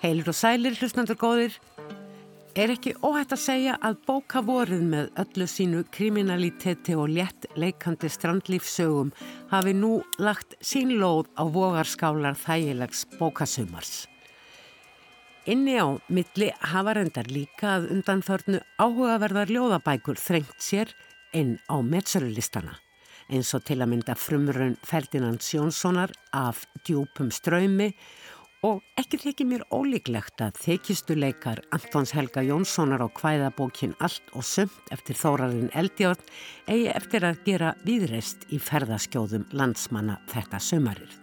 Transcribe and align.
Heilir 0.00 0.30
og 0.32 0.36
sælir 0.36 0.78
hlustandur 0.80 1.18
góðir, 1.20 1.56
er 2.56 2.70
ekki 2.72 2.94
óhætt 3.04 3.34
að 3.36 3.42
segja 3.42 3.74
að 3.84 3.98
bóka 4.08 4.40
vorið 4.46 4.86
með 4.88 5.10
öllu 5.20 5.48
sínu 5.52 5.82
kriminaliteti 5.92 6.96
og 6.96 7.12
létt 7.12 7.44
leikandi 7.60 8.08
strandlífsögum 8.08 9.12
hafi 9.52 9.76
nú 9.76 9.98
lagt 10.16 10.56
sín 10.64 10.96
lóð 11.02 11.28
á 11.36 11.44
vogarskálar 11.44 12.40
þægilegs 12.40 13.04
bókasumars. 13.20 14.06
Inni 15.44 15.76
á 15.76 15.92
milli 16.08 16.48
hafa 16.72 16.96
reyndar 16.96 17.28
líka 17.28 17.76
að 17.76 17.90
undanförnu 17.98 18.64
áhugaverðar 18.80 19.52
ljóðabækur 19.52 20.16
þrengt 20.16 20.64
sér 20.64 20.96
inn 21.36 21.58
á 21.68 21.76
metsölulistana 21.84 22.80
eins 23.30 23.52
og 23.54 23.62
til 23.66 23.78
að 23.78 23.92
mynda 23.92 24.16
frumrun 24.18 24.76
Ferdinand 24.86 25.42
Sjónssonar 25.44 26.12
af 26.34 26.64
djúpum 26.86 27.30
ströymi 27.34 27.92
Og 28.60 28.82
ekki 29.00 29.16
þykir 29.16 29.46
mér 29.48 29.62
ólíklegt 29.72 30.42
að 30.44 30.58
þykistuleikar 30.60 31.62
Antons 31.72 32.10
Helga 32.12 32.42
Jónssonar 32.44 33.00
á 33.00 33.08
kvæðabókin 33.08 33.94
Allt 34.04 34.26
og 34.36 34.44
sumt 34.44 34.90
eftir 34.92 35.16
Þórarinn 35.16 35.70
Eldjórn 35.72 36.20
eigi 36.68 36.90
eftir 36.92 37.24
að 37.24 37.40
gera 37.46 37.70
viðreist 37.86 38.44
í 38.52 38.58
ferðaskjóðum 38.60 39.46
landsmanna 39.56 40.18
þetta 40.28 40.60
sömarir. 40.60 41.14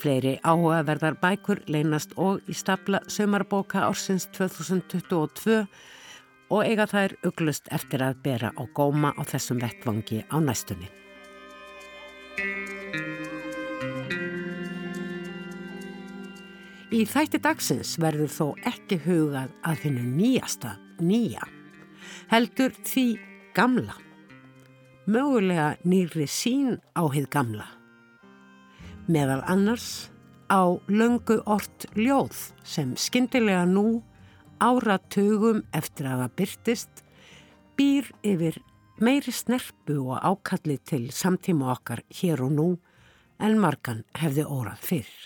Fleiri 0.00 0.38
áhugaverðar 0.40 1.18
bækur 1.20 1.60
leynast 1.68 2.16
og 2.16 2.40
í 2.48 2.56
stapla 2.56 3.02
sömarbóka 3.12 3.82
ársins 3.84 4.24
2022 4.32 5.66
og 6.48 6.64
eiga 6.64 6.88
þær 6.88 7.18
uglust 7.28 7.68
eftir 7.76 8.06
að 8.06 8.22
bera 8.24 8.54
á 8.56 8.62
góma 8.72 9.12
á 9.20 9.22
þessum 9.28 9.60
vettvangi 9.60 10.22
á 10.32 10.40
næstunni. 10.40 10.88
Í 16.88 17.02
þætti 17.04 17.36
dagsins 17.44 17.98
verður 18.00 18.30
þó 18.32 18.44
ekki 18.70 18.96
hugað 19.04 19.50
að 19.60 19.80
finna 19.82 20.04
nýjasta 20.08 20.70
nýja, 21.04 21.44
heldur 22.30 22.72
því 22.80 23.04
gamla, 23.52 23.96
mögulega 25.04 25.74
nýri 25.84 26.24
sín 26.32 26.78
á 26.96 27.04
hið 27.12 27.28
gamla. 27.36 27.68
Meðal 29.04 29.44
annars 29.44 30.08
á 30.48 30.80
löngu 30.88 31.42
ort 31.44 31.84
ljóð 31.92 32.40
sem 32.64 32.96
skindilega 32.96 33.68
nú 33.68 34.00
áratugum 34.56 35.66
eftir 35.76 36.08
að 36.08 36.24
það 36.24 36.36
byrtist 36.40 37.06
býr 37.76 38.12
yfir 38.24 38.62
meiri 38.96 39.32
snerpu 39.32 40.00
og 40.08 40.24
ákalli 40.24 40.80
til 40.88 41.10
samtíma 41.12 41.74
okkar 41.76 42.00
hér 42.08 42.48
og 42.48 42.56
nú 42.56 42.70
en 43.38 43.60
margan 43.60 44.06
hefði 44.16 44.48
órað 44.48 44.88
fyrr. 44.88 45.18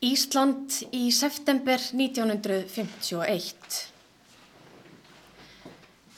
Ísland 0.00 0.72
í 0.96 1.10
september 1.12 1.76
1951. 1.76 3.80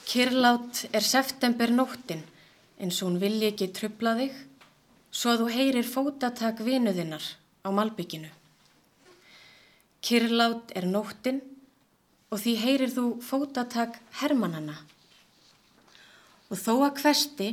Kirlát 0.07 0.85
er 0.95 1.03
september 1.03 1.73
nóttin 1.75 2.21
eins 2.79 3.01
og 3.01 3.09
hún 3.09 3.17
vilji 3.19 3.49
ekki 3.49 3.67
trubla 3.75 4.13
þig 4.21 4.37
svo 5.11 5.33
að 5.33 5.43
þú 5.43 5.49
heyrir 5.57 5.89
fótatak 5.97 6.63
vinuðinnar 6.63 7.27
á 7.67 7.69
malbygginu. 7.75 8.31
Kirlát 9.99 10.71
er 10.79 10.87
nóttin 10.87 11.43
og 12.31 12.39
því 12.39 12.55
heyrir 12.63 12.95
þú 12.95 13.05
fótatak 13.19 13.99
hermannana. 14.21 14.79
Og 16.47 16.55
þó 16.55 16.87
að 16.87 17.03
hvesti 17.03 17.51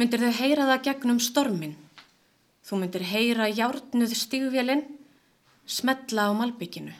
myndir 0.00 0.24
þau 0.24 0.34
heyra 0.40 0.72
það 0.72 0.84
gegnum 0.88 1.20
stormin. 1.20 1.76
Þú 2.64 2.80
myndir 2.80 3.10
heyra 3.12 3.52
hjárnuð 3.52 4.20
stígvélinn 4.24 4.86
smetla 5.66 6.28
á 6.28 6.32
malbygginu. 6.36 6.92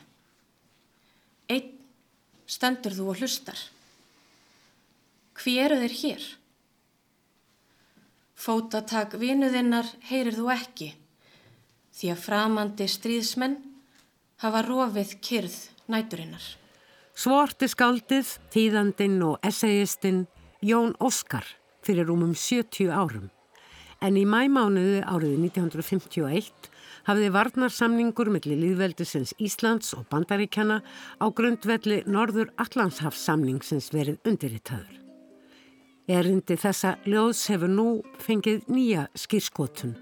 Einn 1.49 1.71
stendur 2.49 2.95
þú 2.95 3.11
og 3.11 3.21
hlustar. 3.21 3.59
Hví 5.35 5.57
eru 5.61 5.77
þeir 5.81 5.95
hér? 6.01 6.27
Fótatak 8.35 9.15
vinuðinnar 9.19 9.87
heyrir 10.09 10.35
þú 10.37 10.51
ekki 10.53 10.91
því 11.95 12.11
að 12.11 12.23
framandi 12.25 12.87
stríðsmenn 12.91 13.55
hafa 14.43 14.61
rofið 14.65 15.15
kyrð 15.23 15.55
næturinnar. 15.91 16.43
Svarti 17.15 17.69
skaldið, 17.71 18.33
tíðandinn 18.51 19.21
og 19.23 19.39
essayistinn 19.45 20.25
Jón 20.65 20.91
Óskar 20.99 21.47
fyrir 21.85 22.09
rúmum 22.09 22.33
70 22.35 22.91
árum. 22.91 23.29
En 24.03 24.17
í 24.19 24.25
mæmánuðu 24.27 24.99
árið 25.07 25.37
1951 25.39 26.51
hafði 27.05 27.31
varnarsamningur 27.33 28.31
millir 28.33 28.59
líðveldisins 28.61 29.35
Íslands 29.41 29.93
og 29.97 30.07
Bandaríkjana 30.11 30.81
á 31.21 31.25
grundvelli 31.29 32.01
Norður 32.09 32.51
Allandshafssamningsins 32.61 33.91
verið 33.93 34.19
undirriðtaður. 34.25 35.01
Erindi 36.05 36.57
þessa 36.61 36.95
ljóðs 37.05 37.47
hefur 37.49 37.71
nú 37.71 37.87
fengið 38.21 38.67
nýja 38.69 39.07
skýrskotun 39.17 39.95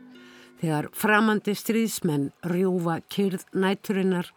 þegar 0.63 0.89
framandi 0.95 1.55
stríðsmenn 1.59 2.29
rjúfa 2.47 3.01
kyrð 3.11 3.45
næturinnar 3.51 4.31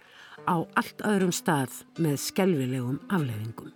á 0.47 0.62
allt 0.78 1.03
öðrum 1.06 1.34
stað 1.34 1.82
með 2.03 2.19
skelvilegum 2.22 3.00
afleðingum. 3.10 3.72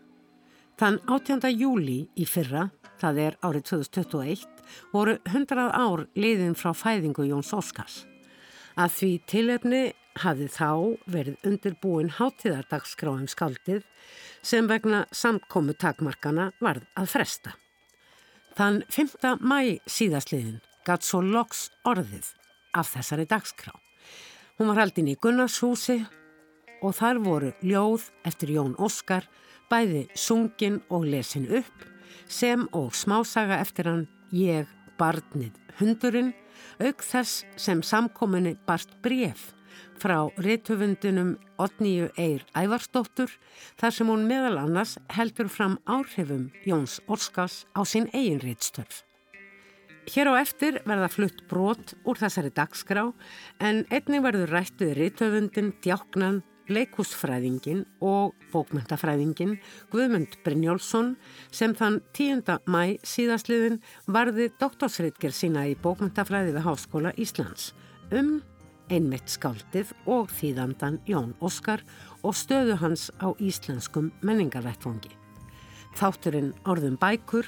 Þann 0.81 0.99
18. 1.07 1.51
júli 1.61 2.01
í 2.17 2.27
fyrra, 2.27 2.71
það 2.99 3.23
er 3.27 3.41
árið 3.45 3.67
2021, 3.71 4.47
voru 4.95 5.19
100 5.29 5.67
ár 5.75 6.07
liðin 6.17 6.57
frá 6.59 6.73
fæðingu 6.75 7.27
Jóns 7.29 7.53
Óskars. 7.55 8.10
Að 8.79 8.95
því 8.99 9.11
tilefni 9.31 9.83
hafði 10.21 10.49
þá 10.53 10.71
verið 11.11 11.47
undirbúin 11.47 12.13
hátíðardagsgráðum 12.19 13.29
skaldið 13.31 13.85
sem 14.43 14.69
vegna 14.71 15.05
samkomu 15.15 15.75
takmarkana 15.79 16.51
varð 16.61 16.87
að 16.99 17.11
fresta. 17.15 17.55
Þann 18.59 18.83
5. 18.91 19.39
mæ 19.41 19.79
síðastliðin 19.87 20.61
gatt 20.87 21.07
svo 21.07 21.23
loks 21.23 21.69
orðið 21.87 22.33
af 22.77 22.91
þessari 22.95 23.27
dagskrá. 23.31 23.73
Hún 24.59 24.71
var 24.73 24.83
haldin 24.83 25.11
í 25.11 25.17
Gunnarshúsi 25.21 26.01
og 26.83 26.97
þar 26.97 27.21
voru 27.25 27.53
ljóð 27.65 28.11
eftir 28.29 28.55
Jón 28.57 28.75
Óskar 28.81 29.29
bæði 29.71 30.07
sungin 30.19 30.81
og 30.91 31.07
lesin 31.07 31.47
upp 31.61 31.87
sem 32.31 32.67
og 32.77 32.95
smásaga 32.97 33.61
eftir 33.63 33.91
hann 33.91 34.09
Ég 34.31 34.69
barnið 35.01 35.57
hundurinn 35.81 36.35
auk 36.81 37.03
þess 37.05 37.45
sem 37.57 37.83
samkominni 37.83 38.57
barst 38.67 38.95
bref 39.05 39.51
frá 40.01 40.31
réttöfundunum 40.41 41.35
Otníu 41.61 42.09
Eir 42.17 42.45
Ævarsdóttur 42.57 43.33
þar 43.81 43.95
sem 43.95 44.09
hún 44.09 44.27
meðal 44.29 44.59
annars 44.63 44.97
heldur 45.13 45.51
fram 45.53 45.77
áhrifum 45.85 46.49
Jóns 46.65 46.99
Orskars 47.07 47.67
á 47.77 47.85
sín 47.85 48.09
eigin 48.13 48.41
réttstörf. 48.41 49.05
Hér 50.11 50.33
á 50.33 50.41
eftir 50.41 50.81
verða 50.89 51.11
flutt 51.13 51.45
brot 51.51 51.93
úr 52.09 52.19
þessari 52.19 52.51
dagskrá 52.57 53.11
en 53.61 53.85
einni 53.93 54.23
verður 54.25 54.55
rættuð 54.57 54.97
réttöfundin 54.97 55.75
Djáknan 55.85 56.41
leikúsfræðingin 56.71 57.83
og 58.05 58.37
bókmyndafræðingin 58.53 59.57
Guðmund 59.93 60.39
Brynjólfsson 60.45 61.15
sem 61.51 61.75
þann 61.79 62.01
10. 62.17 62.45
mæ 62.71 62.97
síðastliðin 63.07 63.81
varði 64.07 64.51
doktorsreitger 64.61 65.35
sína 65.35 65.67
í 65.71 65.77
bókmyndafræði 65.83 66.55
við 66.57 66.67
Háskóla 66.67 67.15
Íslands 67.21 67.73
um 68.15 68.39
einmitt 68.91 69.31
skáldið 69.31 69.93
og 70.11 70.31
þýðandan 70.35 70.99
Jón 71.09 71.33
Óskar 71.43 71.83
og 72.27 72.35
stöðu 72.35 72.77
hans 72.81 73.09
á 73.23 73.31
íslenskum 73.39 74.11
menningarvettfangi. 74.27 75.13
Þátturinn 75.99 76.53
Orðum 76.71 76.99
bækur 77.01 77.47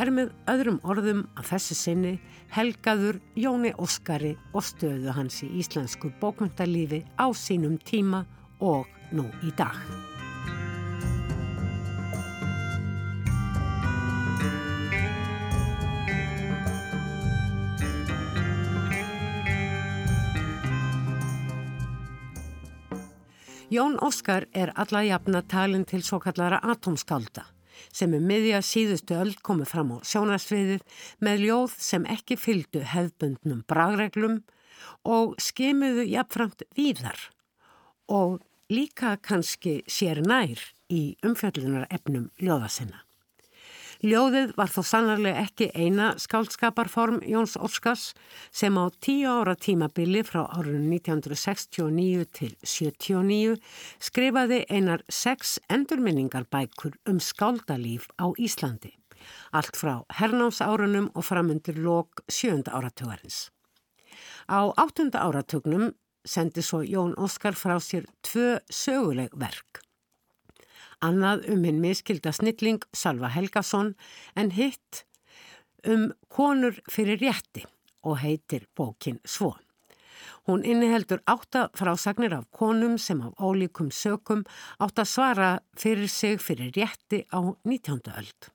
er 0.00 0.10
með 0.12 0.32
öðrum 0.48 0.78
orðum 0.88 1.24
að 1.36 1.50
þessi 1.52 1.76
sinni 1.76 2.12
helgaður 2.52 3.18
Jóni 3.36 3.72
Óskari 3.80 4.34
og 4.52 4.64
stöðu 4.64 5.12
hans 5.16 5.42
í 5.44 5.50
íslensku 5.60 6.12
bókmyndalífi 6.20 7.02
á 7.20 7.28
sínum 7.36 7.78
tíma 7.80 8.24
og 8.62 8.86
nú 9.12 9.26
í 9.42 9.50
dag. 9.58 9.76
Jón 23.72 23.94
Óskar 24.04 24.44
er 24.52 24.68
alla 24.76 25.00
jafna 25.00 25.40
talin 25.48 25.86
til 25.88 26.02
svo 26.04 26.18
kallara 26.20 26.58
atomskálda 26.60 27.46
sem 27.88 28.12
um 28.12 28.26
miðja 28.28 28.60
síðustu 28.60 29.16
öll 29.16 29.32
komið 29.40 29.70
fram 29.70 29.94
á 29.96 30.04
sjónarsviðið 30.04 30.82
með 31.24 31.44
ljóð 31.46 31.76
sem 31.80 32.04
ekki 32.12 32.36
fylgdu 32.36 32.82
hefbundnum 32.92 33.62
bragreglum 33.68 34.42
og 35.08 35.32
skimuðu 35.40 36.04
jafnframt 36.04 36.66
víðar 36.76 37.16
og 38.12 38.42
líka 38.72 39.16
kannski 39.20 39.82
sér 39.90 40.22
nær 40.24 40.60
í 40.88 41.14
umfjöldunar 41.26 41.88
efnum 41.92 42.30
ljóða 42.40 42.70
sinna. 42.72 43.02
Ljóðið 44.02 44.56
var 44.58 44.70
þó 44.72 44.80
sannarlega 44.82 45.42
ekki 45.44 45.68
eina 45.78 46.08
skáldskaparform 46.18 47.20
Jóns 47.22 47.52
Óskars 47.54 48.08
sem 48.50 48.74
á 48.74 48.90
tíu 48.98 49.30
ára 49.30 49.54
tímabili 49.54 50.24
frá 50.26 50.40
árunum 50.48 50.88
1969 50.96 52.26
til 52.34 52.56
79 52.66 53.60
skrifaði 54.02 54.64
einar 54.66 55.04
sex 55.06 55.60
endurminningarbækur 55.70 56.98
um 57.06 57.22
skáldalíf 57.22 58.08
á 58.18 58.26
Íslandi. 58.34 58.90
Allt 59.54 59.78
frá 59.78 60.00
hernámsárunum 60.18 61.12
og 61.14 61.22
framundir 61.22 61.78
lok 61.78 62.24
sjönda 62.26 62.74
áratugarins. 62.74 63.52
Á 64.50 64.66
áttunda 64.74 65.22
áratugnum 65.22 65.92
sendi 66.24 66.62
svo 66.62 66.82
Jón 66.82 67.14
Óskar 67.18 67.56
frá 67.58 67.78
sér 67.80 68.06
tvö 68.22 68.58
söguleg 68.70 69.34
verk. 69.38 69.82
Annað 71.02 71.48
um 71.50 71.64
hinn 71.66 71.80
miskilda 71.82 72.32
snilling 72.32 72.84
Salva 72.94 73.30
Helgason 73.32 73.94
en 74.38 74.52
hitt 74.54 75.02
um 75.88 76.12
konur 76.30 76.78
fyrir 76.90 77.18
rétti 77.18 77.64
og 78.06 78.20
heitir 78.22 78.68
bókin 78.76 79.18
svo. 79.24 79.56
Hún 80.46 80.64
inniheldur 80.66 81.22
átta 81.26 81.68
frásagnir 81.74 82.34
af 82.34 82.46
konum 82.50 82.98
sem 82.98 83.20
af 83.22 83.34
ólíkum 83.38 83.90
sökum 83.90 84.44
átt 84.78 84.98
að 84.98 85.10
svara 85.10 85.50
fyrir 85.78 86.08
sig 86.08 86.40
fyrir 86.42 86.72
rétti 86.74 87.24
á 87.30 87.40
19. 87.64 88.00
öld. 88.18 88.50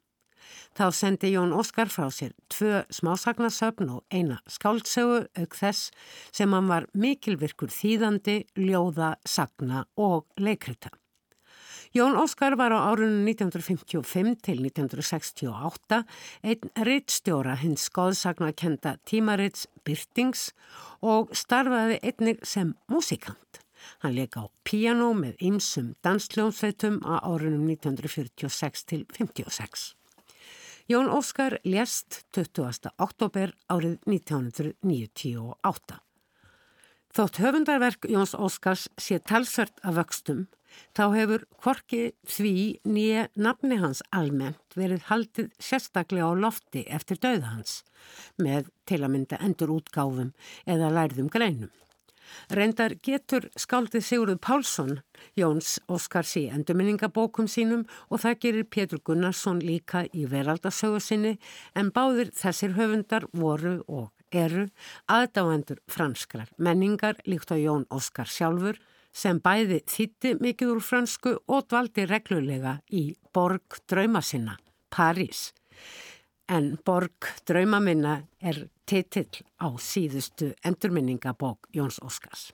Þá 0.77 0.85
sendi 0.93 1.31
Jón 1.33 1.55
Óskar 1.57 1.89
frá 1.89 2.07
sér 2.13 2.35
tvö 2.53 2.83
smásagnarsöfn 2.93 3.89
og 3.95 4.05
eina 4.13 4.37
skáldsögu 4.51 5.25
auk 5.39 5.57
þess 5.57 5.89
sem 6.31 6.53
hann 6.53 6.69
var 6.69 6.87
mikilvirkur 6.93 7.73
þýðandi, 7.73 8.43
ljóða, 8.59 9.15
sagna 9.25 9.85
og 9.97 10.27
leikrita. 10.37 10.93
Jón 11.95 12.17
Óskar 12.19 12.57
var 12.59 12.75
á 12.75 12.79
árunum 12.91 13.25
1955 13.25 14.35
til 14.43 14.59
1968 14.61 16.03
einn 16.43 16.71
rittstjóra 16.85 17.55
hins 17.57 17.87
skoðsagnakenda 17.87 18.97
tímarits 19.07 19.65
Byrtings 19.87 20.51
og 21.01 21.31
starfaði 21.33 21.97
einnig 22.03 22.43
sem 22.45 22.75
músikant. 22.91 23.63
Hann 24.03 24.13
leik 24.13 24.37
á 24.37 24.45
piano 24.67 25.13
með 25.17 25.41
ymsum 25.49 25.95
dansljónsveitum 26.05 26.99
á 27.07 27.23
árunum 27.23 27.65
1946 27.71 28.85
til 28.85 29.07
56. 29.17 29.96
Jón 30.87 31.09
Óskar 31.11 31.59
lést 31.67 32.23
20. 32.31 32.93
oktober 32.95 33.51
árið 33.67 33.97
1998. 34.07 35.97
Þótt 37.11 37.39
höfundarverk 37.43 38.07
Jóns 38.07 38.31
Óskars 38.31 38.85
sé 38.95 39.17
talsvert 39.19 39.81
af 39.83 39.97
vöxtum, 39.97 40.45
þá 40.95 41.03
hefur 41.11 41.43
hvorki 41.59 42.13
því 42.23 42.53
nýja 42.87 43.25
nafni 43.35 43.81
hans 43.81 43.99
almennt 44.15 44.79
verið 44.79 45.03
haldið 45.09 45.49
sérstaklega 45.59 46.31
á 46.31 46.39
lofti 46.39 46.85
eftir 46.87 47.19
döða 47.19 47.57
hans, 47.57 47.81
með 48.39 48.71
til 48.87 49.01
að 49.01 49.11
mynda 49.17 49.41
endur 49.43 49.75
útgáfum 49.75 50.31
eða 50.63 50.93
lærðum 51.01 51.27
greinum. 51.27 51.73
Reyndar 52.53 52.95
getur 53.03 53.47
skáldið 53.59 54.05
Sigurður 54.07 54.39
Pálsson, 54.43 54.99
Jóns 55.37 55.77
Óskars 55.91 56.35
í 56.39 56.47
endurminningabókum 56.53 57.47
sínum 57.51 57.85
og 58.09 58.23
það 58.23 58.39
gerir 58.45 58.69
Pétur 58.71 59.01
Gunnarsson 59.03 59.63
líka 59.63 60.05
í 60.13 60.27
veraldasögu 60.29 61.01
sinni 61.03 61.37
en 61.75 61.91
báðir 61.95 62.33
þessir 62.35 62.77
höfundar 62.77 63.27
voru 63.33 63.79
og 63.87 64.11
eru 64.31 64.67
aðdáendur 65.07 65.79
franskrar 65.87 66.49
menningar 66.57 67.19
líkt 67.25 67.51
á 67.53 67.57
Jón 67.57 67.87
Óskar 67.93 68.27
sjálfur 68.27 68.79
sem 69.15 69.39
bæði 69.41 69.81
þýtti 69.87 70.35
mikið 70.41 70.73
úr 70.75 70.83
fransku 70.83 71.37
og 71.47 71.69
dvaldi 71.69 72.05
reglulega 72.05 72.77
í 72.91 73.15
borg 73.33 73.79
drauma 73.87 74.21
sinna, 74.21 74.57
París 74.93 75.51
en 76.47 76.77
Borg 76.85 77.31
draumaminna 77.47 78.21
er 78.39 78.67
titill 78.87 79.43
á 79.59 79.67
síðustu 79.79 80.53
endurminningabók 80.65 81.67
Jóns 81.75 81.99
Óskars. 82.03 82.51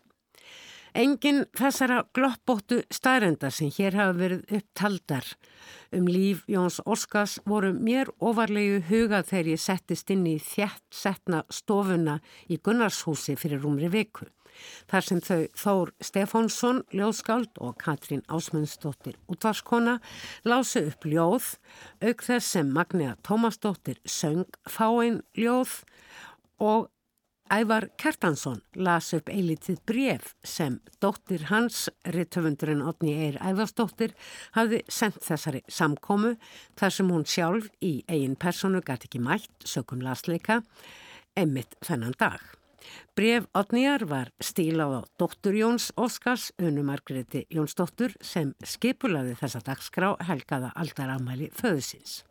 Engin 0.94 1.48
þessara 1.58 2.04
gloppbóttu 2.14 2.84
staðrenda 2.94 3.50
sem 3.50 3.72
hér 3.74 3.96
hafa 3.98 4.14
verið 4.14 4.58
upptaldar 4.60 5.30
um 5.94 6.06
líf 6.06 6.44
Jóns 6.50 6.78
Óskars 6.86 7.40
voru 7.50 7.72
mér 7.74 8.12
ofarlegu 8.22 8.84
huga 8.92 9.24
þegar 9.26 9.50
ég 9.56 9.64
settist 9.64 10.14
inn 10.14 10.28
í 10.30 10.36
þjætt 10.38 10.86
setna 10.94 11.42
stofuna 11.50 12.20
í 12.46 12.60
Gunnarshúsi 12.62 13.34
fyrir 13.42 13.66
rúmri 13.66 13.90
viku. 13.90 14.30
Þar 14.92 15.08
sem 15.08 15.22
þau 15.24 15.40
Þór 15.64 15.94
Stefánsson, 16.04 16.82
ljóðskáld 16.94 17.62
og 17.64 17.78
Katrín 17.82 18.24
Ásmundsdóttir 18.28 19.20
útvarskona 19.32 20.00
lásu 20.48 20.86
upp 20.90 21.08
ljóð, 21.08 21.54
auk 22.04 22.26
þess 22.26 22.56
sem 22.58 22.74
Magnea 22.74 23.18
Tómasdóttir 23.26 24.02
söng 24.06 24.48
fáinn 24.70 25.22
ljóð 25.38 25.82
og 26.64 26.90
Ævar 27.52 27.90
Kertansson 28.00 28.62
las 28.80 29.12
upp 29.14 29.28
eilitið 29.30 29.82
bref 29.86 30.32
sem 30.48 30.80
dóttir 31.04 31.44
hans, 31.52 31.90
rittöfundurinn 32.16 32.82
Otni 32.88 33.14
Eir 33.28 33.38
Ævarsdóttir, 33.44 34.16
hafði 34.56 34.80
sendt 34.88 35.22
þessari 35.22 35.62
samkómu 35.68 36.34
þar 36.80 36.96
sem 36.98 37.12
hún 37.14 37.28
sjálf 37.30 37.70
í 37.84 37.94
eigin 38.08 38.40
personu 38.40 38.82
gæti 38.82 39.10
ekki 39.12 39.22
mætt, 39.22 39.54
sökum 39.68 40.02
lasleika, 40.02 40.62
emitt 41.38 41.78
þennan 41.86 42.16
dag. 42.18 42.42
Bref 43.18 43.48
Otniar 43.58 44.06
var 44.10 44.32
stílað 44.44 44.98
á 44.98 45.02
dóttur 45.22 45.56
Jóns 45.58 45.92
Óskars, 46.00 46.52
Unu 46.62 46.84
Margreði 46.88 47.46
Jónsdóttur, 47.54 48.16
sem 48.22 48.54
skipulaði 48.66 49.36
þessa 49.40 49.64
dagskrá 49.66 50.14
helgaða 50.28 50.74
aldarafmæli 50.76 51.52
föðusins. 51.56 52.22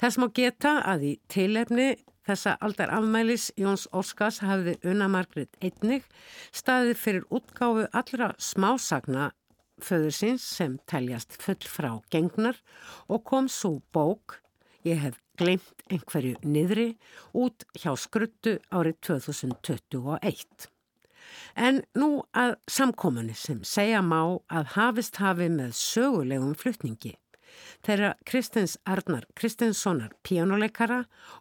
Þess 0.00 0.20
má 0.20 0.28
geta 0.36 0.78
að 0.84 1.08
í 1.10 1.12
tilefni 1.32 1.88
þessa 2.26 2.56
aldarafmælis 2.64 3.50
Jóns 3.60 3.86
Óskars 3.94 4.42
hafði 4.44 4.76
Una 4.86 5.08
Margreð 5.10 5.52
einnig 5.62 6.06
staðið 6.54 7.02
fyrir 7.02 7.28
útgáfu 7.30 7.86
allra 7.92 8.32
smásagna 8.38 9.30
föðusins 9.82 10.44
sem 10.56 10.78
teljast 10.88 11.36
full 11.40 11.60
frá 11.68 11.92
gengnar 12.12 12.58
og 13.12 13.24
kom 13.28 13.48
svo 13.52 13.78
bók 13.92 14.40
Ég 14.86 15.00
hef 15.02 15.18
glemt 15.40 15.82
einhverju 15.90 16.36
niðri 16.46 16.86
út 17.34 17.64
hjá 17.74 17.96
skruttu 17.98 18.52
árið 18.70 19.00
2021. 19.08 20.68
En 21.58 21.80
nú 21.98 22.10
að 22.30 22.54
samkominni 22.70 23.34
sem 23.34 23.64
segja 23.66 24.02
má 24.04 24.20
að 24.46 24.74
hafist 24.76 25.18
hafi 25.18 25.48
með 25.50 25.72
sögulegum 25.80 26.54
flutningi 26.54 27.16
þeirra 27.86 28.12
Kristins 28.28 28.76
Arnar 28.86 29.26
Kristinssonar 29.38 30.14
píjánuleikara 30.26 31.00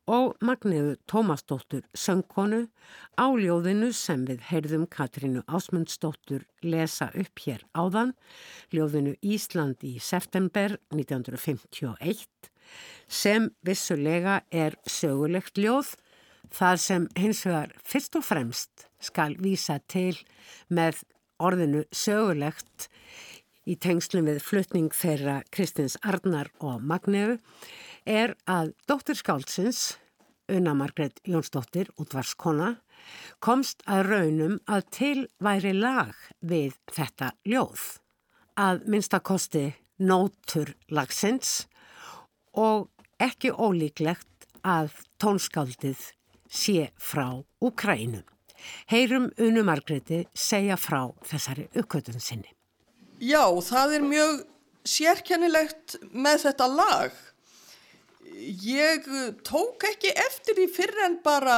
og 0.10 0.36
Magniðu 0.46 0.96
Tómasdóttur 1.12 1.84
söngkonu 1.94 2.64
á 3.20 3.26
ljóðinu 3.30 3.92
sem 3.94 4.26
við 4.26 4.42
heyrðum 4.50 4.88
Katrínu 4.90 5.44
Ásmundsdóttur 5.46 6.48
lesa 6.64 7.12
upp 7.14 7.46
hér 7.46 7.66
áðan, 7.78 8.16
ljóðinu 8.74 9.16
Ísland 9.22 9.86
í 9.86 9.98
september 10.00 10.80
1951 10.96 12.55
sem 13.08 13.50
vissulega 13.66 14.42
er 14.52 14.78
sögulegt 14.90 15.58
ljóð, 15.58 15.94
það 16.54 16.82
sem 16.82 17.08
hins 17.20 17.44
vegar 17.46 17.74
fyrst 17.84 18.16
og 18.20 18.26
fremst 18.26 18.88
skal 19.04 19.36
vísa 19.42 19.80
til 19.92 20.16
með 20.70 21.04
orðinu 21.42 21.84
sögulegt 21.92 22.88
í 23.66 23.76
tengslum 23.82 24.30
við 24.30 24.42
flutning 24.46 24.94
þeirra 24.94 25.42
Kristins 25.52 25.98
Arnar 26.06 26.52
og 26.62 26.84
Magnefu 26.86 27.40
er 28.06 28.36
að 28.46 28.74
dóttir 28.88 29.18
Skálsins, 29.18 29.96
Una 30.46 30.76
Margret 30.78 31.18
Jónsdóttir, 31.26 31.90
útvarskona, 31.98 32.76
komst 33.42 33.82
að 33.90 34.12
raunum 34.12 34.60
að 34.70 34.84
til 34.94 35.24
væri 35.42 35.74
lag 35.74 36.14
við 36.46 36.76
þetta 36.94 37.32
ljóð. 37.50 37.82
Að 38.56 38.86
minnstakosti 38.86 39.66
nótur 39.98 40.76
lagsins 40.94 41.66
og 42.56 42.90
ekki 43.22 43.52
ólíklegt 43.52 44.48
að 44.66 44.96
tónskáldið 45.22 46.12
sé 46.50 46.90
frá 46.98 47.44
Ukrænum. 47.64 48.24
Heyrum 48.90 49.30
Unu 49.38 49.64
Margreti 49.68 50.24
segja 50.34 50.78
frá 50.80 51.12
þessari 51.28 51.68
uppkvötun 51.78 52.22
sinni. 52.24 52.50
Já, 53.22 53.46
það 53.62 53.96
er 53.98 54.06
mjög 54.06 54.42
sérkennilegt 54.86 55.98
með 56.12 56.48
þetta 56.48 56.70
lag. 56.72 57.20
Ég 58.66 59.06
tók 59.48 59.86
ekki 59.88 60.12
eftir 60.12 60.58
því 60.58 60.66
fyrir 60.74 61.04
en 61.06 61.20
bara 61.24 61.58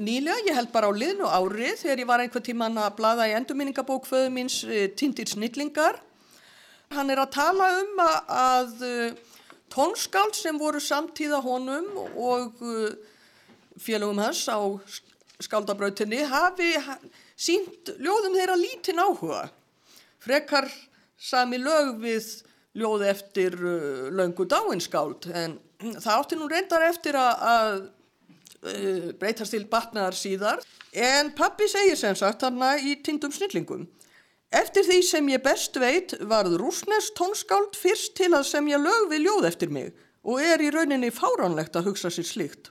nýlega, 0.00 0.40
ég 0.48 0.56
held 0.56 0.72
bara 0.72 0.88
á 0.90 0.92
liðnu 0.94 1.28
ári 1.28 1.74
þegar 1.78 2.02
ég 2.02 2.08
var 2.08 2.22
einhver 2.24 2.44
tíman 2.44 2.80
að 2.80 2.96
blada 2.98 3.28
í 3.28 3.36
endurminningabókföðu 3.36 4.32
míns 4.34 4.62
eh, 4.64 4.88
Tindir 4.96 5.30
Snillingar. 5.30 6.00
Hann 6.92 7.12
er 7.12 7.22
að 7.22 7.34
tala 7.36 7.68
um 7.80 8.02
að, 8.04 8.18
að 8.36 8.74
tónskáld 9.72 10.36
sem 10.36 10.58
voru 10.60 10.80
samtíða 10.82 11.40
honum 11.44 11.88
og 12.20 12.60
uh, 12.60 12.92
félagum 13.80 14.20
hans 14.20 14.44
á 14.52 14.60
skáldabrautinni 15.42 16.22
hafi 16.28 16.74
sínt 17.36 17.94
ljóðum 17.98 18.36
þeirra 18.36 18.58
lítinn 18.60 19.00
áhuga. 19.02 19.46
Frekar 20.22 20.68
sami 21.18 21.58
lög 21.58 21.96
við 22.02 22.28
ljóð 22.78 23.06
eftir 23.08 23.56
uh, 23.56 24.12
löngu 24.12 24.46
dáinskáld 24.48 25.28
en 25.32 25.58
það 25.98 26.14
átti 26.18 26.38
nú 26.38 26.50
reyndar 26.50 26.86
eftir 26.86 27.18
að 27.18 27.80
uh, 27.82 29.08
breytast 29.18 29.56
til 29.56 29.64
batnaðar 29.72 30.16
síðar 30.16 30.62
en 30.92 31.32
pappi 31.36 31.68
segir 31.72 31.96
sem 31.98 32.16
sagt 32.18 32.44
þarna 32.44 32.76
í 32.78 32.98
tindum 33.04 33.32
snillingum 33.32 33.88
Eftir 34.52 34.84
því 34.84 34.98
sem 35.08 35.28
ég 35.32 35.40
best 35.40 35.78
veit 35.80 36.12
varð 36.28 36.58
rúsnest 36.60 37.14
tónskáld 37.16 37.76
fyrst 37.78 38.12
til 38.18 38.34
að 38.36 38.44
semja 38.50 38.80
lög 38.80 39.08
við 39.08 39.24
ljóð 39.24 39.46
eftir 39.48 39.70
mig 39.72 39.92
og 40.28 40.42
er 40.44 40.60
í 40.60 40.68
rauninni 40.70 41.08
fáránlegt 41.14 41.78
að 41.78 41.88
hugsa 41.88 42.10
sér 42.12 42.26
slíkt. 42.28 42.68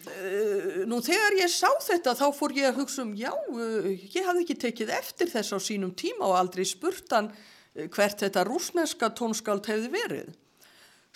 Uh, 0.00 0.84
nú 0.88 1.00
þegar 1.04 1.38
ég 1.40 1.50
sá 1.52 1.68
þetta 1.84 2.14
þá 2.16 2.26
fór 2.36 2.54
ég 2.56 2.68
að 2.70 2.82
hugsa 2.82 3.02
um 3.04 3.14
já, 3.16 3.30
uh, 3.32 3.88
ég 3.88 4.26
hafði 4.26 4.44
ekki 4.44 4.56
tekið 4.62 4.92
eftir 4.96 5.32
þess 5.32 5.56
á 5.56 5.58
sínum 5.60 5.92
tíma 5.96 6.28
og 6.28 6.36
aldrei 6.38 6.64
spurt 6.68 7.12
hann 7.12 7.30
uh, 7.32 7.86
hvert 7.88 8.24
þetta 8.24 8.44
rúsneska 8.48 9.10
tónskáld 9.16 9.68
hefði 9.68 9.90
verið. 9.92 10.34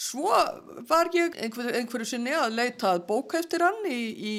Svo 0.01 0.33
var 0.89 1.13
ég 1.17 1.37
einhver, 1.39 1.71
einhverju 1.79 2.09
sinni 2.09 2.33
að 2.37 2.57
leita 2.57 2.97
bók 3.09 3.37
eftir 3.39 3.63
hann 3.63 3.85
í, 3.87 4.01
í 4.11 4.37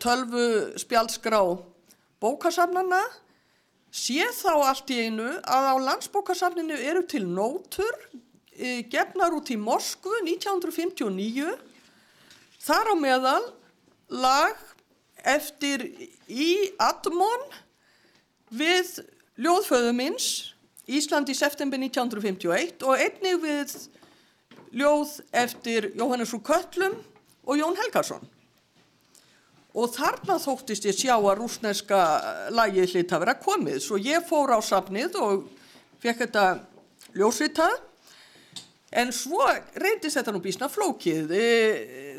tölvu 0.00 0.78
spjaldskrá 0.78 1.40
bókasamnana 2.22 3.02
sé 3.94 4.26
þá 4.36 4.52
allt 4.68 4.90
í 4.92 5.00
einu 5.08 5.28
að 5.42 5.68
á 5.72 5.74
landsbókasafninu 5.88 6.76
eru 6.90 7.04
til 7.08 7.24
nótur 7.26 7.94
e, 8.52 8.84
gefnar 8.90 9.36
út 9.36 9.50
í 9.52 9.56
Moskvu 9.60 10.12
1959 10.24 11.54
þar 12.64 12.92
á 12.92 12.94
meðal 12.98 13.44
lag 14.08 14.56
eftir 15.28 15.84
í. 16.28 16.70
Admon 16.78 17.44
við 18.54 19.00
ljóðföðu 19.40 19.94
minns 19.96 20.28
Ísland 20.88 21.28
í 21.28 21.36
september 21.36 21.80
1951 21.80 22.84
og 22.88 22.96
einnig 22.96 23.40
við 23.42 23.74
ljóð 24.72 25.18
eftir 25.36 25.90
Jóhannes 25.96 26.32
Rú 26.32 26.40
Köllum 26.44 26.96
og 27.44 27.60
Jón 27.60 27.76
Helgarsson 27.76 28.24
og 29.76 29.92
þarna 29.92 30.38
þóttist 30.40 30.86
ég 30.88 30.96
sjá 30.96 31.14
að 31.18 31.34
rúsneska 31.42 32.00
lagið 32.54 32.94
hlýtt 32.94 33.12
að 33.12 33.24
vera 33.24 33.36
komið. 33.42 33.80
Svo 33.84 34.00
ég 34.00 34.24
fór 34.28 34.54
á 34.56 34.60
safnið 34.64 35.18
og 35.20 35.44
fekk 36.02 36.24
þetta 36.24 36.44
ljósritað 37.18 37.76
en 38.98 39.12
svo 39.12 39.44
reyndist 39.76 40.16
þetta 40.16 40.32
nú 40.32 40.40
bísna 40.44 40.70
flókið 40.72 41.34
e, 41.36 41.48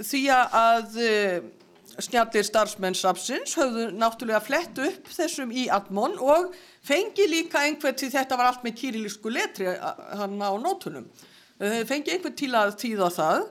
því 0.06 0.22
að 0.36 1.00
e, 1.01 1.13
snjallir 2.00 2.46
starfsmenn 2.46 2.98
safsins 2.98 3.56
höfðu 3.58 3.89
náttúrulega 3.98 4.44
flett 4.46 4.77
upp 4.86 5.10
þessum 5.12 5.50
í 5.51 5.65
Admon 5.74 6.20
og 6.22 6.53
fengi 6.86 7.25
líka 7.27 7.65
einhver 7.65 7.98
til 7.98 8.12
þetta 8.13 8.38
var 8.38 8.51
allt 8.51 8.68
með 8.68 8.77
kýrilísku 8.84 9.34
letri 9.34 9.74
hann 9.74 10.38
á 10.38 10.53
nótunum 10.62 11.10
fengi 11.60 12.13
einhver 12.13 12.36
til 12.38 12.53
að 12.56 12.77
tíða 12.79 13.10
það 13.18 13.48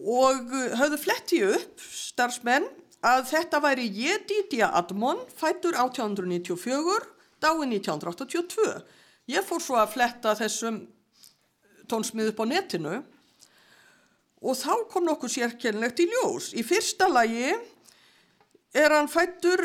og 0.00 0.54
höfðu 0.80 0.98
fletti 1.00 1.40
upp 1.46 1.82
starfsmenn 1.84 2.68
að 3.06 3.26
þetta 3.30 3.60
væri 3.64 3.86
Jedidja 3.96 4.70
Admon 4.76 5.22
fættur 5.36 5.76
1894, 5.78 7.06
dáin 7.40 7.72
1982. 7.72 8.66
Ég 9.30 9.46
fór 9.46 9.62
svo 9.64 9.78
að 9.80 9.94
fletta 9.94 10.34
þessum 10.38 10.82
tónsmið 11.90 12.32
upp 12.32 12.42
á 12.44 12.46
netinu 12.50 12.96
og 14.40 14.56
þá 14.56 14.72
kom 14.92 15.06
nokkuð 15.08 15.34
sérkennlegt 15.36 16.00
í 16.00 16.08
ljós. 16.10 16.52
Í 16.56 16.64
fyrsta 16.64 17.08
lagi 17.10 17.52
er 18.76 18.94
hann 18.94 19.10
fættur 19.10 19.64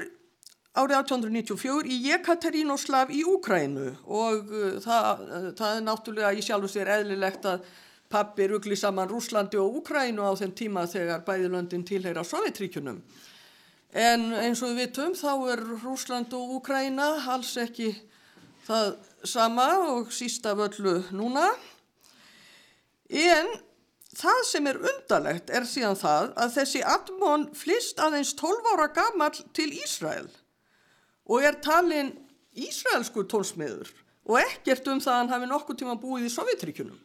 árið 0.75 0.97
1894 0.99 1.87
í 1.87 1.99
Jekaterinoslav 2.09 3.11
í 3.15 3.23
Úkrænu 3.29 3.93
og 4.03 4.51
uh, 4.51 4.77
það, 4.83 5.21
uh, 5.23 5.49
það 5.55 5.69
er 5.71 5.85
náttúrulega 5.85 6.33
í 6.35 6.43
sjálfu 6.43 6.71
sér 6.71 6.91
eðlilegt 6.97 7.47
að 7.47 7.67
pappi 8.09 8.47
ruggli 8.47 8.77
saman 8.77 9.09
Rúslandi 9.09 9.59
og 9.59 9.81
Úkrænu 9.81 10.25
á 10.25 10.31
þeim 10.39 10.53
tíma 10.55 10.85
þegar 10.89 11.23
bæðilöndin 11.27 11.85
tilheyra 11.87 12.23
Sovjetríkunum. 12.23 13.01
En 13.95 14.25
eins 14.35 14.61
og 14.63 14.73
við 14.73 14.89
vitum 14.89 15.15
þá 15.15 15.31
er 15.53 15.63
Rúsland 15.83 16.33
og 16.35 16.57
Úkræna 16.59 17.07
alls 17.31 17.55
ekki 17.61 17.93
það 18.67 18.95
sama 19.25 19.67
og 19.93 20.11
sísta 20.13 20.55
völlu 20.57 20.97
núna. 21.15 21.47
En 23.09 23.49
það 24.15 24.41
sem 24.49 24.67
er 24.69 24.79
undarlegt 24.79 25.51
er 25.53 25.67
síðan 25.69 25.99
það 25.99 26.33
að 26.41 26.55
þessi 26.59 26.83
Admon 26.95 27.49
flist 27.57 27.99
aðeins 28.01 28.33
12 28.39 28.71
ára 28.73 28.89
gammal 28.95 29.33
til 29.55 29.69
Ísrael 29.75 30.29
og 31.25 31.45
er 31.45 31.57
talin 31.63 32.13
Ísraelsku 32.55 33.25
tólsmiður 33.29 33.91
og 34.25 34.39
ekkert 34.41 34.87
um 34.89 35.01
það 35.03 35.13
að 35.13 35.19
hann 35.21 35.33
hafi 35.33 35.49
nokkuð 35.51 35.79
tíma 35.81 35.97
búið 36.01 36.29
í 36.29 36.33
Sovjetríkunum. 36.33 36.99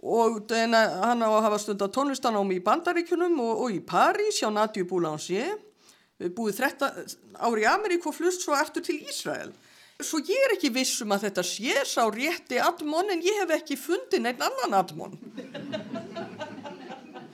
Og 0.00 0.48
hann 0.48 1.20
á 1.20 1.28
að 1.28 1.42
hafa 1.44 1.58
stundar 1.60 1.90
tónlistanámi 1.92 2.56
í 2.56 2.64
Bandaríkunum 2.64 3.34
og, 3.44 3.66
og 3.66 3.74
í 3.74 3.82
París 3.84 4.38
hjá 4.40 4.48
Nadju 4.48 4.86
Boulanger, 4.88 5.58
búið 6.36 6.62
13 6.62 7.18
ári 7.40 7.64
í 7.64 7.68
Ameríku 7.68 8.08
og 8.08 8.16
flust 8.16 8.44
svo 8.44 8.56
eftir 8.56 8.84
til 8.84 8.96
Ísrael. 9.04 9.52
Svo 10.00 10.20
ég 10.24 10.46
er 10.46 10.54
ekki 10.54 10.70
vissum 10.72 11.12
að 11.12 11.26
þetta 11.26 11.44
sé 11.44 11.82
sá 11.88 12.06
rétti 12.08 12.60
Admon 12.60 13.12
en 13.12 13.20
ég 13.24 13.42
hef 13.42 13.52
ekki 13.58 13.76
fundið 13.76 14.22
neitt 14.24 14.40
annan 14.44 14.76
Admon. 14.78 15.18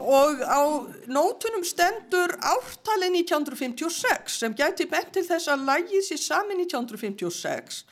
Og 0.03 0.43
á 0.43 0.63
nótunum 1.11 1.63
stendur 1.67 2.35
ártali 2.43 3.11
1956 3.15 4.41
sem 4.43 4.55
gæti 4.59 4.87
bent 4.91 5.15
til 5.15 5.25
þess 5.27 5.51
að 5.51 5.65
lægið 5.71 6.05
sér 6.09 6.23
sami 6.23 6.59
1956. 6.63 7.85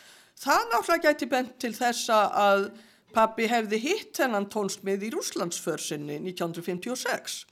Það 0.43 0.67
náttúrulega 0.73 1.09
gæti 1.09 1.31
bent 1.31 1.55
til 1.63 1.73
þess 1.75 2.11
að 2.11 2.69
pappi 3.15 3.49
hefði 3.51 3.81
hitt 3.83 4.21
hennan 4.23 4.49
tónsmið 4.51 5.09
í 5.09 5.11
Rúslandsförsinni 5.15 6.21
1956. 6.21 7.43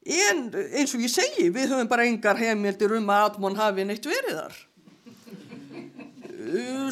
En 0.00 0.46
eins 0.50 0.94
og 0.96 1.04
ég 1.04 1.12
segi, 1.12 1.50
við 1.52 1.74
höfum 1.74 1.88
bara 1.90 2.06
engar 2.08 2.38
heimildir 2.40 2.94
um 2.96 3.10
að 3.12 3.26
Admon 3.30 3.58
hafi 3.58 3.84
neitt 3.84 4.06
verið 4.08 4.38
þar. 4.38 4.60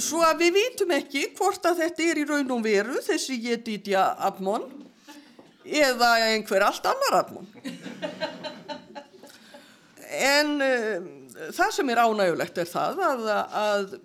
Svo 0.04 0.20
að 0.26 0.42
við 0.44 0.58
vitum 0.58 0.92
ekki 0.98 1.22
hvort 1.38 1.64
að 1.66 1.80
þetta 1.82 2.04
er 2.04 2.20
í 2.20 2.26
raun 2.28 2.52
og 2.58 2.60
veru 2.66 3.00
þessi 3.02 3.38
Jedidja 3.46 4.10
Admon 4.28 4.66
eða 5.64 6.10
einhver 6.28 6.66
allt 6.68 6.84
annar 6.88 7.16
Admon. 7.22 7.48
En 10.08 10.54
uh, 10.64 11.08
það 11.56 11.72
sem 11.78 11.90
er 11.92 12.02
ánægulegt 12.04 12.60
er 12.60 12.68
það 12.68 13.02
að, 13.08 13.26
að 13.62 13.96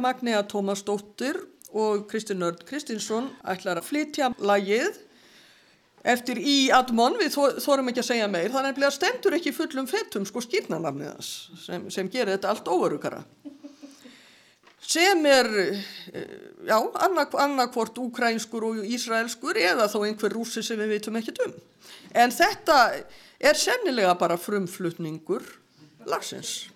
Magnea 0.00 0.42
Tómasdóttir 0.48 1.38
og 1.72 2.04
Kristinn 2.10 2.42
Nörd 2.42 2.62
Kristinsson 2.68 3.30
ætlar 3.48 3.80
að 3.80 3.88
flytja 3.88 4.32
lagið 4.38 5.00
eftir 6.02 6.38
í 6.38 6.56
Admon, 6.74 7.16
við 7.20 7.36
þórum 7.62 7.92
ekki 7.92 8.02
að 8.02 8.08
segja 8.08 8.28
meir, 8.30 8.50
er 8.50 8.66
nefnilega 8.66 8.94
stendur 8.96 9.36
ekki 9.38 9.54
fullum 9.54 9.86
fettum 9.90 10.26
sko 10.26 10.42
skýrnarnafniðans 10.42 11.32
sem, 11.62 11.86
sem 11.94 12.10
gerir 12.10 12.34
þetta 12.34 12.50
allt 12.52 12.70
óverukara 12.72 13.22
sem 14.92 15.26
er 15.26 15.48
já, 16.66 16.76
annarkvort 17.38 17.98
úkrænskur 18.02 18.66
og 18.66 18.80
ísraelskur 18.84 19.58
eða 19.60 19.88
þó 19.90 20.02
einhver 20.06 20.34
rúsi 20.34 20.62
sem 20.66 20.80
við 20.80 20.96
veitum 20.96 21.18
ekkert 21.20 21.44
um. 21.46 21.54
En 22.18 22.34
þetta 22.34 22.78
er 23.40 23.58
sennilega 23.58 24.14
bara 24.18 24.38
frumflutningur 24.40 25.46
lagsins 26.10 26.71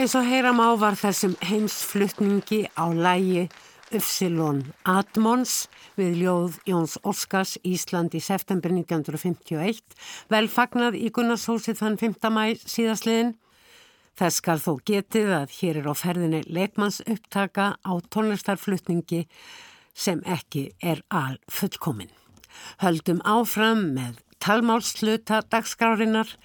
Eins 0.00 0.14
og 0.16 0.24
heyram 0.24 0.56
á 0.64 0.80
var 0.80 0.94
þessum 0.96 1.34
heimsflutningi 1.44 2.62
á 2.72 2.88
lægi 2.88 3.42
Ufsilon 3.92 4.62
Admons 4.88 5.66
við 5.98 6.14
ljóð 6.22 6.54
Jóns 6.70 6.94
Óskars 7.04 7.58
Ísland 7.68 8.16
í 8.16 8.22
september 8.24 8.72
1951 8.72 9.82
vel 10.32 10.48
fagnað 10.48 10.96
í 10.96 11.10
Gunnarshúsið 11.12 11.82
þann 11.82 11.98
5. 12.00 12.16
mæ 12.32 12.56
síðasliðin. 12.64 13.34
Þess 14.16 14.40
skal 14.40 14.56
þó 14.64 14.72
getið 14.88 15.34
að 15.42 15.52
hér 15.58 15.82
er 15.82 15.92
á 15.92 15.94
ferðinni 16.06 16.42
leikmanns 16.48 17.02
upptaka 17.04 17.74
á 17.84 17.92
tónlistarflutningi 18.08 19.26
sem 19.92 20.24
ekki 20.24 20.70
er 20.80 21.04
al 21.12 21.36
fullkomin. 21.44 22.08
Höldum 22.80 23.20
áfram 23.28 23.90
með 24.00 24.24
talmálsluta 24.40 25.42
dagskrárinnar 25.52 26.32
og 26.32 26.40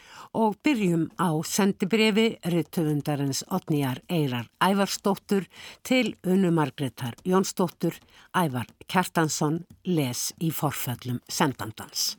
byrjum 0.65 1.07
á 1.15 1.29
sendibrefi 1.47 2.27
ryttufundarins 2.51 3.43
Otniar 3.55 4.01
Eirar 4.11 4.49
Ævarsdóttur 4.59 5.47
til 5.83 6.15
Unnu 6.27 6.51
Margreðar 6.51 7.15
Jónsdóttur 7.23 7.95
Ævar 8.35 8.67
Kjartansson 8.91 9.63
les 9.87 10.33
í 10.43 10.51
forföllum 10.51 11.21
sendandans. 11.31 12.15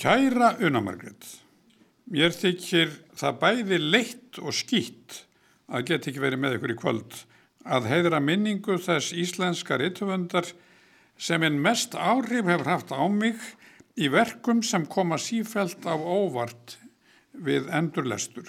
Kæra 0.00 0.54
Unna 0.64 0.80
Margreð, 0.80 1.36
mér 2.08 2.32
þykir 2.32 2.96
það 3.20 3.40
bæði 3.44 3.80
leitt 3.84 4.40
og 4.40 4.56
skýtt 4.56 5.24
að 5.68 5.86
geta 5.90 6.10
ekki 6.10 6.24
verið 6.24 6.40
með 6.40 6.56
ykkur 6.56 6.74
í 6.74 6.80
kvöld 6.80 7.22
að 7.68 7.90
heiðra 7.92 8.24
minningu 8.24 8.80
þess 8.80 9.12
íslenska 9.12 9.76
ryttufundar 9.76 10.48
sem 11.20 11.44
einn 11.44 11.60
mest 11.60 11.92
áhrif 11.92 12.48
hefur 12.48 12.72
haft 12.72 12.94
á 12.96 13.04
mig 13.12 13.36
í 14.00 14.08
verkum 14.08 14.64
sem 14.64 14.88
koma 14.88 15.20
sífælt 15.20 15.84
á 15.84 15.92
óvart 15.92 16.79
við 17.32 17.70
endurlestur. 17.74 18.48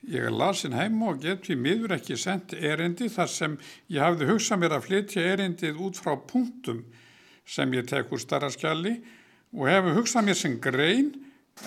Ég 0.00 0.24
er 0.30 0.32
lasin 0.32 0.72
heim 0.72 1.02
og 1.04 1.20
get 1.20 1.48
við 1.50 1.60
miður 1.60 1.94
ekki 1.98 2.16
sendt 2.16 2.54
erindi 2.56 3.10
þar 3.12 3.28
sem 3.28 3.56
ég 3.92 4.00
hafði 4.00 4.30
hugsað 4.30 4.62
mér 4.62 4.76
að 4.78 4.86
flytja 4.86 5.24
erindið 5.34 5.82
út 5.84 6.00
frá 6.00 6.14
punktum 6.16 6.84
sem 7.44 7.72
ég 7.76 7.88
tek 7.90 8.12
úr 8.12 8.22
starra 8.22 8.48
skjalli 8.52 8.94
og 9.52 9.66
hefur 9.68 9.98
hugsað 9.98 10.26
mér 10.28 10.38
sem 10.40 10.56
grein 10.62 11.12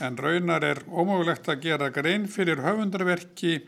en 0.02 0.18
raunar 0.18 0.66
er 0.66 0.82
ómögulegt 0.90 1.50
að 1.52 1.62
gera 1.68 1.92
grein 1.94 2.26
fyrir 2.32 2.64
höfundarverki 2.66 3.60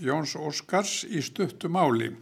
Jóns 0.00 0.36
Óskars 0.38 1.02
í 1.04 1.20
stuttu 1.24 1.68
máli. 1.68 2.12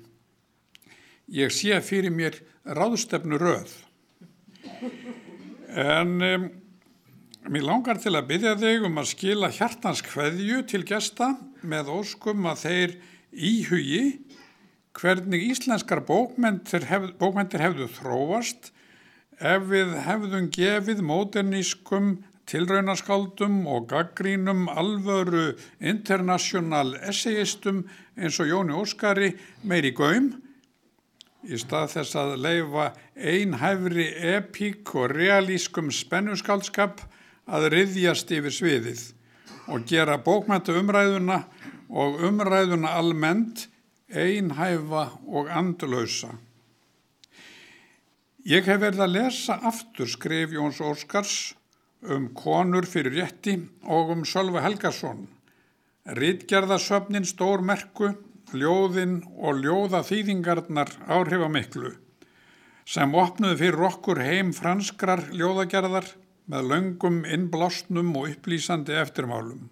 Ég 1.30 1.52
sé 1.54 1.76
fyrir 1.84 2.10
mér 2.10 2.40
ráðstefnu 2.64 3.38
röð. 3.38 3.70
En 5.70 6.16
um, 6.24 6.48
Mér 7.48 7.64
langar 7.64 7.96
til 7.96 8.12
að 8.18 8.26
byggja 8.28 8.50
þig 8.60 8.82
um 8.84 8.98
að 9.00 9.06
skila 9.14 9.48
hjartans 9.48 10.02
hveðju 10.04 10.58
til 10.68 10.82
gesta 10.84 11.30
með 11.64 11.88
óskum 11.88 12.44
að 12.50 12.58
þeir 12.66 12.90
íhugi 13.32 14.02
hvernig 15.00 15.46
íslenskar 15.48 16.02
bókmentir, 16.04 16.84
hef, 16.84 17.06
bókmentir 17.16 17.62
hefðu 17.64 17.86
þróast 17.94 18.68
ef 19.40 19.64
við 19.70 19.94
hefðum 20.04 20.50
gefið 20.52 21.00
móternískum 21.08 22.10
tilraunaskáldum 22.50 23.62
og 23.72 23.88
gaggrínum 23.88 24.66
alvöru 24.68 25.54
international 25.80 26.92
essayistum 27.00 27.86
eins 28.20 28.36
og 28.36 28.52
Jóni 28.52 28.76
Óskari 28.76 29.30
meiri 29.64 29.94
gaum 29.96 30.34
í 31.48 31.56
stað 31.56 31.94
þess 31.94 32.20
að 32.20 32.36
leifa 32.44 32.90
einhæfri 33.16 34.10
epík 34.34 34.92
og 34.92 35.16
realískum 35.16 35.88
spennuskaldskap 35.88 37.00
að 37.46 37.68
riðjast 37.74 38.30
yfir 38.34 38.54
sviðið 38.54 39.02
og 39.70 39.86
gera 39.88 40.18
bókmæntu 40.20 40.74
umræðuna 40.80 41.44
og 41.90 42.20
umræðuna 42.26 42.94
almennt 42.98 43.66
einhæfa 44.10 45.06
og 45.26 45.50
andlausa. 45.50 46.32
Ég 48.46 48.66
hef 48.66 48.80
verið 48.80 49.04
að 49.04 49.14
lesa 49.14 49.58
aftur 49.68 50.08
skrif 50.08 50.54
Jóns 50.56 50.80
Óskars 50.80 51.54
um 52.00 52.30
konur 52.34 52.88
fyrir 52.88 53.18
rétti 53.20 53.58
og 53.84 54.14
um 54.14 54.24
Sölva 54.24 54.62
Helgason, 54.64 55.26
Ritgerðasöfnin 56.16 57.28
stór 57.28 57.60
merku, 57.60 58.14
ljóðin 58.56 59.20
og 59.36 59.60
ljóða 59.60 60.00
þýðingarnar 60.08 60.94
áhrifamiklu 61.06 61.92
sem 62.90 63.12
opnuði 63.14 63.58
fyrir 63.60 63.84
okkur 63.86 64.18
heim 64.24 64.50
franskrar 64.56 65.28
ljóðagerðar 65.30 66.08
með 66.50 66.70
löngum 66.72 67.20
innblásnum 67.22 68.10
og 68.18 68.32
upplýsandi 68.32 68.96
eftirmálum. 68.98 69.68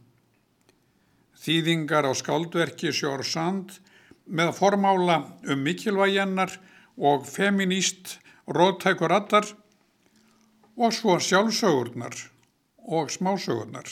Þýðingar 1.39 2.07
á 2.07 2.13
skáldverki 2.15 2.93
Sjór 2.95 3.25
Sand 3.27 3.79
með 4.27 4.55
formála 4.59 5.19
um 5.49 5.63
mikilvægjennar 5.67 6.55
og 6.99 7.27
feminíst 7.27 8.19
róttækur 8.47 9.11
rattar 9.11 9.47
og 10.79 10.95
svo 10.95 11.19
sjálfsögurnar 11.19 12.15
og 12.87 13.11
smásögurnar. 13.11 13.89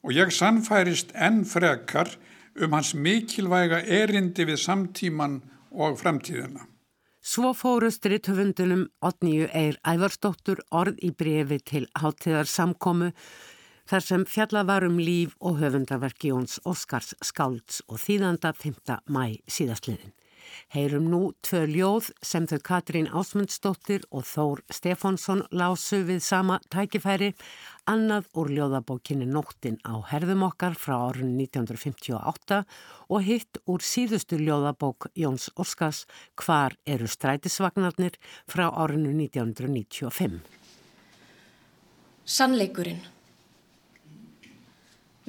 Og 0.00 0.16
ég 0.16 0.32
sannfærist 0.32 1.12
enn 1.12 1.44
frekar 1.44 2.16
um 2.56 2.72
hans 2.72 2.94
mikilvæga 2.94 3.82
erindi 3.84 4.48
við 4.48 4.62
samtíman 4.64 5.40
og 5.70 6.00
fremtíðina. 6.00 6.69
Svo 7.20 7.50
fórust 7.52 8.06
ritthöfundunum 8.08 8.86
Otníu 9.04 9.44
Eir 9.52 9.76
Ævarsdóttur 9.84 10.62
orð 10.72 11.02
í 11.04 11.10
brefi 11.12 11.58
til 11.68 11.82
háttíðar 12.00 12.48
samkomu 12.48 13.10
þar 13.92 14.06
sem 14.06 14.24
fjalla 14.24 14.62
var 14.64 14.86
um 14.88 14.96
líf 14.96 15.34
og 15.44 15.58
höfundarverki 15.60 16.30
Jóns 16.32 16.56
Óskars 16.64 17.12
skálds 17.20 17.82
og 17.88 18.00
þýðanda 18.00 18.54
5. 18.56 18.96
mæ 19.12 19.36
síðastliðin. 19.44 20.14
Heyrum 20.74 21.08
nú 21.12 21.20
tvö 21.44 21.64
ljóð 21.70 22.10
sem 22.22 22.46
þau 22.50 22.58
Katrín 22.64 23.08
Ásmundsdóttir 23.10 24.06
og 24.10 24.24
Þór 24.28 24.62
Stefánsson 24.72 25.44
lásu 25.50 26.02
við 26.08 26.22
sama 26.24 26.58
tækifæri, 26.72 27.32
annað 27.90 28.28
úr 28.38 28.52
ljóðabókinni 28.56 29.28
Nóttin 29.28 29.78
á 29.82 29.98
herðum 30.12 30.46
okkar 30.48 30.76
frá 30.78 30.96
árun 31.10 31.36
1958 31.40 32.60
og 33.08 33.24
hitt 33.26 33.62
úr 33.66 33.84
síðustu 33.84 34.40
ljóðabók 34.40 35.10
Jóns 35.14 35.50
Óskars 35.56 36.06
Hvar 36.38 36.76
eru 36.86 37.08
strætisvagnarnir 37.10 38.18
frá 38.46 38.68
árunu 38.68 39.14
1995. 39.14 40.40
Sannleikurinn 42.24 43.02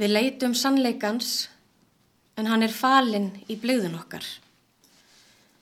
Við 0.01 0.13
leitum 0.15 0.53
sannleikans 0.57 1.49
en 2.39 2.47
hann 2.49 2.63
er 2.65 2.71
falinn 2.73 3.27
í 3.51 3.57
bleiðun 3.59 3.99
okkar. 3.99 4.23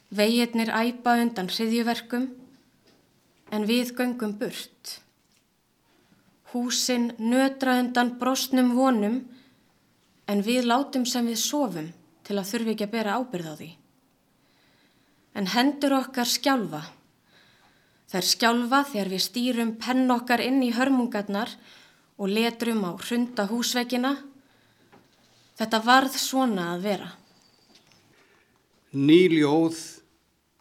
Veginnir 0.10 0.72
æpa 0.74 1.20
undan 1.22 1.50
hriðjuverkum 1.54 2.24
en 3.54 3.66
við 3.70 3.94
göngum 3.98 4.34
burt. 4.40 4.96
Húsin 6.50 7.12
nötra 7.22 7.78
undan 7.78 8.16
brostnum 8.18 8.72
vonum 8.74 9.20
en 10.26 10.42
við 10.46 10.66
látum 10.66 11.06
sem 11.06 11.28
við 11.30 11.38
sofum 11.44 11.92
til 12.26 12.38
að 12.38 12.50
þurfi 12.50 12.74
ekki 12.74 12.88
að 12.88 12.96
bera 12.96 13.20
ábyrð 13.22 13.52
á 13.54 13.56
því. 13.60 13.70
En 15.38 15.52
hendur 15.54 15.96
okkar 16.00 16.30
skjálfa. 16.30 16.82
Þær 18.10 18.26
skjálfa 18.26 18.82
þegar 18.90 19.14
við 19.14 19.24
stýrum 19.28 19.76
penn 19.78 20.10
okkar 20.10 20.42
inn 20.42 20.64
í 20.66 20.74
hörmungarnar 20.74 21.54
og 22.18 22.34
letrum 22.34 22.82
á 22.82 22.98
hrunda 22.98 23.46
húsveikina. 23.46 24.16
Þetta 25.54 25.84
varð 25.86 26.18
svona 26.18 26.72
að 26.74 26.86
vera. 26.90 27.14
Nýljóð 28.98 29.99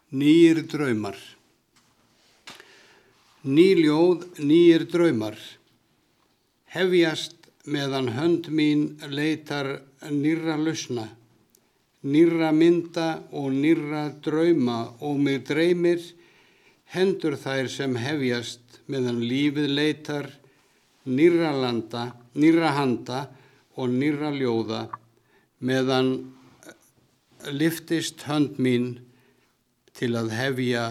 Nýjir 0.09 0.63
draumar. 0.65 1.17
Nýljóð, 3.45 4.23
nýjir 4.41 4.87
draumar. 4.89 5.35
Hefjast 6.73 7.35
meðan 7.69 8.07
hönd 8.15 8.47
mín 8.49 8.95
leitar 9.05 9.83
nýra 10.09 10.55
lausna, 10.57 11.03
nýra 12.01 12.49
mynda 12.49 13.21
og 13.29 13.53
nýra 13.53 14.07
drauma 14.25 14.95
og 14.97 15.19
mig 15.21 15.43
dreymir 15.45 16.01
hendur 16.89 17.37
þær 17.37 17.69
sem 17.69 17.93
hefjast 18.01 18.79
meðan 18.89 19.19
lífið 19.21 19.69
leitar 19.69 20.31
nýra 21.05 21.51
landa, 21.53 22.15
nýra 22.33 22.73
handa 22.73 23.27
og 23.77 23.93
nýra 23.93 24.33
ljóða. 24.33 24.87
Meðan 25.61 26.11
liftist 27.53 28.25
hönd 28.25 28.57
mín 28.57 28.89
til 29.99 30.13
að 30.15 30.29
hefja 30.31 30.83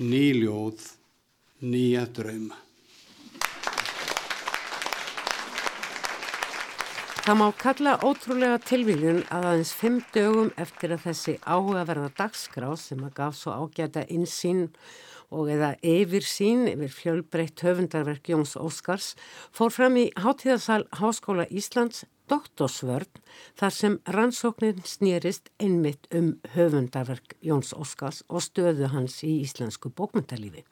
nýljóð, 0.00 0.86
nýja 1.68 2.06
drauma. 2.16 2.56
Það 7.26 7.38
má 7.40 7.46
kalla 7.58 7.96
ótrúlega 8.06 8.56
tilvíljun 8.62 9.24
að 9.34 9.48
aðeins 9.50 9.72
fimm 9.74 9.98
dögum 10.14 10.52
eftir 10.62 10.94
að 10.94 11.08
þessi 11.08 11.32
áhugaverða 11.42 12.12
dagskrá 12.20 12.68
sem 12.78 13.02
að 13.02 13.16
gaf 13.18 13.36
svo 13.36 13.56
ágæta 13.64 14.06
insýn 14.14 14.68
og 15.34 15.50
eða 15.50 15.72
yfir 15.82 16.22
sín 16.22 16.68
yfir 16.70 16.92
fjölbreytt 16.94 17.64
höfundarverk 17.66 18.30
Jóns 18.30 18.54
Óskars 18.56 19.16
fór 19.50 19.74
fram 19.74 19.98
í 19.98 20.06
Háttíðarsal 20.14 20.84
Háskóla 21.00 21.48
Íslands 21.50 22.04
doktorsvörn 22.30 23.20
þar 23.58 23.74
sem 23.74 23.98
rannsóknin 24.16 24.80
snýrist 24.84 25.50
einmitt 25.62 26.08
um 26.14 26.34
höfundarverk 26.54 27.36
Jóns 27.44 27.74
Óskars 27.76 28.22
og 28.28 28.44
stöðu 28.46 28.90
hans 28.94 29.22
í 29.26 29.38
íslensku 29.44 29.92
bókmyndalífi. 29.94 30.64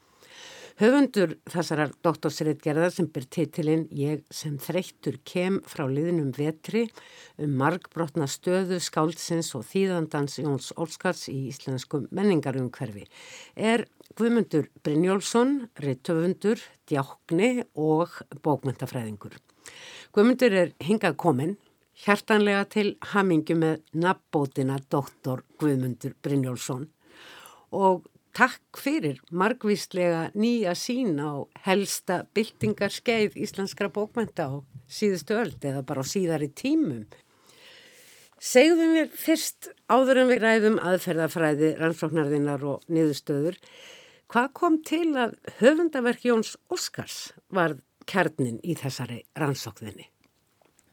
Höfundur 0.74 1.36
þessarar 1.46 1.92
doktorsreitgerðar 2.02 2.90
sem 2.90 3.06
byr 3.14 3.28
titilinn 3.30 3.84
Ég 3.94 4.24
sem 4.34 4.56
þreyttur 4.58 5.20
kem 5.22 5.60
frá 5.70 5.84
liðnum 5.86 6.32
vetri 6.34 6.88
um 7.38 7.54
margbrotna 7.60 8.26
stöðu 8.26 8.80
skáldsins 8.82 9.52
og 9.54 9.62
þýðandans 9.70 10.40
Jóns 10.42 10.72
Óskars 10.74 11.28
í 11.30 11.44
íslensku 11.52 12.02
menningarumhverfi 12.10 13.06
er 13.54 13.86
Guðmundur 14.18 14.66
Brynjólfsson, 14.82 15.68
reittöfundur, 15.78 16.58
djákni 16.90 17.68
og 17.78 18.18
bókmyndafræðingur. 18.42 19.43
Guðmundur 20.14 20.58
er 20.62 20.74
hingað 20.84 21.18
kominn 21.20 21.54
hjartanlega 22.04 22.64
til 22.72 22.88
hamingu 23.12 23.56
með 23.58 23.84
nafnbótina 23.92 24.80
doktor 24.90 25.44
Guðmundur 25.60 26.16
Brynjólfsson 26.22 26.88
og 27.74 28.04
Takk 28.34 28.80
fyrir 28.82 29.20
margvíslega 29.30 30.32
nýja 30.34 30.72
sín 30.74 31.20
á 31.22 31.46
helsta 31.68 32.24
byltingarskeið 32.34 33.36
íslenskra 33.38 33.86
bókmenta 33.94 34.48
á 34.50 34.58
síðustu 34.90 35.36
öld 35.38 35.62
eða 35.62 35.84
bara 35.86 36.02
á 36.02 36.10
síðari 36.10 36.48
tímum. 36.50 37.04
Segðum 38.42 38.96
við 38.98 39.14
fyrst 39.14 39.70
áður 39.86 40.24
en 40.24 40.32
við 40.32 40.42
ræðum 40.42 40.80
aðferðafræði, 40.82 41.70
rannsóknarðinnar 41.78 42.66
og 42.66 42.82
niðurstöður, 42.90 43.60
hvað 44.26 44.50
kom 44.58 44.80
til 44.82 45.06
að 45.14 45.38
höfundaverk 45.62 46.26
Jóns 46.26 46.56
Óskars 46.74 47.20
var 47.54 47.78
kjarnin 48.10 48.60
í 48.62 48.76
þessari 48.78 49.22
rannsókninni? 49.38 50.08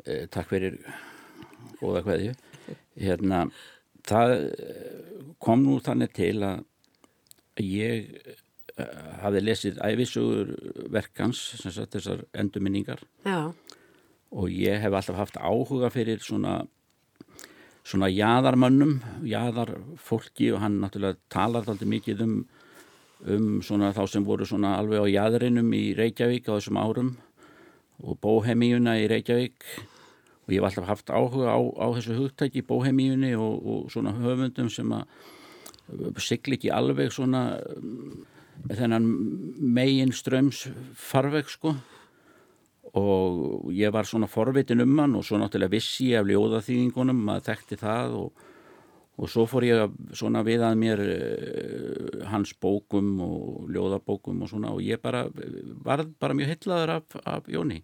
Eh, 0.05 0.27
takk 0.31 0.49
fyrir 0.53 0.79
góða 1.81 2.03
hverju. 2.05 2.35
Hérna, 3.01 3.45
það 4.07 4.35
kom 5.41 5.65
nú 5.65 5.79
þannig 5.83 6.13
til 6.15 6.35
að 6.45 6.63
ég 7.61 8.11
uh, 8.79 8.85
hafi 9.21 9.41
lesið 9.43 9.79
æfisugur 9.83 10.53
verkans 10.93 11.41
þessar 11.61 12.25
endurminningar 12.37 13.03
Já. 13.25 13.51
og 14.31 14.53
ég 14.53 14.81
hef 14.81 14.93
alltaf 14.93 15.19
haft 15.19 15.37
áhuga 15.41 15.91
fyrir 15.93 16.23
svona 16.23 16.61
svona 17.83 18.11
jæðarmönnum 18.13 18.99
jæðarfólki 19.25 20.51
og 20.53 20.61
hann 20.63 20.79
náttúrulega 20.83 21.19
talar 21.33 21.65
alltaf 21.65 21.89
mikið 21.89 22.25
um 22.27 22.35
um 23.29 23.61
svona 23.61 23.91
þá 23.93 24.05
sem 24.09 24.25
voru 24.25 24.45
svona 24.47 24.75
alveg 24.79 25.05
á 25.05 25.13
jæðarinnum 25.13 25.69
í 25.77 25.83
Reykjavík 25.97 26.49
á 26.49 26.57
þessum 26.57 26.79
árum 26.81 27.11
og 28.01 28.17
bóhemíuna 28.23 28.97
í 29.01 29.07
Reykjavík. 29.11 29.65
Og 30.47 30.55
ég 30.55 30.61
hef 30.61 30.71
alltaf 30.71 30.89
haft 30.89 31.13
áhuga 31.13 31.53
á, 31.53 31.59
á 31.61 31.87
þessu 31.97 32.17
hugtæki 32.17 32.65
bóhemíunni 32.65 33.35
og, 33.37 33.61
og 33.61 33.93
svona 33.93 34.15
höfundum 34.17 34.71
sem 34.73 34.89
að 34.95 35.05
sigli 36.23 36.57
ekki 36.57 36.71
alveg 36.73 37.11
svona 37.13 37.59
þennan 38.71 39.05
megin 39.61 40.13
ströms 40.15 40.65
farveg 40.97 41.49
sko. 41.51 41.75
Og 42.97 43.69
ég 43.71 43.93
var 43.93 44.09
svona 44.09 44.27
forvitin 44.27 44.81
um 44.83 44.97
hann 44.99 45.15
og 45.15 45.23
svo 45.23 45.37
náttúrulega 45.39 45.77
vissi 45.77 46.09
ég 46.11 46.23
af 46.23 46.27
ljóðaþýðingunum 46.27 47.21
að 47.35 47.45
þekkti 47.51 47.77
það 47.79 48.17
og, 48.19 48.47
og 49.21 49.29
svo 49.29 49.45
fór 49.49 49.67
ég 49.67 49.99
svona 50.17 50.41
við 50.45 50.63
að 50.65 50.79
mér 50.81 51.03
uh, 51.05 52.23
hans 52.31 52.55
bókum 52.61 53.13
og 53.25 53.69
ljóðabókum 53.73 54.41
og 54.41 54.49
svona 54.49 54.73
og 54.73 54.81
ég 54.85 55.01
bara 55.03 55.27
var 55.85 56.07
bara 56.19 56.37
mjög 56.37 56.55
hillaður 56.55 56.95
af, 56.97 57.19
af 57.25 57.51
Jóni 57.51 57.83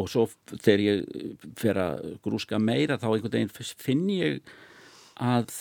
og 0.00 0.08
svo 0.10 0.26
þegar 0.50 0.84
ég 0.86 1.40
fer 1.60 1.78
að 1.78 2.04
grúska 2.24 2.58
meira 2.58 2.98
þá 2.98 3.10
einhvern 3.12 3.34
veginn 3.36 3.74
finn 3.78 4.06
ég 4.10 4.42
að 5.22 5.52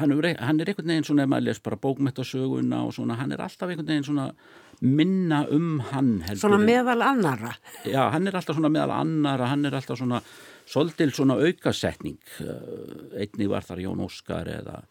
hann 0.00 0.12
er, 0.12 0.34
hann 0.42 0.60
er 0.60 0.70
einhvern 0.70 0.90
veginn 0.90 1.06
svona 1.06 1.24
ef 1.24 1.30
maður 1.30 1.46
les 1.48 1.62
bara 1.62 1.80
bókmettasöguna 1.80 2.82
og 2.84 2.94
svona 2.96 3.16
hann 3.20 3.32
er 3.32 3.44
alltaf 3.44 3.70
einhvern 3.70 3.92
veginn 3.92 4.08
svona 4.08 4.26
minna 4.84 5.44
um 5.54 5.78
hann 5.92 6.18
heldur. 6.26 6.42
Svona 6.42 6.58
meðal 6.60 7.04
annara 7.06 7.54
Já, 7.86 8.10
hann 8.12 8.26
er 8.26 8.36
alltaf 8.36 8.58
svona 8.58 8.72
meðal 8.74 8.96
annara 8.98 9.48
hann 9.52 9.64
er 9.64 9.78
alltaf 9.78 10.00
svona 10.00 10.20
svolítil 10.68 11.12
svona 11.14 11.36
aukasetning 11.40 12.20
uh, 12.44 13.20
einni 13.20 13.48
var 13.50 13.66
þar 13.66 13.84
Jón 13.84 14.04
Óskar 14.04 14.50
eða 14.50 14.82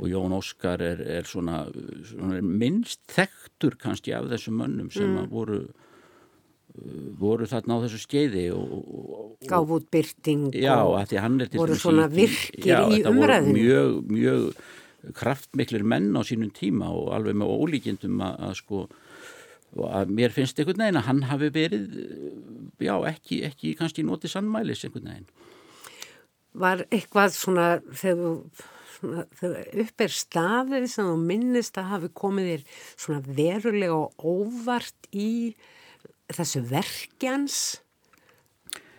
og 0.00 0.06
Jón 0.10 0.34
Óskar 0.36 0.82
er, 0.84 1.02
er 1.20 1.28
svona, 1.28 1.64
svona 2.08 2.40
minnst 2.44 3.02
þektur 3.12 3.78
kannski 3.80 4.14
af 4.16 4.30
þessum 4.32 4.60
mönnum 4.62 4.92
sem 4.94 5.10
mm. 5.10 5.32
voru 5.32 5.64
voru 7.20 7.46
þarna 7.46 7.78
á 7.78 7.82
þessu 7.84 8.00
skeiði 8.02 8.48
Gáf 9.46 9.74
út 9.76 9.86
byrting 9.94 10.48
Já, 10.58 10.74
að 10.82 11.12
því 11.12 11.20
hann 11.22 11.36
er 11.44 11.50
til 11.52 11.60
voru 11.60 11.76
svona 11.78 12.08
virkir 12.10 12.72
já, 12.72 12.80
í 12.90 13.04
umræðinu 13.06 13.54
mjög, 13.60 14.00
mjög 14.10 15.14
kraftmiklir 15.14 15.84
menn 15.86 16.10
á 16.18 16.22
sínum 16.26 16.50
tíma 16.54 16.88
og 16.90 17.12
alveg 17.14 17.36
með 17.38 17.52
ólíkjendum 17.54 18.22
að, 18.24 18.40
að 18.48 18.56
sko 19.74 19.90
að 19.90 20.12
mér 20.14 20.34
finnst 20.34 20.60
einhvern 20.60 20.84
veginn 20.86 21.00
að 21.02 21.08
hann 21.08 21.24
hafi 21.26 21.50
verið 21.54 21.88
já, 22.78 22.94
ekki, 23.10 23.42
ekki 23.48 23.74
kannski 23.78 24.06
notið 24.06 24.36
sannmælis 24.36 24.86
einhvern 24.86 25.10
veginn 25.10 25.28
Var 26.54 26.84
eitthvað 26.94 27.32
svona 27.34 27.68
þegar 27.90 28.36
þegar 29.38 29.70
upp 29.84 30.04
er 30.04 30.12
staðið 30.14 30.86
sem 30.90 31.08
þú 31.08 31.14
minnist 31.20 31.78
að 31.80 31.90
hafi 31.92 32.10
komið 32.16 32.50
þér 32.50 32.66
svona 32.94 33.34
verulega 33.38 33.96
og 33.98 34.24
óvart 34.24 35.08
í 35.10 35.32
þessu 36.32 36.62
verkjans? 36.70 37.58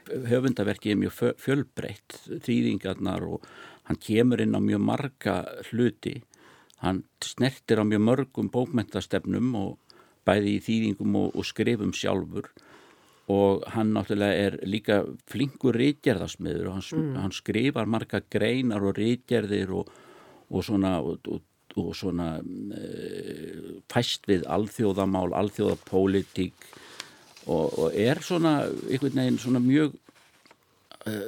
Höfundaverki 0.05 0.93
er 0.93 0.99
mjög 1.01 1.38
fjölbreytt, 1.41 2.19
þrýðingarnar 2.45 3.25
og 3.25 3.47
hann 3.88 4.01
kemur 4.01 4.43
inn 4.43 4.53
á 4.53 4.61
mjög 4.61 4.83
marga 4.85 5.39
hluti. 5.71 6.19
Hann 6.83 7.05
snertir 7.23 7.81
á 7.81 7.83
mjög 7.88 8.03
mörgum 8.05 8.51
bókmentastefnum 8.53 9.55
og 9.57 9.79
bæði 10.25 10.55
í 10.57 10.61
þýðingum 10.65 11.17
og, 11.21 11.35
og 11.35 11.47
skrifum 11.47 11.93
sjálfur. 11.95 12.49
Og 13.33 13.63
hann 13.73 13.95
náttúrulega 13.95 14.49
er 14.49 14.55
líka 14.69 14.99
flinkur 15.29 15.77
rítgerðasmiður 15.79 16.69
og 16.69 16.77
hann, 16.77 16.85
mm. 16.99 17.15
hann 17.23 17.33
skrifar 17.33 17.89
marga 17.89 18.21
greinar 18.21 18.85
og 18.85 18.99
rítgerðir 18.99 19.73
og, 19.79 19.89
og 20.51 20.65
svona, 20.65 20.99
og, 21.01 21.25
og 21.73 21.89
svona 21.97 22.35
e, 22.38 22.83
fæst 23.89 24.29
við 24.29 24.45
alþjóðamál, 24.45 25.31
alþjóðapólitík. 25.41 26.69
Og, 27.45 27.79
og 27.79 27.97
er 27.97 28.21
svona 28.25 28.59
einhvern 28.65 29.19
veginn 29.21 29.41
svona 29.41 29.61
mjög 29.61 29.97
uh, 31.05 31.25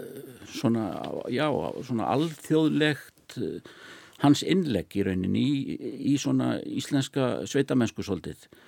svona, 0.50 0.88
já, 1.30 1.46
svona 1.86 2.08
alþjóðlegt 2.14 3.38
uh, 3.38 3.76
hans 4.24 4.42
innlegg 4.42 4.98
í 4.98 5.06
rauninni 5.06 5.44
í, 5.46 5.78
í 6.14 6.16
svona 6.18 6.56
íslenska 6.66 7.46
sveitamennsku 7.46 8.06
svolítið. 8.06 8.48
uh, 8.50 8.67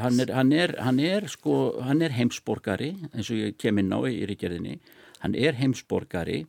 hann, 0.00 0.20
er, 0.22 0.32
hann, 0.36 0.52
er, 0.52 0.74
hann 0.82 0.98
er 1.02 1.28
sko, 1.30 1.56
hann 1.86 2.02
er 2.02 2.14
heimsborgari 2.16 2.92
eins 3.12 3.30
og 3.30 3.40
ég 3.40 3.56
kem 3.60 3.80
inn 3.82 3.94
á 3.94 4.00
í 4.08 4.22
ríkjörðinni. 4.30 4.78
Hann 5.22 5.38
er 5.38 5.58
heimsborgari 5.60 6.42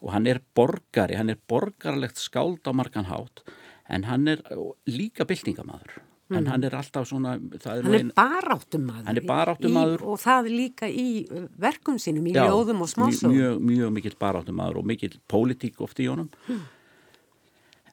og 0.00 0.12
hann 0.14 0.28
er 0.30 0.42
borgari, 0.56 1.16
hann 1.20 1.32
er 1.32 1.40
borgarlegt 1.48 2.20
skáld 2.20 2.64
á 2.68 2.72
margan 2.72 3.08
hátt 3.10 3.44
en 3.90 4.06
hann 4.08 4.28
er 4.30 4.44
líka 4.88 5.26
byltingamæður 5.28 6.00
en 6.30 6.46
hann 6.46 6.64
er 6.66 6.74
alltaf 6.78 7.08
svona 7.10 7.34
er 7.36 7.84
hann 7.84 7.96
er 7.98 8.10
baráttumadur 8.14 9.08
hann 9.08 9.18
er 9.18 9.26
baráttumadur 9.26 10.04
og 10.06 10.20
það 10.22 10.50
líka 10.52 10.88
í 10.88 11.06
uh, 11.26 11.46
verkum 11.60 11.98
sínum 12.02 12.28
í 12.30 12.34
Já, 12.36 12.44
ljóðum 12.46 12.84
og 12.84 12.92
smásum 12.92 13.34
mjög, 13.34 13.56
mjög 13.66 13.94
mikill 13.96 14.18
baráttumadur 14.20 14.82
og 14.82 14.86
mikill 14.86 15.16
pólitík 15.30 15.80
oft 15.82 15.98
í 16.02 16.06
honum. 16.10 16.30
Hmm. 16.46 16.62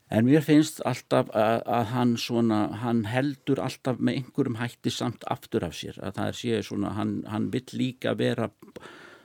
En 0.10 0.28
mér 0.28 0.44
finnst 0.46 0.80
alltaf 0.88 1.32
að, 1.36 1.64
að 1.66 1.90
hann 1.94 2.14
svona 2.22 2.60
hann 2.84 3.04
heldur 3.12 3.62
alltaf 3.64 4.00
með 4.00 4.22
einhverjum 4.22 4.60
hætti 4.62 4.94
samt 4.94 5.26
aftur 5.28 5.68
af 5.68 5.76
sér. 5.80 6.00
Að 6.00 6.20
það 6.20 6.38
séð 6.42 6.64
svona 6.70 6.94
hann, 6.98 7.18
hann 7.28 7.50
vill 7.54 7.68
líka 7.76 8.16
vera 8.20 8.50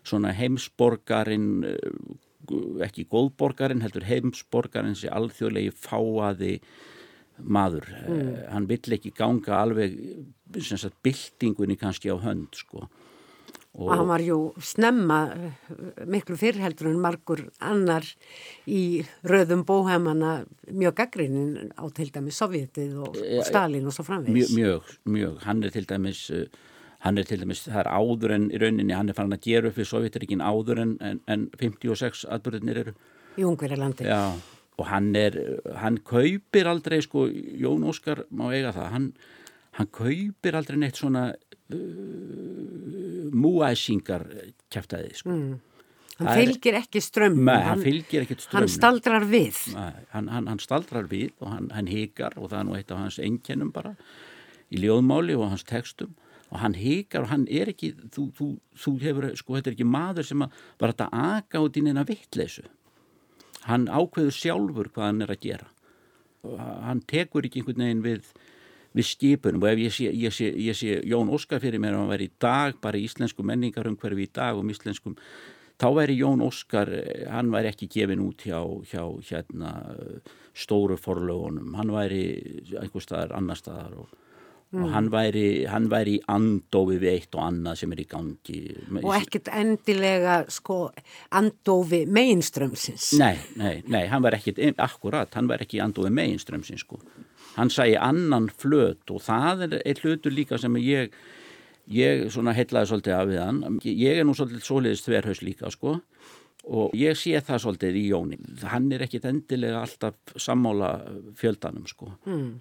svona 0.02 0.32
heimsborgarin 0.34 1.50
uh, 1.68 2.80
ekki 2.82 3.06
góðborgarin 3.10 3.84
heldur 3.84 4.08
heimsborgarin 4.08 4.98
sem 4.98 5.14
alþjóðlegi 5.14 5.70
fáaði 5.78 6.56
maður. 7.42 7.86
Mm. 8.02 8.18
uh, 8.18 8.42
hann 8.54 8.68
vill 8.70 8.98
ekki 8.98 9.14
ganga 9.16 9.62
alveg 9.62 9.96
byltingunni 10.52 11.78
kannski 11.80 12.10
á 12.10 12.18
hönd 12.20 12.58
sko 12.58 12.88
og 13.72 13.88
hann 13.88 14.08
var 14.10 14.24
jú 14.24 14.38
snemma 14.60 15.20
eh, 15.32 15.70
miklu 16.08 16.36
fyrrheldur 16.40 16.90
en 16.90 17.00
margur 17.00 17.44
annar 17.60 18.04
í 18.68 19.02
röðum 19.24 19.64
bóhæmana 19.68 20.42
mjög 20.68 20.98
gaggrinin 21.00 21.72
á 21.76 21.84
til 21.94 22.10
dæmis 22.12 22.40
Sovjetið 22.42 22.98
og, 22.98 23.16
og 23.16 23.24
eh, 23.24 23.44
Stalin 23.48 23.88
og 23.88 23.96
svo 23.96 24.04
framvegs 24.08 24.52
mjög, 24.56 24.92
mjög, 25.08 25.40
hann 25.46 25.64
er 25.64 25.72
til 25.74 25.88
dæmis 25.88 26.28
hann 27.02 27.18
er 27.18 27.26
til 27.26 27.40
dæmis, 27.42 27.64
það 27.66 27.84
er 27.84 27.92
áður 27.96 28.36
en 28.36 28.50
í 28.52 28.60
rauninni 28.62 28.94
hann 28.94 29.08
er 29.10 29.16
farin 29.18 29.34
að 29.34 29.48
gera 29.48 29.72
upp 29.72 29.80
við 29.80 29.90
Sovjetrikin 29.90 30.44
áður 30.44 30.84
en, 30.84 30.96
en, 31.02 31.22
en 31.26 31.48
56 31.58 32.28
atbyrðinir 32.30 32.84
eru. 32.84 32.92
Í 33.40 33.46
Ungverjalandi. 33.48 34.06
Já 34.06 34.36
og 34.80 34.88
hann 34.88 35.14
er, 35.16 35.36
hann 35.78 35.98
kaupir 36.06 36.68
aldrei 36.70 37.00
sko, 37.04 37.26
Jón 37.28 37.84
Óskar 37.88 38.24
má 38.32 38.48
eiga 38.52 38.72
það 38.74 38.92
hann, 38.94 39.08
hann 39.78 39.90
kaupir 39.92 40.56
aldrei 40.58 40.78
neitt 40.80 41.00
svona 41.00 41.28
uh, 41.32 43.01
múæsingar 43.30 44.26
kæftæði 44.72 45.14
sko. 45.18 45.36
Mm. 45.36 45.60
Hann 46.22 46.38
fylgir 46.38 46.76
ekki 46.78 47.00
strömmum. 47.02 47.48
Nei, 47.48 47.62
hann 47.64 47.82
fylgir 47.82 48.26
ekki 48.26 48.36
strömmum. 48.38 48.58
Hann 48.60 48.72
staldrar 48.72 49.24
við. 49.28 49.60
Nei, 49.74 50.02
hann, 50.12 50.28
hann, 50.32 50.50
hann 50.50 50.60
staldrar 50.62 51.08
við 51.10 51.32
og 51.40 51.48
hann, 51.50 51.70
hann 51.74 51.88
hikar 51.90 52.36
og 52.36 52.50
það 52.52 52.58
er 52.58 52.68
nú 52.68 52.76
eitt 52.78 52.92
af 52.92 53.00
hans 53.00 53.18
engjennum 53.22 53.72
bara 53.74 53.94
í 54.72 54.82
ljóðmáli 54.82 55.36
og 55.38 55.50
hans 55.52 55.64
textum 55.68 56.12
og 56.52 56.60
hann 56.60 56.76
hikar 56.76 57.24
og 57.24 57.32
hann 57.32 57.46
er 57.48 57.72
ekki, 57.72 57.94
þú, 58.12 58.26
þú, 58.36 58.48
þú 58.76 58.94
hefur, 59.00 59.28
sko, 59.40 59.56
þetta 59.56 59.72
er 59.72 59.76
ekki 59.78 59.88
maður 59.88 60.28
sem 60.28 60.44
að 60.44 60.62
bara 60.80 60.94
þetta 60.94 61.26
aga 61.32 61.64
út 61.64 61.78
í 61.80 61.84
neina 61.86 62.04
vittleysu. 62.08 62.66
Hann 63.64 63.86
ákveður 63.88 64.36
sjálfur 64.36 64.90
hvað 64.92 65.08
hann 65.08 65.24
er 65.24 65.32
að 65.32 65.46
gera. 65.46 65.70
Og 66.42 66.58
hann 66.60 67.00
tekur 67.08 67.46
ekki 67.46 67.62
einhvern 67.62 67.84
veginn 67.86 68.04
við, 68.04 68.32
við 68.96 69.08
skipunum 69.08 69.64
og 69.64 69.72
ef 69.72 69.82
ég 69.82 69.96
sé, 69.96 70.10
ég 70.12 70.34
sé, 70.34 70.52
ég 70.52 70.76
sé 70.76 71.00
Jón 71.08 71.32
Óskar 71.32 71.62
fyrir 71.62 71.80
mér 71.82 71.96
að 71.96 72.04
hann 72.04 72.12
væri 72.12 72.28
í 72.28 72.36
dag 72.42 72.78
bara 72.82 73.00
í 73.00 73.06
íslensku 73.08 73.44
menningarumhverfi 73.46 74.28
í 74.28 74.32
dag 74.32 74.60
um 74.60 74.70
íslenskum 74.72 75.16
þá 75.82 75.88
væri 75.96 76.18
Jón 76.20 76.42
Óskar, 76.44 76.90
hann 77.32 77.52
væri 77.52 77.72
ekki 77.72 77.90
gefin 77.90 78.22
út 78.24 78.44
hjá, 78.46 78.60
hjá 78.90 79.02
hérna, 79.28 79.72
stóru 80.54 80.98
forlögunum, 81.00 81.74
hann 81.78 81.92
væri 81.94 82.24
einhver 82.78 83.02
staðar 83.02 83.34
annar 83.38 83.58
staðar 83.58 83.96
og, 84.04 84.12
mm. 84.70 84.84
og 84.84 84.92
hann 84.94 85.10
væri, 85.12 85.46
hann 85.70 85.88
væri 85.92 86.18
í 86.18 86.22
andófi 86.30 87.00
við 87.02 87.16
eitt 87.16 87.38
og 87.38 87.46
annað 87.48 87.80
sem 87.82 87.96
er 87.96 88.04
í 88.04 88.06
gangi. 88.10 88.60
Og 89.02 89.10
ekkert 89.16 89.50
endilega 89.62 90.38
sko 90.52 90.78
andófi 91.40 92.04
meginströmsins. 92.06 93.12
Nei, 93.22 93.34
nei, 93.58 93.74
nei, 93.88 94.04
hann 94.12 94.24
væri 94.24 94.38
ekkert, 94.42 94.62
akkurat, 94.86 95.34
hann 95.38 95.50
væri 95.50 95.66
ekki 95.66 95.80
í 95.80 95.84
andófi 95.84 96.14
meginströmsins 96.14 96.86
sko. 96.86 97.02
Hann 97.56 97.70
sæi 97.72 97.92
annan 98.00 98.48
flöt 98.48 99.12
og 99.12 99.22
það 99.24 99.66
er 99.66 99.78
eitt 99.82 100.02
hlutur 100.04 100.34
líka 100.34 100.58
sem 100.60 100.76
ég 100.80 101.12
ég 101.92 102.28
svona 102.32 102.54
heitlaði 102.56 102.90
svolítið 102.90 103.16
af 103.18 103.28
við 103.28 103.40
hann. 103.42 103.78
Ég 103.84 104.20
er 104.20 104.26
nú 104.26 104.36
svolítið 104.38 104.66
soliðist 104.66 105.08
þverhaus 105.08 105.42
líka 105.44 105.72
sko. 105.74 105.98
Og 106.72 106.92
ég 106.94 107.18
sé 107.18 107.40
það 107.42 107.64
svolítið 107.64 107.96
í 107.98 108.04
Jóni. 108.12 108.38
Hann 108.70 108.92
er 108.94 109.02
ekkit 109.08 109.26
endilega 109.26 109.80
alltaf 109.82 110.36
sammála 110.38 110.92
fjöldanum 111.38 111.88
sko. 111.90 112.12
Mm. 112.28 112.60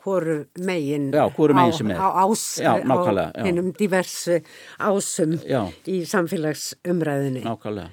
hvoru 0.00 0.46
megin 0.58 1.10
já, 1.12 1.28
hvoru 1.36 1.54
megin 1.54 1.72
sem 1.72 1.90
er. 1.90 1.98
á, 2.00 2.08
ás, 2.24 2.44
já, 2.56 2.72
á 2.80 3.44
hennum 3.44 3.72
diversu 3.76 4.40
ásum 4.78 5.36
já. 5.44 5.68
í 5.86 6.04
samfélagsumræðinni 6.08 7.44
nákvæmlega 7.44 7.90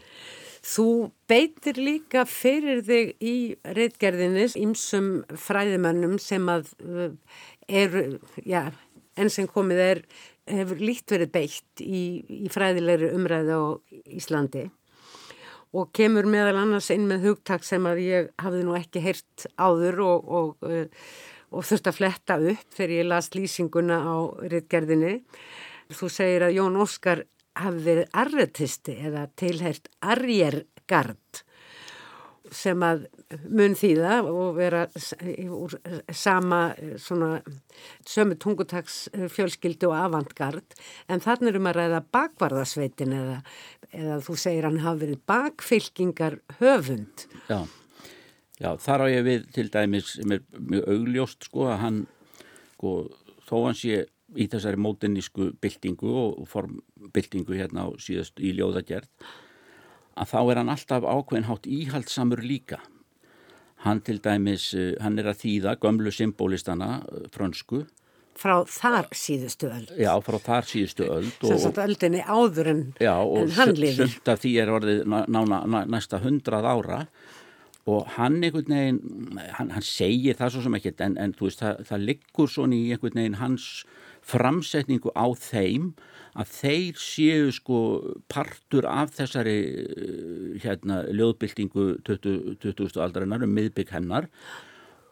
Þú 0.68 0.88
beitir 1.30 1.78
líka 1.80 2.26
fyrir 2.28 2.82
þig 2.84 3.14
í 3.24 3.36
reytgerðinni 3.78 4.50
ímsum 4.60 5.12
fræðimannum 5.40 6.18
sem 6.20 6.44
að 6.52 6.74
uh, 6.84 7.14
eru, 7.72 8.18
já, 8.44 8.66
enn 9.16 9.32
sem 9.32 9.48
komið 9.48 9.84
er 9.86 10.02
hefur 10.48 10.82
líkt 10.84 11.14
verið 11.14 11.32
beitt 11.32 11.84
í, 11.84 12.02
í 12.48 12.52
fræðilegri 12.52 13.14
umræði 13.16 13.56
á 13.56 13.64
Íslandi 14.18 14.66
og 15.76 15.90
kemur 15.96 16.28
meðal 16.28 16.58
annars 16.62 16.90
inn 16.92 17.08
með 17.08 17.30
hugtak 17.30 17.66
sem 17.68 17.88
að 17.88 18.04
ég 18.04 18.30
hafði 18.40 18.68
nú 18.68 18.76
ekki 18.76 19.04
heyrt 19.04 19.48
áður 19.60 20.04
og, 20.04 20.30
og, 20.42 20.68
uh, 20.68 21.08
og 21.56 21.64
þurfti 21.68 21.94
að 21.94 22.00
fletta 22.02 22.40
upp 22.44 22.76
þegar 22.76 22.96
ég 22.98 23.10
las 23.14 23.32
lýsinguna 23.36 24.04
á 24.04 24.16
rittgerðinni. 24.52 25.16
Þú 25.96 26.12
segir 26.12 26.44
að 26.44 26.58
Jón 26.58 26.80
Óskar 26.84 27.24
hafi 27.64 27.84
verið 27.86 28.18
arretisti 28.24 28.98
eða 29.10 29.28
tilhært 29.40 29.92
arjergard 30.02 31.44
sem 32.54 32.84
að 32.86 33.06
mun 33.52 33.76
þýða 33.78 34.20
og 34.30 34.58
vera 34.58 34.86
úr 35.52 35.76
sama 36.16 36.62
svona 37.02 37.42
sömu 38.08 38.38
tungutags 38.40 39.08
fjölskyldu 39.34 39.90
og 39.90 39.98
avantgard 39.98 40.78
en 41.12 41.24
þannig 41.24 41.54
erum 41.54 41.70
að 41.72 41.80
ræða 41.82 42.04
bakvarðasveitin 42.16 43.16
eða, 43.18 43.38
eða 43.92 44.20
þú 44.26 44.38
segir 44.40 44.70
hann 44.70 44.82
hafi 44.86 45.04
verið 45.06 45.24
bakfylkingar 45.30 46.40
höfund. 46.62 47.28
Já, 47.50 47.66
já 48.62 48.70
þar 48.84 49.06
á 49.06 49.08
ég 49.12 49.28
við 49.28 49.50
til 49.58 49.70
dæmis 49.74 50.14
sem 50.16 50.38
er 50.38 50.46
mjög 50.58 50.92
augljóst 50.96 51.50
sko 51.50 51.68
að 51.72 51.82
hann 51.84 52.04
sko 52.76 53.00
þó 53.48 53.58
hann 53.66 53.78
sé 53.78 54.06
í 54.36 54.48
þessari 54.52 54.80
mótinnísku 54.82 55.54
byltingu 55.64 56.12
og 56.12 56.48
formbyltingu 56.52 57.56
hérna 57.56 57.88
á 57.88 57.90
síðast 58.02 58.42
í 58.44 58.52
ljóðagerð 58.58 59.08
að 60.18 60.32
þá 60.32 60.40
er 60.42 60.62
hann 60.62 60.74
alltaf 60.74 61.06
ákveðinhátt 61.06 61.70
íhaldsamur 61.70 62.42
líka. 62.44 62.82
Hann 63.86 64.02
til 64.02 64.18
dæmis, 64.24 64.72
eh, 64.74 64.96
hann 65.02 65.20
er 65.20 65.30
að 65.30 65.44
þýða 65.44 65.78
gömlu 65.84 66.12
symbolistana 66.12 67.04
eh, 67.06 67.28
frönsku. 67.30 67.86
Frá 68.38 68.66
þar 68.70 69.08
síðustu 69.18 69.70
öll. 69.70 69.88
Já, 69.98 70.12
frá 70.22 70.38
þar 70.42 70.68
síðustu 70.70 71.06
öll. 71.10 71.30
Sem 71.42 71.62
sagt 71.62 71.80
öldinni 71.82 72.22
áður 72.22 72.72
en, 72.74 72.82
en 73.02 73.54
hann 73.58 73.74
liði. 73.74 73.94
Já, 73.94 74.06
og 74.06 74.18
sölt 74.18 74.34
af 74.34 74.42
því 74.44 74.54
er 74.62 74.74
orðið 74.74 75.04
nána, 75.10 75.62
ná, 75.66 75.80
næsta 75.90 76.22
hundrað 76.22 76.70
ára 76.70 77.00
og 77.88 78.10
hann 78.18 78.42
einhvern 78.44 78.74
veginn, 78.74 79.40
hann, 79.56 79.72
hann 79.72 79.86
segir 79.86 80.36
það 80.38 80.54
svo 80.54 80.66
sem 80.66 80.76
ekkert 80.76 81.02
en, 81.06 81.16
en 81.22 81.34
þú 81.38 81.48
veist, 81.48 81.62
það, 81.64 81.86
það 81.88 82.06
liggur 82.10 82.52
svona 82.52 82.76
í 82.76 82.92
einhvern 82.92 83.22
veginn 83.22 83.40
hans 83.40 83.68
framsetningu 84.28 85.14
á 85.16 85.28
þeim 85.40 85.92
að 86.38 86.54
þeir 86.54 87.02
séu 87.02 87.52
sko 87.56 87.82
partur 88.30 88.86
af 88.90 89.16
þessari 89.18 89.58
eh, 89.58 90.56
hérna 90.64 91.04
ljóðbyltingu 91.10 91.90
20. 92.08 92.58
20. 92.62 93.00
aldarinnar 93.02 93.46
um 93.48 93.56
miðbygg 93.58 93.94
hennar 93.96 94.30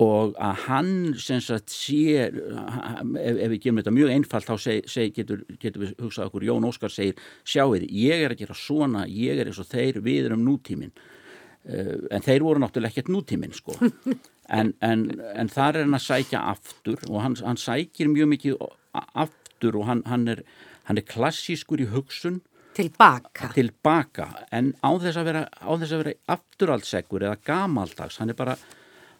og 0.03 0.35
að 0.43 0.61
hann 0.65 0.93
sem 1.21 1.39
sagt 1.43 1.71
sé 1.71 2.27
ef, 2.27 2.35
ef 2.35 3.51
við 3.53 3.59
gefum 3.63 3.79
þetta 3.79 3.93
mjög 3.95 4.13
einfalt 4.15 4.49
þá 4.49 4.55
seg, 4.59 4.89
seg, 4.91 5.13
getur, 5.15 5.43
getur 5.61 5.85
við 5.85 5.93
hugsað 6.03 6.29
okkur 6.29 6.47
Jón 6.49 6.67
Óskar 6.67 6.91
segir 6.91 7.19
sjáuði 7.47 7.87
ég 7.95 8.25
er 8.25 8.35
að 8.35 8.41
gera 8.43 8.57
svona 8.59 9.05
ég 9.07 9.39
er 9.39 9.51
eins 9.51 9.61
og 9.63 9.69
þeir 9.71 10.01
við 10.03 10.27
erum 10.27 10.43
nútíminn 10.43 10.91
uh, 10.91 12.11
en 12.11 12.25
þeir 12.25 12.43
voru 12.43 12.63
náttúrulega 12.63 12.91
ekkert 12.91 13.13
nútíminn 13.15 13.55
sko 13.55 13.77
en, 14.59 14.73
en, 14.83 15.07
en 15.31 15.53
þar 15.53 15.79
er 15.79 15.87
hann 15.87 15.99
að 16.01 16.07
sækja 16.09 16.43
aftur 16.51 17.07
og 17.07 17.21
hann, 17.23 17.39
hann 17.39 17.61
sækir 17.61 18.11
mjög 18.11 18.33
mikið 18.35 18.67
aftur 19.13 19.81
og 19.81 19.89
hann, 19.89 20.05
hann 20.09 20.27
er 20.31 20.43
hann 20.85 21.01
er 21.01 21.07
klassískur 21.07 21.81
í 21.81 21.89
hugsun. 21.93 22.41
Tilbaka, 22.75 23.53
tilbaka 23.55 24.25
en 24.51 24.73
á 24.83 24.91
þess 24.99 25.19
að 25.21 25.27
vera, 25.29 25.43
vera 25.79 26.11
afturaldsegur 26.33 27.23
eða 27.23 27.37
gamaldags 27.47 28.17
hann 28.19 28.33
er 28.33 28.35
bara 28.35 28.57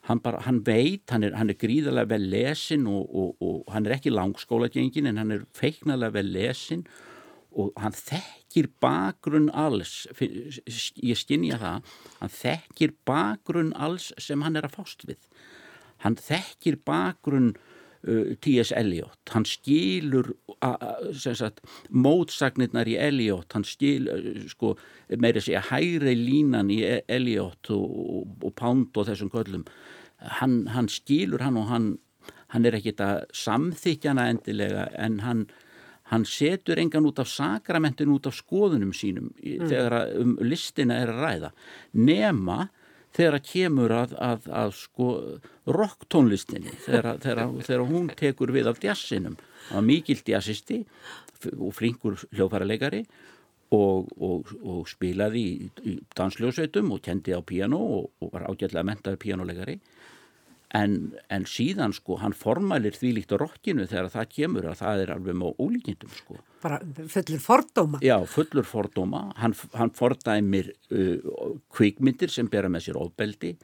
hann, 0.10 0.20
bara, 0.20 0.42
hann 0.44 0.60
veit, 0.68 1.06
hann 1.08 1.24
er, 1.24 1.38
hann 1.40 1.54
er 1.54 1.56
gríðarlega 1.62 2.10
vel 2.12 2.26
lesin 2.34 2.84
og, 2.92 3.06
og, 3.08 3.38
og 3.40 3.72
hann 3.72 3.88
er 3.88 3.96
ekki 3.96 4.12
langskóla 4.12 4.68
gengin 4.74 5.08
en 5.08 5.22
hann 5.22 5.32
er 5.32 5.46
feiknarlega 5.56 6.18
vel 6.18 6.34
lesin 6.36 6.84
og 7.56 7.72
hann 7.80 7.96
þekkir 7.96 8.68
bakgrunn 8.84 9.48
alls 9.56 10.04
ég 10.20 11.16
skinnja 11.16 11.62
það 11.62 11.96
hann 12.20 12.36
þekkir 12.36 12.98
bakgrunn 13.08 13.72
alls 13.80 14.12
sem 14.20 14.44
hann 14.44 14.60
er 14.60 14.68
að 14.68 14.76
fást 14.82 15.08
við. 15.08 15.22
Hann 16.04 16.20
þekkir 16.20 16.82
bakgrunn 16.84 17.54
T.S. 18.06 18.72
Eliot, 18.78 19.18
hann 19.34 19.48
skilur 19.50 20.32
sagt, 21.15 21.63
mótsagnirnar 21.89 22.89
í 22.89 22.98
Eliot, 23.02 23.50
hann 23.58 23.65
skilur 23.65 24.22
uh, 24.22 24.44
sko, 24.52 24.76
meira 25.22 25.41
segja 25.41 25.63
hægri 25.72 26.13
línan 26.20 26.70
í 26.74 26.84
e- 26.86 27.02
Eliot 27.10 27.72
og, 27.74 27.86
og, 28.06 28.34
og 28.46 28.56
Pound 28.60 28.98
og 28.98 29.10
þessum 29.10 29.32
köllum 29.34 29.65
hann, 30.39 30.65
hann 30.74 30.89
skilur 30.91 31.44
hann 31.44 31.58
og 31.58 31.70
hann, 31.70 31.91
hann 32.54 32.65
er 32.65 32.78
ekkit 32.78 33.02
að 33.04 33.26
samþykjana 33.36 34.30
endilega 34.34 34.88
en 35.02 35.20
hann, 35.26 35.46
hann 36.12 36.26
setur 36.30 36.80
engan 36.82 37.08
út 37.10 37.20
af 37.22 37.30
sakramentin 37.32 38.13
út 38.13 38.30
af 38.30 38.38
skoðunum 38.38 38.94
sínum 38.96 39.32
mm. 39.34 39.68
þegar 39.70 39.98
um 40.22 40.38
listina 40.46 41.02
er 41.02 41.13
að 41.13 41.24
ræða 41.26 41.54
nema 41.98 42.65
þegar 43.15 43.38
að 43.39 43.45
kemur 43.49 43.93
að, 43.95 44.15
að, 44.21 44.49
að 44.63 44.73
sko 44.80 45.10
rocktónlistinni 45.78 46.73
þegar, 46.86 47.21
þegar, 47.23 47.54
þegar 47.67 47.86
hún 47.91 48.10
tekur 48.17 48.54
við 48.56 48.71
af 48.71 48.82
djassinum. 48.84 49.38
Það 49.69 49.80
var 49.80 49.88
mikill 49.88 50.19
djassisti 50.25 50.82
og 51.56 51.71
flinkur 51.75 52.19
hljófæralegari 52.34 53.04
og, 53.75 54.12
og, 54.21 54.51
og 54.63 54.84
spilaði 54.89 55.43
í, 55.45 55.69
í 55.89 55.95
dansljósveitum 56.17 56.93
og 56.95 57.01
kendi 57.06 57.36
á 57.36 57.41
piano 57.45 57.80
og, 57.99 58.12
og 58.21 58.34
var 58.34 58.47
ágætlega 58.49 58.86
mentaði 58.88 59.21
pianolegari 59.21 59.80
en, 60.76 60.96
en 61.32 61.46
síðan 61.48 61.94
sko 61.96 62.20
hann 62.22 62.36
formælir 62.36 62.98
því 62.98 63.14
líkt 63.20 63.34
á 63.36 63.40
rockinu 63.40 63.88
þegar 63.90 64.12
það 64.14 64.32
kemur 64.34 64.70
að 64.72 64.80
það 64.82 65.04
er 65.04 65.14
alveg 65.16 65.40
með 65.40 65.62
ólíkindum 65.64 66.14
sko. 66.20 66.40
Bara 66.66 66.80
fullur 67.12 67.44
fordóma? 67.44 68.02
Já, 68.04 68.18
fullur 68.30 68.68
fordóma. 68.68 69.28
Hann, 69.40 69.56
hann 69.78 69.94
fordæmir 69.96 70.72
uh, 70.92 71.54
kvikmyndir 71.76 72.34
sem 72.34 72.50
bera 72.52 72.72
með 72.72 72.90
sér 72.90 73.00
ofbeldi. 73.02 73.56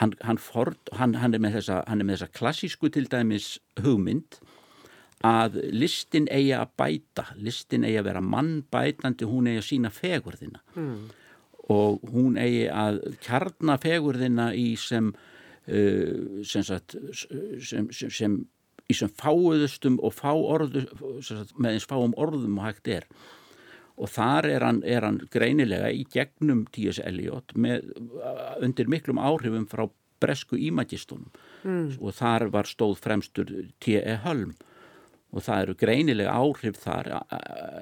Hann, 0.00 0.16
hann, 0.26 0.40
ford, 0.42 0.80
hann 0.98 1.14
er 1.14 1.38
með 1.38 1.60
þessa, 1.60 1.84
þessa 1.86 2.30
klassísku 2.34 2.90
til 2.90 3.06
dæmis 3.06 3.54
hugmynd 3.78 4.40
að 5.24 5.60
listin 5.72 6.26
eigi 6.32 6.52
að 6.56 6.72
bæta, 6.76 7.28
listin 7.40 7.86
eigi 7.86 8.00
að 8.00 8.08
vera 8.10 8.24
mannbætandi, 8.24 9.28
hún 9.30 9.46
eigi 9.48 9.60
að 9.62 9.68
sína 9.68 9.92
fegurðina 9.94 10.60
mm. 10.74 10.98
og 11.72 12.02
hún 12.12 12.36
eigi 12.42 12.66
að 12.68 12.98
kjarnafegurðina 13.24 14.50
í 14.58 14.74
sem 14.80 15.14
sem, 15.64 16.64
sagt, 16.66 16.96
sem, 17.16 17.88
sem, 17.88 18.10
sem 18.12 18.36
í 18.90 18.96
sem 18.96 19.08
fáuðustum 19.08 19.96
og 20.04 20.12
fá 20.12 20.32
orðu 20.34 20.84
sagt, 21.24 21.54
með 21.56 21.78
eins 21.78 21.88
fáum 21.88 22.14
orðum 22.20 22.58
og 22.60 22.66
hægt 22.66 22.90
er 22.92 23.06
og 23.94 24.10
þar 24.10 24.48
er 24.50 24.64
hann, 24.66 24.80
er 24.84 25.06
hann 25.06 25.20
greinilega 25.32 25.90
í 25.94 26.02
gegnum 26.10 26.64
T.S. 26.74 26.98
Eliot 27.06 27.54
með, 27.54 27.92
undir 28.64 28.90
miklum 28.90 29.20
áhrifum 29.22 29.68
frá 29.70 29.86
bresku 30.22 30.58
ímagistunum 30.58 31.30
mm. 31.62 31.96
og 32.00 32.16
þar 32.18 32.48
var 32.54 32.68
stóð 32.68 32.98
fremstur 33.04 33.52
T.E. 33.84 34.18
Hölm 34.24 34.54
og 35.34 35.42
það 35.42 35.62
eru 35.64 35.74
greinilega 35.78 36.34
áhrif 36.38 36.78
þar 36.78 37.10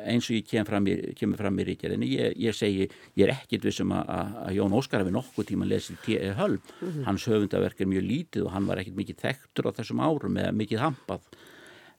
eins 0.08 0.28
og 0.30 0.38
ég 0.38 0.46
kem 0.48 0.66
fram 0.68 0.86
í, 0.88 0.94
kemur 1.18 1.40
fram 1.40 1.60
í 1.60 1.66
ríkjæðinni, 1.68 2.08
ég, 2.16 2.38
ég 2.40 2.56
segi 2.56 2.86
ég 2.88 3.26
er 3.26 3.34
ekkit 3.34 3.66
vissum 3.68 3.92
að, 3.92 4.14
að 4.46 4.56
Jón 4.56 4.76
Óskar 4.78 5.02
hefði 5.02 5.14
nokkuð 5.18 5.48
tíma 5.50 5.68
lesið 5.68 6.00
T.E. 6.06 6.32
Hölm 6.38 6.58
mm 6.62 6.88
-hmm. 6.88 7.04
hans 7.10 7.28
höfundaverk 7.28 7.80
er 7.80 7.92
mjög 7.92 8.08
lítið 8.08 8.46
og 8.46 8.54
hann 8.56 8.66
var 8.66 8.80
ekkit 8.80 8.96
mikið 8.96 9.20
þekktur 9.26 9.68
á 9.68 9.76
þessum 9.76 10.00
árum 10.00 10.40
eða 10.40 10.56
mikið 10.56 10.84
hampað 10.86 11.28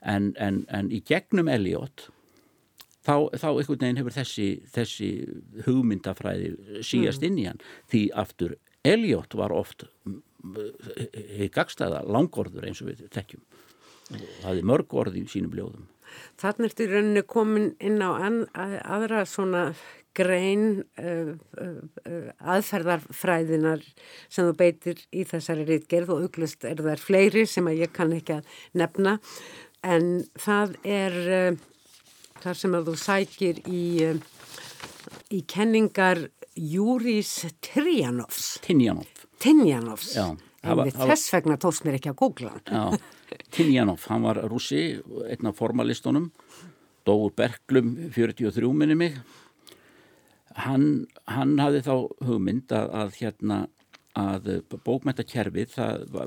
en, 0.02 0.34
en, 0.38 0.66
en 0.70 0.92
í 0.92 1.04
gegnum 1.06 1.48
Eliot 1.48 2.10
þá, 3.06 3.30
þá 3.38 3.48
einhvern 3.52 3.80
veginn 3.80 4.02
hefur 4.02 4.16
þessi, 4.18 4.48
þessi 4.74 5.10
hugmyndafræði 5.68 6.82
síast 6.82 7.22
mm. 7.22 7.28
inn 7.28 7.38
í 7.38 7.48
hann 7.50 7.64
því 7.92 8.04
aftur 8.24 8.58
Eliot 8.84 9.36
var 9.40 9.54
oft 9.56 9.86
í 10.44 11.48
gagstæða 11.54 12.04
langorður 12.10 12.68
eins 12.68 12.82
og 12.84 12.92
við 12.92 13.06
tekjum 13.14 13.44
það 14.44 14.62
er 14.62 14.70
mörg 14.70 14.96
orð 15.04 15.18
í 15.20 15.26
sínum 15.32 15.58
ljóðum. 15.58 15.90
Þannig 16.42 16.70
ertu 16.70 16.88
rauninni 16.92 17.24
komin 17.26 17.68
inn 17.82 18.02
á 18.04 18.10
aðra 18.14 19.24
svona 19.30 19.72
grein 20.14 20.84
uh, 21.02 21.34
uh, 21.58 22.28
aðferðarfræðinar 22.54 23.82
sem 24.30 24.46
þú 24.46 24.54
beitir 24.60 25.02
í 25.10 25.26
þessari 25.26 25.66
rítgerð 25.66 26.14
og 26.14 26.28
auglust 26.28 26.68
er 26.70 26.84
þær 26.86 27.02
fleiri 27.02 27.48
sem 27.50 27.66
að 27.70 27.82
ég 27.82 27.94
kann 27.96 28.14
ekki 28.14 28.38
að 28.38 28.60
nefna. 28.78 29.18
En 29.82 30.22
það 30.38 30.78
er 30.86 31.20
uh, 31.40 31.60
þar 32.44 32.62
sem 32.62 32.78
að 32.78 32.92
þú 32.92 32.96
sækir 33.08 33.66
í, 33.66 33.84
í 35.34 35.44
kenningar 35.50 36.28
Júris 36.54 37.40
Tirjanovs 37.66 38.60
Tinjanov 38.62 39.24
Tinjanovs 39.42 40.12
Já 40.14 40.28
Einmitt 40.64 40.96
þess 40.96 41.32
vegna 41.34 41.58
tókst 41.60 41.84
mér 41.84 41.98
ekki 41.98 42.14
að 42.14 42.20
googla 42.22 42.54
hann. 42.56 43.00
Tinjanov, 43.54 44.06
hann 44.10 44.26
var 44.26 44.40
rússi, 44.50 45.00
einn 45.30 45.50
af 45.50 45.58
formalistunum, 45.60 46.30
dóur 47.08 47.34
Berglum 47.36 47.96
43 48.14 48.74
minni 48.74 48.98
mig. 48.98 49.18
Hann, 50.64 51.08
hann 51.26 51.56
hafði 51.62 51.82
þá 51.88 51.94
hugmynd 52.28 52.74
að, 52.78 52.92
að, 53.02 53.16
hérna, 53.20 53.60
að 54.20 54.50
bókmæntakerfið, 54.86 55.78
að, 55.82 56.18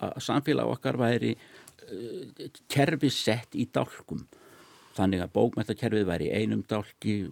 að 0.00 0.20
samfélag 0.24 0.72
okkar 0.72 0.98
væri 1.00 1.34
uh, 1.36 2.48
kerfið 2.72 3.14
sett 3.14 3.56
í 3.58 3.68
dálkum. 3.68 4.24
Þannig 4.96 5.22
að 5.24 5.34
bókmæntakerfið 5.36 6.08
væri 6.08 6.30
í 6.30 6.42
einum 6.42 6.64
dálki, 6.68 7.22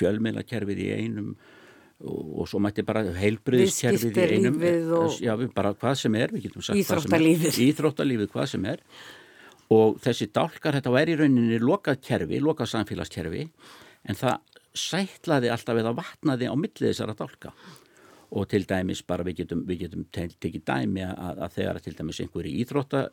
fjölmiðlakerfið 0.00 0.84
í 0.86 0.90
einum 0.96 1.34
og 2.06 2.46
svo 2.46 2.60
mætti 2.62 2.84
bara 2.86 3.02
heilbriðskerfið 3.16 4.18
í 4.22 4.26
einum 4.36 4.60
já, 5.18 5.32
bara 5.54 5.72
hvað 5.74 5.96
sem 6.04 6.18
er 6.18 6.34
íþróttalífið. 6.38 7.58
Íþróttalífið 7.64 8.30
hvað 8.34 8.46
sem 8.52 8.68
er. 8.70 8.84
Og 9.74 9.98
þessi 10.04 10.30
dálkar 10.32 10.78
þetta 10.78 10.92
væri 10.94 11.16
í 11.16 11.18
rauninni 11.18 11.58
lokað 11.60 11.98
kerfi, 12.06 12.38
lokað 12.40 12.70
samfélagskerfi 12.72 13.42
en 14.08 14.16
það 14.16 14.38
sætlaði 14.78 15.50
alltaf 15.52 15.82
eða 15.82 15.92
vatnaði 15.98 16.48
á 16.48 16.54
millið 16.54 16.92
þessara 16.92 17.16
dálka. 17.18 17.52
Og 18.38 18.44
til 18.48 18.62
dæmis 18.68 19.00
bara 19.08 19.24
við 19.24 19.42
getum, 19.42 19.64
við 19.66 19.86
getum 19.86 20.06
tekið 20.12 20.64
dæmi 20.68 21.04
að, 21.08 21.42
að 21.46 21.54
þegar 21.56 21.78
til 21.82 21.94
dæmis 21.98 22.20
einhverju 22.22 22.62
íþrótta, 22.62 23.04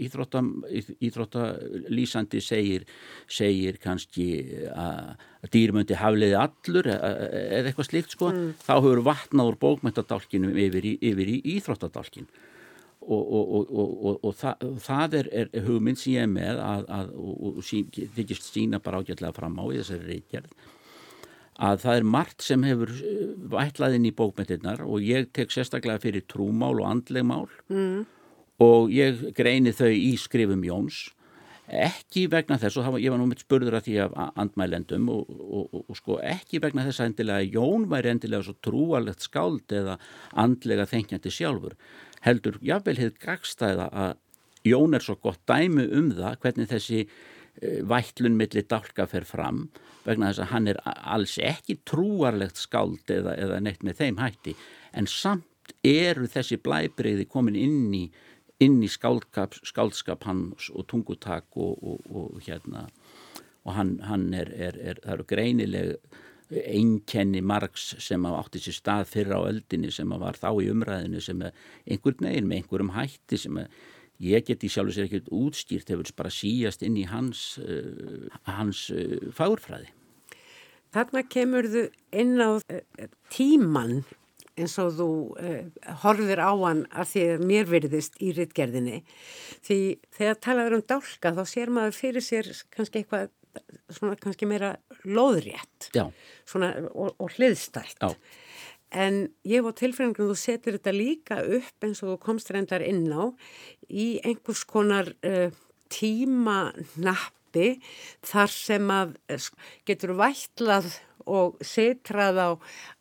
eh, 0.00 0.04
íþrótta, 0.06 0.42
íþrótta 1.00 1.46
lýsandi 1.92 2.42
segir, 2.44 2.86
segir 3.28 3.78
kannski 3.82 4.28
að 4.72 5.50
dýrmöndi 5.54 5.98
hafliði 6.00 6.38
allur 6.40 6.90
e, 6.90 6.96
e, 6.96 7.42
eða 7.58 7.70
eitthvað 7.70 7.90
slíkt 7.90 8.16
sko, 8.16 8.30
mm. 8.32 8.48
þá 8.64 8.74
hefur 8.78 9.04
vatnað 9.06 9.52
úr 9.52 9.60
bókmyndadálkinum 9.64 10.56
yfir 10.66 10.88
í, 10.92 10.96
yfir 11.12 11.34
í 11.36 11.38
íþróttadálkin 11.56 12.28
og, 13.00 13.22
og, 13.32 13.70
og, 13.70 14.10
og 14.28 14.34
það, 14.36 14.66
það 14.84 15.16
er, 15.20 15.30
er 15.42 15.64
hugmynd 15.64 16.00
sem 16.00 16.18
ég 16.18 16.26
er 16.26 16.34
með 16.34 16.60
að, 16.64 16.84
að, 16.98 17.14
og 17.16 17.62
þykist 17.64 18.50
sína 18.50 18.82
bara 18.82 19.00
ágætlega 19.00 19.32
fram 19.36 19.56
á 19.56 19.64
í 19.70 19.80
þessari 19.80 20.18
reykjærð 20.18 20.68
að 21.60 21.82
það 21.82 21.98
er 21.98 22.06
margt 22.14 22.44
sem 22.44 22.64
hefur 22.64 22.92
eh, 22.94 23.26
vætlaðinn 23.52 24.08
í 24.08 24.14
bókmyndirnar 24.16 24.84
og 24.86 25.04
ég 25.04 25.28
tek 25.36 25.52
sérstaklega 25.52 26.00
fyrir 26.02 26.24
trúmál 26.30 26.80
og 26.80 26.88
andlegmál 26.88 27.48
mm. 27.68 28.06
Og 28.60 28.92
ég 28.92 29.30
greini 29.36 29.72
þau 29.76 29.90
í 29.90 30.12
skrifum 30.20 30.62
Jóns. 30.66 31.08
Ekki 31.70 32.24
vegna 32.26 32.58
þess 32.58 32.80
og 32.80 32.96
ég 32.98 33.12
var 33.12 33.20
nú 33.20 33.28
mitt 33.30 33.44
spurður 33.44 33.76
að 33.78 33.84
því 33.86 33.96
af 34.02 34.14
andmælendum 34.42 35.04
og, 35.12 35.28
og, 35.30 35.66
og, 35.70 35.84
og 35.86 35.98
sko 35.98 36.16
ekki 36.26 36.58
vegna 36.62 36.82
þess 36.88 37.02
að 37.02 37.12
endilega 37.12 37.50
Jón 37.54 37.86
væri 37.92 38.10
endilega 38.10 38.48
svo 38.48 38.56
trúalegt 38.58 39.22
skáld 39.22 39.70
eða 39.70 39.94
andlega 40.34 40.88
þengjandi 40.90 41.30
sjálfur. 41.30 41.76
Heldur 42.26 42.58
jável 42.60 42.98
hefði 42.98 43.22
gagstæða 43.22 43.86
að 44.06 44.16
Jón 44.66 44.98
er 44.98 45.04
svo 45.04 45.14
gott 45.22 45.40
dæmi 45.48 45.86
um 45.96 46.10
það 46.18 46.42
hvernig 46.42 46.72
þessi 46.72 47.04
Eh, 47.58 47.82
vætlun 47.84 48.38
millir 48.38 48.64
dálka 48.70 49.04
fer 49.10 49.26
fram 49.28 49.66
vegna 50.06 50.30
þess 50.30 50.40
að 50.44 50.50
hann 50.54 50.68
er 50.70 50.78
alls 50.86 51.34
ekki 51.44 51.74
trúarlegt 51.84 52.56
skáld 52.56 53.10
eða, 53.12 53.34
eða 53.36 53.58
neitt 53.60 53.82
með 53.84 53.98
þeim 53.98 54.20
hætti. 54.22 54.54
En 54.96 55.08
samt 55.10 55.74
eru 55.84 56.24
þessi 56.30 56.56
blæbreyði 56.62 57.26
komin 57.28 57.58
inn 57.58 57.90
í, 57.92 58.06
inn 58.60 58.80
í 58.84 58.88
skáldskap, 58.90 59.56
skáldskap 59.66 60.24
hans 60.28 60.70
og 60.74 60.86
tungutak 60.90 61.46
og, 61.56 61.78
og, 61.80 62.00
og 62.10 62.42
hérna 62.44 62.88
og 63.64 63.76
hann, 63.76 63.98
hann 64.08 64.32
er, 64.34 64.50
er, 64.56 64.76
er, 64.80 65.00
eru 65.04 65.24
greinileg 65.28 65.96
einkenni 66.50 67.42
margs 67.46 67.92
sem 68.02 68.24
átti 68.26 68.58
sér 68.64 68.74
stað 68.74 69.08
fyrra 69.12 69.38
á 69.38 69.48
öldinni 69.52 69.92
sem 69.94 70.10
var 70.18 70.38
þá 70.40 70.50
í 70.58 70.70
umræðinu 70.72 71.22
sem 71.22 71.44
einhvern 71.44 72.26
veginn 72.26 72.48
með 72.50 72.62
einhverjum 72.62 72.94
hætti 72.96 73.38
sem 73.38 73.60
er 73.62 73.68
ég 74.20 74.44
geti 74.44 74.68
sjálfur 74.68 74.96
sér 74.96 75.08
ekkert 75.08 75.30
útstýrt 75.32 75.90
hefur 75.92 76.12
bara 76.18 76.32
síjast 76.34 76.84
inn 76.84 76.98
í 77.00 77.06
hans, 77.08 77.56
uh, 77.62 78.28
hans 78.44 78.88
uh, 78.92 79.16
fagurfræði. 79.36 79.88
Þarna 80.90 81.22
kemur 81.30 81.68
þú 81.70 81.84
inn 82.20 82.36
á 82.42 82.50
uh, 82.58 83.06
tíman 83.32 84.02
eins 84.60 84.76
og 84.82 84.94
þú 84.98 85.08
horfir 86.04 86.42
á 86.42 86.52
hann 86.52 86.84
að 86.90 87.12
því 87.12 87.26
að 87.34 87.44
mér 87.50 87.68
verðist 87.70 88.20
í 88.22 88.30
rittgerðinni. 88.36 89.02
Því 89.66 89.80
þegar 90.16 90.40
talaður 90.46 90.78
um 90.78 90.86
dálka 90.94 91.34
þá 91.36 91.42
sér 91.48 91.74
maður 91.74 91.98
fyrir 91.98 92.26
sér 92.26 92.50
kannski 92.74 93.02
eitthvað 93.02 93.30
svona 93.90 94.18
kannski 94.20 94.46
meira 94.48 94.74
loðrétt 95.08 95.90
svona, 95.94 96.70
og, 96.92 97.14
og 97.18 97.34
hliðstætt. 97.36 97.98
Já. 98.02 98.14
En 98.90 99.28
ég 99.46 99.62
var 99.62 99.76
tilfæðingum 99.78 100.32
þú 100.32 100.36
setur 100.38 100.76
þetta 100.78 100.94
líka 100.94 101.40
upp 101.46 101.86
eins 101.86 102.02
og 102.02 102.14
þú 102.14 102.16
komst 102.24 102.50
reyndar 102.50 102.82
inn 102.82 103.06
á 103.14 103.30
í 103.86 104.18
einhvers 104.26 104.64
konar 104.66 105.12
uh, 105.26 105.54
tímanappi 105.90 107.68
þar 108.26 108.50
sem 108.54 108.90
að 108.94 109.14
uh, 109.30 109.46
getur 109.86 110.16
vætlað 110.18 110.90
og 111.30 111.62
setrað 111.64 112.40
á, 112.42 112.50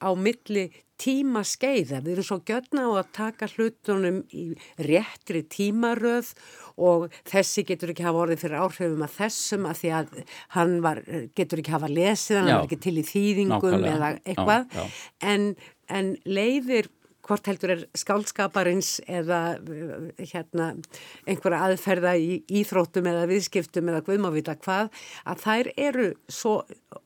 á 0.06 0.10
milli 0.14 0.70
tíma 1.00 1.46
skeiða. 1.48 2.02
Við 2.04 2.18
erum 2.18 2.28
svo 2.28 2.38
götna 2.48 2.86
á 2.92 2.92
að 3.00 3.12
taka 3.16 3.48
hlutunum 3.54 4.22
í 4.36 4.46
réttri 4.84 5.46
tímaröð 5.48 6.34
og 6.80 7.08
þessi 7.30 7.64
getur 7.70 7.94
ekki 7.94 8.06
hafa 8.08 8.26
orðið 8.26 8.44
fyrir 8.44 8.60
áhrifum 8.66 9.06
að 9.08 9.16
þessum 9.16 9.68
að 9.70 9.82
því 9.82 9.92
að 9.96 10.14
hann 10.58 10.78
var, 10.84 11.04
getur 11.40 11.64
ekki 11.64 11.76
hafa 11.76 11.92
lesið, 11.92 12.42
hann 12.42 12.52
já, 12.52 12.58
var 12.58 12.68
ekki 12.68 12.82
til 12.86 12.96
í 13.00 13.08
þýðingum 13.14 13.90
eða 13.96 14.14
eitthvað. 14.26 14.72
Já, 14.76 14.84
já. 14.84 15.04
En 15.32 15.52
en 15.90 16.14
leiðir 16.30 16.90
hvort 17.30 17.50
heldur 17.50 17.74
er 17.76 17.84
skálskaparins 17.98 18.96
eða 19.06 19.40
hérna 20.18 20.72
einhverja 21.30 21.62
aðferða 21.68 22.16
í 22.18 22.40
íþróttum 22.62 23.10
eða 23.12 23.28
viðskiptum 23.30 23.92
eða 23.92 24.04
guðmávita 24.08 24.58
hvað 24.64 24.90
að 25.30 25.44
þær 25.46 25.72
eru 25.78 26.08
svo 26.32 26.56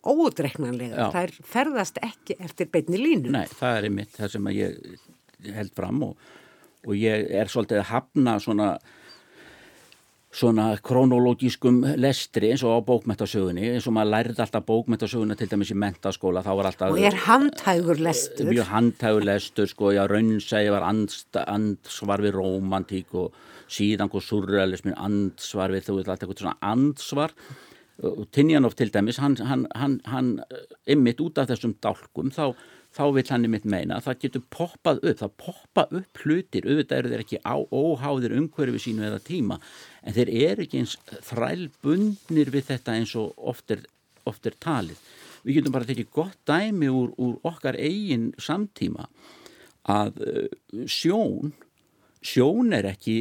ódreiknanlega, 0.07 1.09
þær 1.13 1.35
ferðast 1.53 1.99
ekki 2.03 2.37
eftir 2.39 2.71
beitni 2.71 3.01
línu. 3.01 3.33
Nei, 3.35 3.45
það 3.51 3.77
er 3.77 3.89
einmitt 3.89 4.15
það 4.15 4.35
sem 4.37 4.51
ég 4.55 5.55
held 5.59 5.75
fram 5.75 6.03
og, 6.07 6.27
og 6.87 6.97
ég 6.99 7.27
er 7.35 7.51
svolítið 7.51 7.83
að 7.83 7.89
hafna 7.91 8.37
svona 8.43 8.73
svona 10.33 10.71
kronológískum 10.81 11.81
lestri 12.01 12.49
eins 12.51 12.63
og 12.65 12.73
á 12.73 12.79
bókmættasögunni 12.87 13.67
eins 13.75 13.87
og 13.89 13.93
maður 13.93 14.13
lærði 14.15 14.41
alltaf 14.41 14.65
bókmættasögunna 14.65 15.37
til 15.37 15.49
dæmis 15.51 15.73
í 15.73 15.77
mentaskóla 15.77 16.41
alltaf, 16.41 16.89
og 16.89 16.99
er 16.99 17.17
handhægur 17.27 18.01
lestur? 18.01 18.49
Mjög 18.49 18.71
handhægur 18.71 19.27
lestur 19.29 19.69
sko, 19.69 19.91
já, 19.93 20.07
raunsæði 20.09 20.73
var 20.73 20.87
ansvar 20.89 22.25
við 22.25 22.39
romantík 22.39 23.13
og 23.13 23.37
síðan 23.69 24.09
og 24.09 24.25
surrealismin 24.25 24.97
ansvar 24.97 25.73
við 25.73 25.87
þú 25.87 25.99
veit 25.99 26.09
alltaf 26.09 26.27
eitthvað 26.27 26.43
svona 26.45 26.73
ansvar 26.73 27.37
og 28.03 28.25
Tinjanov 28.33 28.73
til 28.75 28.89
dæmis 28.89 29.19
hann, 29.21 29.37
hann, 29.37 29.67
hann, 29.77 29.99
hann 30.09 30.39
ymmit 30.89 31.21
út 31.21 31.37
af 31.37 31.51
þessum 31.51 31.77
dálkum 31.77 32.33
þá 32.33 32.55
þá 32.93 33.03
vil 33.15 33.25
hann 33.29 33.47
yfir 33.47 33.69
meina 33.73 33.97
að 33.97 34.07
það 34.07 34.19
getur 34.25 34.45
poppað 34.53 35.01
upp, 35.01 35.17
það 35.21 35.33
poppa 35.45 35.87
upp 35.99 36.21
hlutir, 36.23 36.67
auðvitað 36.67 36.99
eru 36.99 37.13
þeir 37.13 37.25
ekki 37.25 37.41
á, 37.41 37.55
óháðir 37.73 38.37
umhverfi 38.37 38.83
sínu 38.85 39.07
eða 39.09 39.23
tíma, 39.25 39.59
en 40.03 40.17
þeir 40.17 40.33
eru 40.49 40.67
ekki 40.67 40.83
eins 40.83 40.95
þrælbundnir 41.29 42.53
við 42.53 42.69
þetta 42.69 42.97
eins 42.99 43.15
og 43.19 43.33
oft 43.37 43.73
er 43.73 43.85
oft 44.29 44.47
er 44.47 44.55
talið. 44.63 44.99
Við 45.43 45.59
getum 45.59 45.75
bara 45.75 45.87
tekið 45.87 46.11
gott 46.15 46.39
dæmi 46.47 46.87
úr, 46.87 47.11
úr 47.19 47.35
okkar 47.47 47.75
eigin 47.75 48.31
samtíma 48.39 49.09
að 49.91 50.21
uh, 50.23 50.85
sjón 50.87 51.51
sjón 52.23 52.71
er 52.71 52.87
ekki, 52.87 53.17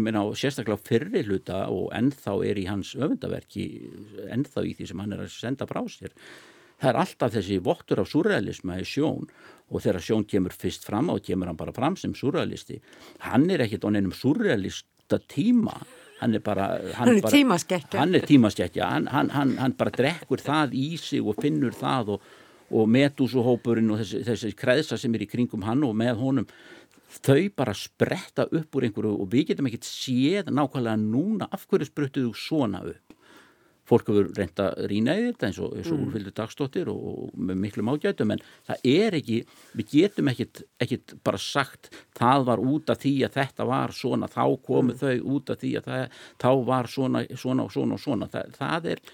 minna 0.00 0.22
á 0.24 0.32
sérstaklega 0.32 0.80
fyrri 0.80 1.20
hluta 1.26 1.66
og 1.68 1.90
ennþá 1.92 2.38
er 2.48 2.56
í 2.56 2.64
hans 2.70 2.94
öfundaverki, 2.96 3.66
ennþá 4.32 4.64
í 4.64 4.72
því 4.78 4.86
sem 4.88 5.02
hann 5.02 5.12
er 5.12 5.26
að 5.26 5.34
senda 5.34 5.68
frá 5.68 5.82
sér. 5.92 6.14
Það 6.80 6.90
er 6.90 6.98
alltaf 7.02 7.32
þessi 7.34 7.58
vottur 7.64 8.00
af 8.00 8.08
surrealisma 8.08 8.78
í 8.80 8.86
sjón 8.88 9.28
og 9.70 9.82
þegar 9.84 10.04
sjón 10.04 10.26
kemur 10.28 10.54
fyrst 10.56 10.86
fram 10.88 11.12
og 11.12 11.22
kemur 11.26 11.50
hann 11.50 11.58
bara 11.58 11.74
fram 11.76 11.96
sem 12.00 12.14
surrealisti. 12.16 12.80
Hann 13.26 13.48
er 13.52 13.66
ekkit 13.66 13.84
onninum 13.86 14.14
surrealista 14.16 15.20
tíma, 15.30 15.76
hann 16.22 16.34
er 16.38 16.44
bara... 16.44 16.72
Hann, 16.96 17.12
hann 17.12 17.20
er 17.20 17.28
tímaskekkja. 17.36 18.00
Hann 18.00 18.16
tímaskekkja, 18.26 18.88
hann, 18.94 19.10
hann, 19.12 19.32
hann, 19.36 19.56
hann 19.60 19.76
bara 19.78 19.92
drekkur 19.94 20.42
það 20.42 20.74
í 20.80 20.88
sig 21.00 21.20
og 21.20 21.38
finnur 21.42 21.76
það 21.76 22.16
og, 22.16 22.28
og 22.70 22.90
metúsuhópurinn 22.96 23.92
og 23.92 24.02
þessi, 24.02 24.24
þessi 24.26 24.52
kreðsa 24.56 24.98
sem 25.00 25.14
er 25.14 25.26
í 25.26 25.30
kringum 25.30 25.68
hann 25.68 25.84
og 25.86 25.96
með 26.00 26.16
honum 26.22 26.50
þau 27.10 27.50
bara 27.58 27.74
spretta 27.74 28.46
upp 28.46 28.76
úr 28.78 28.86
einhverju 28.86 29.16
og 29.18 29.30
við 29.32 29.50
getum 29.50 29.68
ekkert 29.68 29.88
séð 29.88 30.50
nákvæmlega 30.54 30.98
núna 31.02 31.48
af 31.50 31.66
hverju 31.66 31.88
spruttuðu 31.90 32.34
svona 32.38 32.84
upp 32.86 33.09
fólk 33.90 34.10
hefur 34.10 34.28
reynda 34.36 34.68
rína 34.90 35.16
í 35.18 35.24
þetta 35.28 35.48
eins 35.48 35.58
og, 35.62 35.74
og 35.74 35.86
mm. 35.88 36.04
úrfylgdu 36.06 36.32
dagstóttir 36.36 36.90
og, 36.92 37.00
og 37.10 37.40
með 37.48 37.58
miklu 37.64 37.84
mágætum 37.86 38.34
en 38.34 38.44
það 38.68 38.86
er 38.92 39.16
ekki 39.18 39.40
við 39.78 39.94
getum 39.94 40.30
ekkert, 40.32 40.62
ekkert 40.82 41.16
bara 41.26 41.40
sagt 41.42 41.90
það 42.18 42.46
var 42.50 42.62
út 42.62 42.92
af 42.92 43.02
því 43.02 43.14
að 43.26 43.40
þetta 43.40 43.66
var 43.70 43.96
svona 43.96 44.30
þá 44.30 44.44
komu 44.66 44.94
mm. 44.94 45.00
þau 45.02 45.34
út 45.34 45.54
af 45.54 45.62
því 45.64 45.74
að 45.80 45.90
það, 45.90 46.22
þá 46.44 46.50
var 46.70 46.92
svona, 46.94 47.24
svona 47.34 47.66
og 47.66 47.74
svona 47.74 47.98
og 47.98 48.04
svona 48.04 48.30
það, 48.30 48.56
það, 48.60 48.90
er, 48.94 49.04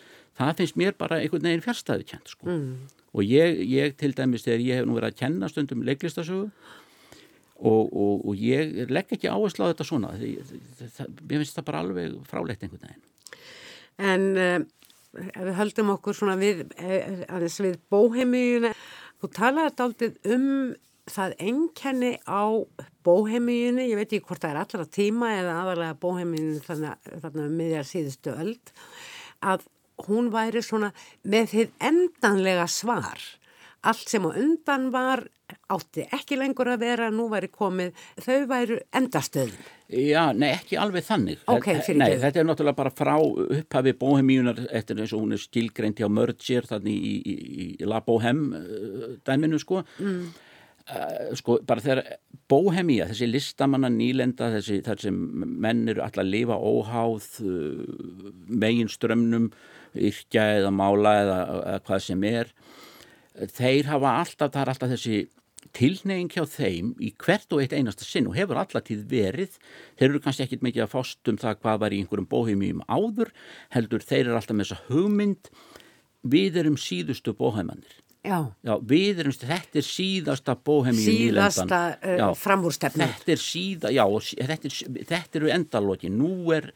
það 0.40 0.54
finnst 0.60 0.80
mér 0.82 0.96
bara 1.00 1.20
einhvern 1.22 1.48
veginn 1.48 1.66
fjárstæðu 1.66 2.08
kjent 2.12 2.34
sko. 2.34 2.50
mm. 2.52 3.04
og 3.16 3.36
ég, 3.36 3.62
ég 3.72 3.96
til 4.00 4.12
dæmis 4.16 4.44
þegar 4.46 4.66
ég 4.66 4.82
hef 4.82 4.88
nú 4.88 4.98
verið 5.00 5.14
að 5.14 5.22
kenna 5.24 5.52
stundum 5.52 5.86
leiklistasögu 5.86 6.50
Og, 7.56 7.86
og, 7.88 8.26
og 8.28 8.34
ég 8.36 8.90
legg 8.92 9.14
ekki 9.16 9.30
áherslu 9.32 9.64
á 9.64 9.72
þetta 9.72 9.84
svona 9.88 10.10
mér 10.12 11.38
finnst 11.40 11.56
það 11.56 11.64
bara 11.70 11.78
alveg 11.80 12.18
frálegt 12.28 12.66
einhvern 12.66 12.82
veginn 12.82 13.06
En 13.96 14.26
ef 14.36 15.42
við 15.42 15.54
höldum 15.60 15.92
okkur 15.94 16.16
svona 16.16 16.36
við, 16.40 16.66
uh, 16.76 17.22
aðeins 17.32 17.60
við 17.64 17.78
bóheimíuna 17.92 18.72
þú 19.20 19.30
talaði 19.36 19.72
alltaf 19.86 20.34
um 20.34 20.50
það 21.06 21.36
enkenni 21.46 22.12
á 22.26 22.44
bóheimíunni, 23.06 23.86
ég 23.92 24.00
veit 24.00 24.10
ekki 24.10 24.26
hvort 24.26 24.42
það 24.42 24.52
er 24.52 24.60
allra 24.64 24.86
tíma 24.96 25.30
eða 25.38 25.54
aðalega 25.62 25.98
bóheimíunni 26.02 26.62
þannig 26.66 27.10
að 27.22 27.40
um 27.44 27.56
miðjar 27.60 27.86
síðustu 27.86 28.34
öll 28.34 28.56
að 29.46 29.66
hún 30.06 30.30
væri 30.34 30.62
svona 30.64 30.90
með 31.22 31.52
því 31.52 31.66
endanlega 31.88 32.66
svar 32.70 33.22
allt 33.90 34.10
sem 34.10 34.26
á 34.26 34.30
undan 34.30 34.90
var 34.94 35.26
átti 35.70 36.04
ekki 36.14 36.38
lengur 36.38 36.68
að 36.72 36.82
vera, 36.82 37.08
nú 37.14 37.28
væri 37.30 37.48
komið, 37.52 37.94
þau 38.22 38.46
væru 38.50 38.78
endastöðum. 38.96 39.66
Já, 39.86 40.32
nei, 40.34 40.48
ekki 40.56 40.78
alveg 40.82 41.06
þannig. 41.06 41.42
Ok, 41.50 41.68
fyrir 41.86 42.00
nei, 42.00 42.16
þetta 42.22 42.42
er 42.42 42.48
náttúrulega 42.48 42.78
bara 42.80 42.94
frá 42.94 43.14
upphafi 43.22 43.94
bóhemíunar 44.00 44.64
eftir 44.74 44.98
eins 44.98 45.14
og 45.14 45.22
hún 45.22 45.36
er 45.36 45.42
stilgreint 45.42 46.02
hjá 46.02 46.08
Mördsir 46.10 46.66
þannig 46.66 46.96
í, 46.96 47.14
í, 47.22 47.36
í 47.62 47.86
La 47.86 48.02
Bohème 48.06 48.58
uh, 48.58 49.06
dæminu, 49.26 49.60
sko. 49.62 49.84
Mm. 50.02 50.26
Uh, 50.86 51.30
sko, 51.38 51.60
bara 51.66 51.82
þegar 51.82 52.02
bóhemía, 52.50 53.08
þessi 53.10 53.30
listamanna 53.30 53.90
nýlenda, 53.90 54.50
þessi, 54.54 54.80
þar 54.86 55.06
sem 55.06 55.16
menn 55.46 55.86
eru 55.90 56.02
alltaf 56.02 56.22
að 56.22 56.32
lifa 56.34 56.58
óháð 56.58 57.30
uh, 57.46 58.28
megin 58.50 58.90
strömmnum, 58.90 59.50
yrkja 59.96 60.50
eða 60.60 60.74
mála 60.74 61.14
eða, 61.22 61.38
eða 61.62 61.82
hvað 61.86 62.06
sem 62.10 62.26
er, 62.28 62.50
þeir 63.56 63.90
hafa 63.92 64.14
alltaf, 64.22 64.52
það 64.54 64.62
er 64.62 64.72
alltaf 64.72 64.94
þessi 64.94 65.18
tilneying 65.76 66.30
hjá 66.32 66.44
þeim 66.48 66.92
í 67.02 67.10
hvert 67.20 67.52
og 67.52 67.62
eitt 67.62 67.74
einasta 67.74 68.06
sinn 68.06 68.28
og 68.30 68.36
hefur 68.38 68.60
allatíð 68.60 69.02
verið. 69.10 69.58
Þeir 69.98 70.08
eru 70.08 70.22
kannski 70.24 70.46
ekkit 70.46 70.64
mikið 70.64 70.86
að 70.86 70.92
fást 70.94 71.32
um 71.32 71.40
það 71.42 71.60
hvað 71.60 71.82
var 71.82 71.94
í 71.94 72.00
einhverjum 72.02 72.30
bóheimíum 72.30 72.84
áður 72.86 73.32
heldur 73.74 74.04
þeir 74.06 74.28
eru 74.28 74.38
alltaf 74.38 74.56
með 74.56 74.70
þessa 74.70 74.94
hugmynd 74.94 75.50
við 76.26 76.60
erum 76.62 76.78
síðustu 76.80 77.34
bóheimannir 77.36 78.02
Já. 78.26 78.40
Já, 78.66 78.74
við 78.82 79.22
erum, 79.22 79.34
þetta 79.38 79.80
er 79.80 79.86
síðasta 79.86 80.56
bóheimíum 80.66 81.06
síðasta 81.06 81.80
uh, 81.94 82.22
framúrstefna. 82.38 83.06
Þetta 83.20 83.34
er 83.36 83.42
síða, 83.42 83.92
já, 83.94 84.02
þetta, 84.50 84.70
er, 84.70 85.02
þetta 85.12 85.40
eru 85.40 85.52
endalóki, 85.54 86.10
nú 86.10 86.32
er 86.56 86.72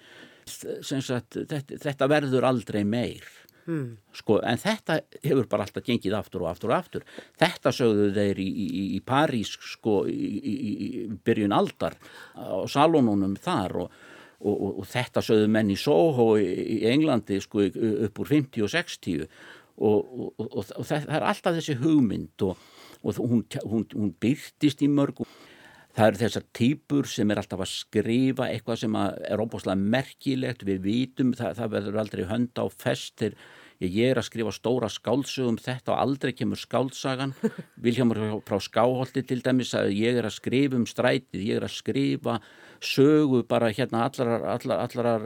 sagt, 0.47 1.41
þetta, 1.51 1.81
þetta 1.83 2.11
verður 2.11 2.47
aldrei 2.49 2.85
meir 2.87 3.27
Mm. 3.71 3.91
Sko, 4.17 4.41
en 4.43 4.59
þetta 4.59 4.97
hefur 5.23 5.47
bara 5.51 5.67
alltaf 5.67 5.85
gengið 5.87 6.17
aftur 6.19 6.43
og 6.43 6.51
aftur 6.51 6.73
og 6.73 6.79
aftur. 6.81 7.05
Þetta 7.39 7.73
sögðu 7.77 8.09
þeir 8.17 8.41
í, 8.43 8.49
í, 8.51 8.85
í 8.97 9.01
París 9.07 9.53
sko, 9.75 10.01
í, 10.11 10.31
í 10.51 10.89
byrjun 11.27 11.55
aldar 11.55 11.95
á 12.35 12.67
salónunum 12.71 13.37
þar 13.39 13.77
og, 13.85 14.01
og, 14.41 14.57
og, 14.57 14.83
og 14.83 14.91
þetta 14.91 15.23
sögðu 15.23 15.53
menn 15.55 15.71
í 15.71 15.79
Soho 15.79 16.33
í 16.41 16.83
Englandi 16.91 17.39
sko, 17.45 17.69
upp 18.09 18.23
úr 18.25 18.33
50 18.35 18.67
og 18.67 18.75
60 18.75 19.29
og 19.81 20.83
það 20.85 21.07
er 21.09 21.25
alltaf 21.25 21.57
þessi 21.57 21.79
hugmynd 21.81 22.45
og 22.45 22.59
hún, 23.17 23.47
hún, 23.65 23.87
hún 23.95 24.11
byrtist 24.21 24.83
í 24.85 24.91
mörgum. 24.93 25.29
Það 25.97 26.07
eru 26.07 26.21
þessar 26.21 26.45
týpur 26.55 27.09
sem 27.11 27.31
er 27.33 27.41
alltaf 27.41 27.65
að 27.65 27.73
skrifa 27.73 28.47
eitthvað 28.51 28.83
sem 28.85 28.99
er 29.01 29.41
óbúslega 29.43 29.81
merkilegt, 29.95 30.63
við 30.69 30.85
vitum, 30.85 31.33
það, 31.35 31.57
það 31.59 31.73
verður 31.73 31.99
aldrei 32.03 32.23
hönda 32.31 32.63
á 32.63 32.67
festir 32.71 33.35
ég 33.89 34.11
er 34.13 34.21
að 34.21 34.29
skrifa 34.29 34.53
stóra 34.53 34.89
skálsögum 34.93 35.59
þetta 35.61 35.95
og 35.95 36.01
aldrei 36.03 36.35
kemur 36.37 36.61
skálsagan 36.61 37.33
Viljámur 37.85 38.41
frá 38.47 38.59
Skáholti 38.61 39.25
til 39.25 39.41
dæmis 39.45 39.73
að 39.79 39.95
ég 39.97 40.21
er 40.21 40.29
að 40.29 40.37
skrifa 40.37 40.77
um 40.77 40.89
strætið 40.89 41.47
ég 41.47 41.61
er 41.61 41.67
að 41.67 41.79
skrifa 41.79 42.41
sögu 42.81 43.43
bara 43.49 43.69
hérna 43.77 44.07
allar, 44.09 44.45
allar, 44.55 44.85
allar 44.87 45.25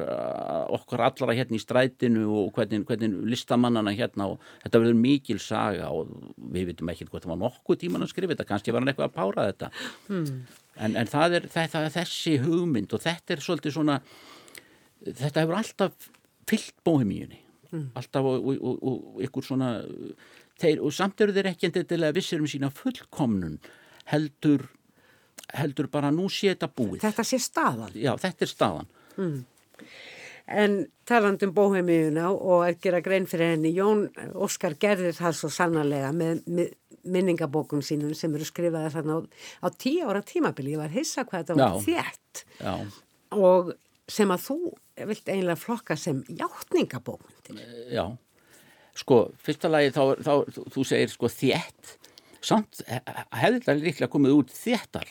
okkar 0.75 1.05
allara 1.07 1.37
hérna 1.39 1.59
í 1.59 1.63
strætinu 1.63 2.25
og 2.31 2.57
hvernig, 2.57 2.83
hvernig 2.89 3.15
listamannana 3.31 3.95
hérna 3.95 4.33
og 4.33 4.43
þetta 4.65 4.83
verður 4.83 4.99
mikil 5.03 5.39
saga 5.43 5.93
og 5.95 6.11
við 6.39 6.73
veitum 6.73 6.91
ekki 6.91 7.07
hvort 7.11 7.27
það 7.27 7.35
var 7.35 7.43
nokkuð 7.45 7.81
tíman 7.85 8.07
að 8.07 8.11
skrifa 8.15 8.35
þetta 8.35 8.49
kannski 8.49 8.75
var 8.75 8.83
hann 8.83 8.91
eitthvað 8.91 9.11
að 9.11 9.19
pára 9.21 9.47
þetta. 9.53 9.71
Hmm. 10.09 10.43
en, 10.75 10.99
en 10.99 11.11
það 11.11 11.39
er 11.39 11.49
þetta, 11.55 11.87
þessi 11.95 12.37
hugmynd 12.43 12.95
og 12.95 13.07
þetta 13.07 13.37
er 13.37 13.47
svolítið 13.47 13.79
svona 13.79 14.01
þetta 15.05 15.45
hefur 15.45 15.59
alltaf 15.61 16.11
fyllt 16.51 16.77
bóhemíunni 16.87 17.44
mm. 17.75 17.91
alltaf 17.99 18.31
og, 18.31 18.49
og, 18.55 18.79
og, 18.79 19.21
ykkur 19.27 19.47
svona 19.51 19.75
þeir, 20.63 20.81
og 20.81 20.95
samt 20.95 21.21
eru 21.25 21.35
þeir 21.37 21.51
ekki 21.53 21.71
endilega 21.71 22.17
vissir 22.17 22.43
um 22.43 22.51
sína 22.51 22.71
fullkomnun 22.75 23.59
heldur 24.11 24.69
heldur 25.55 25.89
bara 25.93 26.11
nú 26.15 26.29
sé 26.33 26.53
þetta 26.55 26.71
búið. 26.73 27.01
Þetta 27.05 27.25
sé 27.27 27.39
staðan. 27.43 27.95
Já, 27.99 28.15
þetta 28.21 28.47
er 28.47 28.51
staðan. 28.51 28.91
Mm. 29.19 29.37
En 30.55 30.75
talandum 31.09 31.55
bóheimiðuna 31.57 32.31
og 32.33 32.67
að 32.67 32.81
gera 32.85 33.01
grein 33.05 33.29
fyrir 33.29 33.55
henni 33.55 33.73
Jón 33.73 34.07
Óskar 34.35 34.77
gerðir 34.81 35.17
það 35.17 35.39
svo 35.39 35.51
sannarlega 35.53 36.11
með, 36.17 36.43
með 36.45 36.75
minningabókun 37.15 37.85
sínum 37.85 38.13
sem 38.17 38.33
eru 38.37 38.47
skrifaði 38.49 38.93
þarna 38.97 39.17
á, 39.17 39.21
á 39.65 39.69
tíu 39.73 40.09
ára 40.09 40.25
tímabili. 40.25 40.75
Ég 40.75 40.83
var 40.83 40.93
hissa 40.93 41.25
hvað 41.25 41.45
þetta 41.45 41.59
var 41.61 41.81
þétt. 41.85 42.45
Og 43.35 43.73
sem 44.11 44.31
að 44.33 44.45
þú 44.49 44.59
vilt 45.11 45.33
einlega 45.33 45.59
flokka 45.59 45.97
sem 46.01 46.21
hjáttningabókmyndin. 47.45 47.93
Já, 47.95 48.17
sko, 48.99 49.21
fyrsta 49.43 49.71
lagi 49.71 49.93
þá, 49.95 50.03
þá 50.23 50.33
þú 50.75 50.87
segir 50.89 51.13
sko 51.13 51.31
þétt, 51.33 51.93
samt 52.45 52.83
hefði 52.87 53.61
þetta 53.61 53.77
líklega 53.81 54.13
komið 54.13 54.37
út 54.39 54.55
þéttar, 54.55 55.09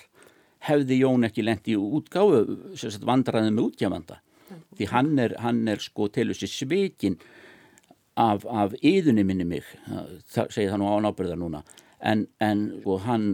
hefði 0.63 0.99
Jón 1.01 1.27
ekki 1.27 1.43
lendi 1.43 1.77
útgáðu, 1.77 2.43
sérstaklega 2.77 3.11
vandraðið 3.11 3.55
með 3.55 3.69
útgjafanda, 3.69 4.19
því 4.77 4.89
hann 4.93 5.15
er, 5.19 5.37
hann 5.43 5.63
er 5.67 5.81
sko 5.83 6.07
til 6.13 6.29
þessi 6.31 6.49
svikin 6.51 7.17
af, 8.15 8.45
af 8.45 8.75
yðunni 8.81 9.25
minni 9.27 9.47
mig, 9.55 9.67
það 10.31 10.53
segir 10.53 10.71
það 10.71 10.83
nú 10.83 10.91
ánábyrða 10.93 11.39
núna, 11.39 11.63
en, 11.99 12.27
en 12.43 12.67
sko 12.81 12.99
hann 13.07 13.33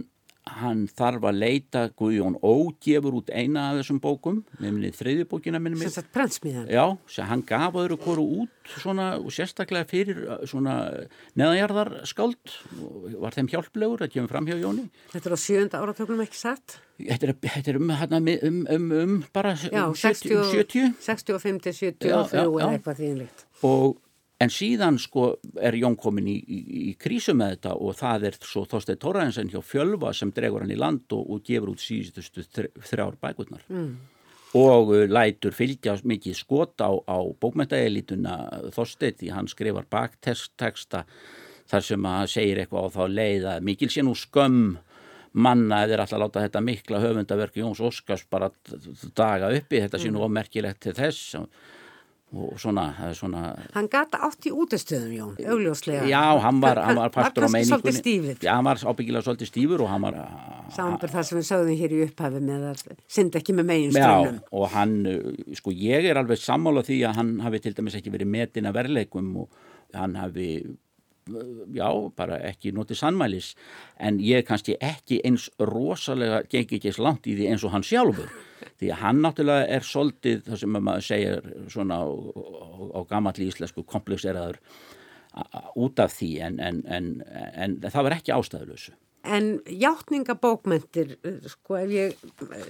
hann 0.58 0.86
þarf 0.90 1.26
að 1.30 1.40
leita 1.40 1.84
Guðjón 1.98 2.38
Ógefur 2.42 3.20
út 3.20 3.30
eina 3.32 3.70
af 3.70 3.80
þessum 3.80 4.00
bókum 4.02 4.42
minnið 4.60 4.98
þriðjubókina 4.98 5.60
minnum 5.62 5.82
Sérstætt 5.84 6.10
prentsmiðan 6.14 6.68
Já, 6.70 6.84
hann 7.30 7.44
gaf 7.46 7.78
öðru 7.80 7.98
koru 8.00 8.26
út 8.44 8.74
svona, 8.78 9.12
og 9.18 9.32
sérstaklega 9.34 9.88
fyrir 9.90 10.20
uh, 10.26 10.42
svona 10.48 10.76
neðanjarðarskáld. 11.38 12.54
Var 13.22 13.36
þeim 13.36 13.50
hjálplegur 13.50 14.04
að 14.04 14.12
kemur 14.14 14.32
fram 14.32 14.48
hjá 14.48 14.56
Jóni. 14.60 14.86
Þetta 15.14 15.30
er 15.30 15.36
á 15.36 15.40
sjönda 15.40 15.80
áratökunum 15.82 16.24
ekki 16.26 16.38
satt? 16.38 16.78
Þetta 17.00 17.30
er, 17.30 17.34
þetta 17.46 17.72
er 17.72 17.80
um, 17.80 17.90
um, 17.90 18.60
um, 18.76 18.92
um 19.00 19.16
bara 19.34 19.54
já, 19.56 19.84
60, 19.96 20.44
70 20.52 20.94
65 21.00 21.62
til 21.64 21.76
70 21.78 22.12
og 22.44 22.60
eitthvað 22.66 23.00
þínlíkt 23.00 23.46
Og 23.64 23.96
En 24.40 24.48
síðan 24.48 24.96
sko 25.00 25.34
er 25.60 25.76
Jón 25.76 25.98
komin 26.00 26.28
í, 26.30 26.38
í, 26.40 26.60
í 26.90 26.92
krísu 27.00 27.34
með 27.36 27.56
þetta 27.56 27.74
og 27.76 27.96
það 27.98 28.22
er 28.30 28.38
svo 28.40 28.62
Þorstein 28.68 29.00
Tóraðinsen 29.02 29.50
hjá 29.52 29.60
Fjölva 29.60 30.14
sem 30.16 30.32
dregur 30.32 30.64
hann 30.64 30.72
í 30.72 30.78
land 30.80 31.12
og, 31.12 31.26
og 31.28 31.42
gefur 31.44 31.74
út 31.74 31.82
síðustu 31.84 32.46
þrjár 32.88 33.18
bækurnar. 33.20 33.66
Mm. 33.68 33.92
og 34.56 34.94
uh, 34.96 35.04
lætur 35.06 35.54
fylgja 35.54 35.98
mikið 36.02 36.38
skot 36.38 36.80
á, 36.80 36.90
á 36.90 37.18
bókmentaelituna 37.42 38.36
Þorstedt 38.74 39.20
því 39.20 39.34
hann 39.36 39.50
skrifar 39.50 39.86
bakteksta 39.92 41.12
þar 41.70 41.84
sem 41.86 42.06
að 42.08 42.30
segir 42.32 42.62
eitthvað 42.62 42.88
á 42.88 42.94
þá 42.96 43.02
leið 43.12 43.44
að 43.52 43.66
mikil 43.68 43.90
sé 43.92 44.02
nú 44.02 44.16
skömm 44.18 44.78
manna 45.30 45.84
eða 45.84 45.94
er 45.94 46.02
alltaf 46.02 46.16
að 46.16 46.24
láta 46.24 46.46
þetta 46.46 46.62
mikla 46.66 47.02
höfundaverki 47.04 47.62
Jóns 47.62 47.82
Óskars 47.84 48.24
bara 48.30 48.48
daga 49.14 49.52
uppi, 49.54 49.78
þetta 49.84 50.00
sé 50.00 50.10
nú 50.10 50.24
ofmerkilegt 50.26 50.80
til 50.82 50.96
þess 50.96 51.36
og 51.38 51.46
svona, 52.56 52.84
svona 53.16 53.54
Hann 53.74 53.88
gata 53.90 54.20
átt 54.26 54.46
í 54.46 54.52
útastöðum 54.54 55.14
Jón, 55.14 55.32
augljóslega. 55.42 56.04
Já, 56.08 56.38
hann 56.44 56.60
var, 56.62 56.78
hann 56.84 56.98
var 57.00 57.12
partur 57.14 57.46
á 57.46 57.50
meiningunni. 57.50 58.36
Já, 58.38 58.52
hann 58.54 58.68
var 58.68 58.78
ábyggilega 58.78 59.24
svolítið 59.26 59.50
stífur 59.50 59.84
og 59.84 59.90
hann 59.90 60.04
var 60.06 60.18
Samanbyrð 60.70 61.16
það 61.16 61.26
sem 61.26 61.40
við 61.40 61.48
sögðum 61.48 61.80
hér 61.80 61.94
í 61.96 62.02
upphafi 62.06 62.42
með 62.46 62.66
að 62.68 62.84
synda 63.10 63.40
ekki 63.40 63.56
með 63.58 63.66
megin 63.72 63.96
strönnum 63.96 64.36
Já, 64.38 64.52
og 64.60 64.68
hann, 64.76 64.94
sko 65.58 65.74
ég 65.74 66.06
er 66.06 66.20
alveg 66.20 66.38
sammála 66.38 66.84
því 66.86 67.00
að 67.08 67.18
hann 67.18 67.32
hafi 67.42 67.62
til 67.64 67.74
dæmis 67.74 67.98
ekki 67.98 68.14
verið 68.14 68.30
metin 68.36 68.70
að 68.70 68.78
verleikum 68.78 69.32
og 69.42 69.58
hann 69.96 70.14
hafi 70.20 70.50
já, 71.74 71.88
bara 72.16 72.38
ekki 72.46 72.72
notið 72.74 73.00
sannmælis. 73.02 73.54
En 73.98 74.20
ég 74.22 74.46
kannski 74.46 74.76
ekki 74.78 75.20
eins 75.26 75.48
rosalega 75.58 76.44
gengi 76.50 76.78
ekki 76.78 76.92
eins 76.92 77.02
langt 77.02 77.26
í 77.26 77.34
því 77.38 77.50
eins 77.50 77.66
og 77.66 77.74
hann 77.74 77.86
sjálfur 77.86 78.30
því 78.80 78.92
að 78.94 79.02
hann 79.02 79.20
náttúrulega 79.24 79.68
er 79.76 79.86
soldið 79.86 80.46
það 80.48 80.62
sem 80.62 80.78
maður 80.78 81.06
segir 81.06 81.52
svona 81.72 82.00
á, 82.00 82.06
á, 82.08 82.68
á 82.96 83.00
gamalli 83.10 83.50
íslensku 83.50 83.84
komplexeraður 83.88 84.60
út 85.78 86.02
af 86.02 86.16
því 86.16 86.30
en, 86.48 86.58
en, 86.64 86.82
en, 86.90 87.12
en 87.54 87.78
það 87.86 88.08
var 88.08 88.18
ekki 88.18 88.34
ástæðulösu 88.34 88.96
En 89.20 89.58
hjáttningabókmentir 89.68 91.18
sko 91.52 91.76
ef 91.76 91.90
ég 91.92 92.22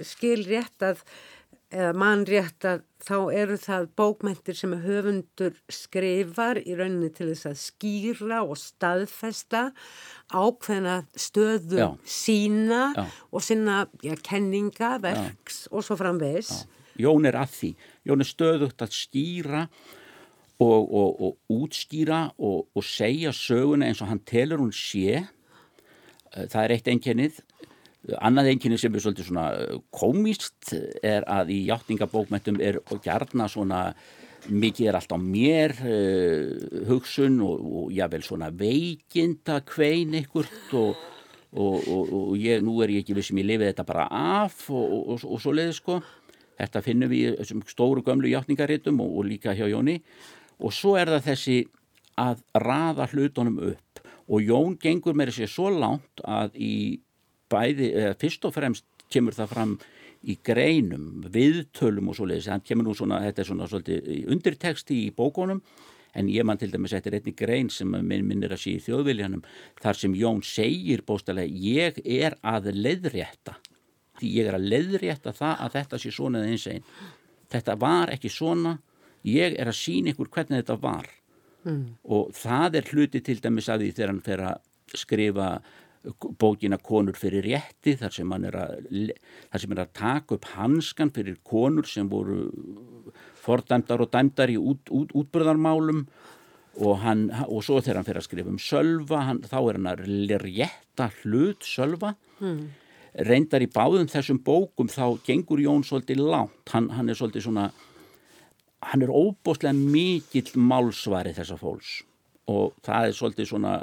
skil 0.03 0.41
rétt 0.49 0.83
að 0.83 1.05
eða 1.71 1.91
mann 1.97 2.25
rétt 2.29 2.67
að 2.67 2.83
þá 3.01 3.17
eru 3.33 3.57
það 3.61 3.87
bókmentir 3.97 4.57
sem 4.59 4.75
höfundur 4.83 5.55
skrifar 5.73 6.61
í 6.61 6.75
rauninni 6.77 7.11
til 7.15 7.31
þess 7.31 7.49
að 7.51 7.61
skýra 7.63 8.41
og 8.43 8.59
staðfesta 8.61 9.63
ákveðna 10.35 10.97
stöðu 11.15 11.81
Já. 11.81 11.89
sína 12.05 12.83
Já. 12.97 13.05
og 13.31 13.47
sinna 13.47 13.79
já, 14.05 14.15
kenninga, 14.27 14.99
verks 15.03 15.65
og 15.71 15.87
svo 15.87 15.97
framvegis. 16.01 16.67
Jón 17.01 17.29
er 17.29 17.39
að 17.41 17.55
því, 17.57 17.73
Jón 18.11 18.25
er 18.25 18.29
stöðugt 18.29 18.85
að 18.85 18.97
skýra 18.99 19.67
og, 20.61 20.81
og, 20.85 21.23
og 21.23 21.61
útskýra 21.63 22.27
og, 22.37 22.67
og 22.77 22.85
segja 22.85 23.33
söguna 23.33 23.89
eins 23.89 24.03
og 24.05 24.11
hann 24.11 24.25
telur 24.29 24.61
hún 24.61 24.75
sé 24.77 25.23
það 26.31 26.63
er 26.63 26.75
eitt 26.77 26.91
einkennið 26.91 27.41
Annað 28.17 28.55
einkinni 28.55 28.79
sem 28.81 28.95
er 28.97 29.03
svolítið 29.05 29.27
svona 29.29 29.47
komist 29.93 30.73
er 31.05 31.27
að 31.29 31.53
í 31.53 31.59
hjáttningabókmentum 31.67 32.61
er 32.65 32.79
gerna 33.05 33.49
svona 33.53 33.81
mikið 34.49 34.89
er 34.89 34.97
allt 34.97 35.13
á 35.13 35.19
mér 35.21 35.75
uh, 35.85 36.87
hugsun 36.89 37.37
og, 37.45 37.61
og 37.61 37.91
jável 37.93 38.25
svona 38.25 38.49
veikinda 38.57 39.59
kvein 39.69 40.17
ykkurt 40.23 40.73
og, 40.81 41.03
og, 41.53 41.91
og 41.93 42.33
ég, 42.41 42.65
nú 42.65 42.79
er 42.81 42.95
ég 42.95 43.05
ekki 43.05 43.19
vissum 43.19 43.43
ég 43.43 43.51
lifið 43.51 43.75
þetta 43.75 43.87
bara 43.91 44.09
af 44.09 44.65
og 44.73 45.21
svo 45.21 45.53
leiði 45.53 45.77
sko. 45.77 46.01
Þetta 46.61 46.85
finnum 46.85 47.13
við 47.13 47.21
í 47.21 47.37
þessum 47.43 47.61
stóru 47.69 48.05
gömlu 48.05 48.33
hjáttningaritum 48.33 49.05
og 49.05 49.23
líka 49.29 49.53
hjá 49.57 49.67
Jóni 49.69 50.01
og 50.61 50.73
svo 50.77 50.97
er 51.01 51.13
það 51.13 51.29
þessi 51.29 51.61
að 52.21 52.43
raða 52.65 53.07
hlutunum 53.13 53.61
upp 53.71 54.03
og 54.31 54.45
Jón 54.45 54.77
gengur 54.81 55.17
með 55.17 55.33
þessi 55.33 55.53
svo 55.53 55.71
langt 55.73 56.25
að 56.25 56.57
í 56.57 56.75
bæði, 57.51 57.93
eða 58.03 58.17
fyrst 58.21 58.47
og 58.49 58.55
fremst 58.57 59.07
kemur 59.11 59.37
það 59.37 59.55
fram 59.55 59.77
í 60.21 60.37
greinum, 60.45 61.25
viðtölum 61.33 62.11
og 62.13 62.19
svo 62.19 62.27
leiðis, 62.29 62.51
hann 62.53 62.65
kemur 62.65 62.91
nú 62.91 62.97
svona, 62.97 63.23
þetta 63.25 63.43
er 63.43 63.49
svona 63.49 63.69
svolítið 63.71 64.29
undirteksti 64.35 64.99
í 65.07 65.15
bókonum 65.17 65.63
en 66.19 66.29
ég 66.29 66.45
mann 66.45 66.59
til 66.59 66.73
dæmis 66.73 66.93
eftir 66.97 67.15
einni 67.17 67.33
grein 67.39 67.71
sem 67.73 67.91
minn 67.91 68.27
minnir 68.27 68.53
að 68.53 68.65
sé 68.65 68.75
í 68.75 68.83
þjóðviljanum 68.85 69.45
þar 69.81 70.01
sem 70.01 70.17
Jón 70.19 70.43
segir 70.47 71.05
bóstalega 71.07 71.49
ég 71.49 72.01
er 72.03 72.37
að 72.43 72.73
leiðrétta. 72.75 73.57
Því 74.19 74.33
ég 74.35 74.51
er 74.51 74.59
að 74.59 74.67
leiðrétta 74.73 75.33
það 75.33 75.65
að 75.65 75.77
þetta 75.79 76.01
sé 76.03 76.13
svona 76.13 76.43
eða 76.43 76.57
eins 76.57 76.67
einn 76.69 76.85
þetta 77.51 77.77
var 77.81 78.13
ekki 78.15 78.33
svona. 78.33 78.77
Ég 79.27 79.57
er 79.61 79.71
að 79.71 79.79
sína 79.79 80.13
ykkur 80.13 80.31
hvernig 80.35 80.63
þetta 80.63 80.79
var. 80.83 81.09
Mm. 81.61 81.97
og 82.09 82.31
það 82.33 82.79
er 82.79 82.87
hluti 82.89 83.21
til 83.21 83.35
dæmis 83.37 83.67
að 83.69 83.83
því 83.83 83.89
þegar 83.93 84.11
hann 84.11 84.21
fer 84.25 84.43
að 84.49 84.97
skrifa 84.97 85.49
bókina 86.41 86.79
konur 86.81 87.17
fyrir 87.19 87.45
rétti 87.45 87.95
þar 88.01 88.15
sem 88.15 88.33
hann 88.33 88.47
er 88.49 88.57
að, 88.57 88.91
þar 89.53 89.63
sem 89.63 89.75
er 89.75 89.83
að 89.83 89.95
taka 90.01 90.37
upp 90.37 90.51
hanskan 90.55 91.13
fyrir 91.13 91.37
konur 91.45 91.89
sem 91.89 92.09
voru 92.09 92.47
fordæmdar 93.41 94.05
og 94.05 94.13
dæmdar 94.13 94.53
í 94.53 94.57
út, 94.57 94.89
út, 94.89 95.13
útbröðarmálum 95.17 96.07
og, 96.81 96.95
hann, 97.05 97.27
og 97.49 97.65
svo 97.67 97.81
þegar 97.83 98.01
hann 98.01 98.09
fyrir 98.09 98.23
að 98.23 98.29
skrifa 98.31 98.53
um 98.53 98.61
sölva 98.63 99.25
hann, 99.29 99.43
þá 99.45 99.59
er 99.61 99.81
hann 99.81 99.91
að 99.91 100.05
rétta 100.47 101.11
hlut 101.21 101.67
sölva. 101.67 102.15
Mm. 102.41 102.71
reyndar 103.27 103.61
í 103.61 103.69
báðum 103.69 104.09
þessum 104.09 104.39
bókum 104.45 104.89
þá 104.89 105.19
gengur 105.27 105.61
Jón 105.61 105.83
svolítið 105.85 106.23
lánt 106.23 106.71
hann, 106.73 106.89
hann 106.95 107.11
er 107.11 107.19
svolítið 107.19 107.49
svona 107.49 107.67
hann 108.81 109.03
er 109.05 109.11
óbóstlega 109.13 109.75
mikill 109.77 110.55
málsvari 110.57 111.35
þessa 111.37 111.59
fólks 111.61 111.99
og 112.51 112.77
það 112.87 113.09
er 113.09 113.17
svolítið 113.17 113.51
svona 113.53 113.75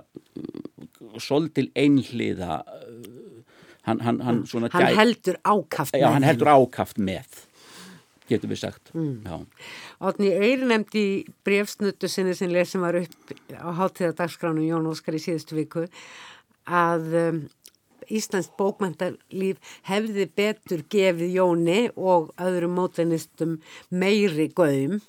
svolítil 1.24 1.70
einhliða 1.78 2.62
hann, 3.88 4.02
hann, 4.04 4.22
hann, 4.22 4.44
hann 4.44 4.70
gæ... 4.72 4.96
heldur 4.98 5.40
ákaft 5.44 5.96
já, 5.96 6.06
með 6.06 6.18
hann 6.18 6.28
heldur 6.28 6.54
ákaft 6.54 7.00
með 7.00 7.44
getur 8.28 8.52
við 8.52 8.60
sagt. 8.60 8.90
Mm. 8.92 9.46
Átni 10.04 10.32
Eyri 10.36 10.68
nefndi 10.68 11.04
brefsnuttu 11.48 12.10
sinni 12.12 12.36
sem 12.36 12.52
lesin 12.52 12.84
var 12.84 12.98
upp 13.00 13.36
á 13.56 13.72
hátíðadagsgránu 13.80 14.66
Jón 14.68 14.90
Óskar 14.92 15.16
í 15.16 15.22
síðustu 15.24 15.56
viku 15.56 15.86
að 16.68 17.16
um, 17.22 17.40
Íslands 18.08 18.50
bókmæntarlíf 18.60 19.60
hefði 19.88 20.28
betur 20.36 20.84
gefið 20.92 21.36
Jóni 21.40 21.80
og 21.96 22.34
öðrum 22.40 22.78
mótleinistum 22.78 23.58
meiri 23.92 24.50
göðum 24.56 25.02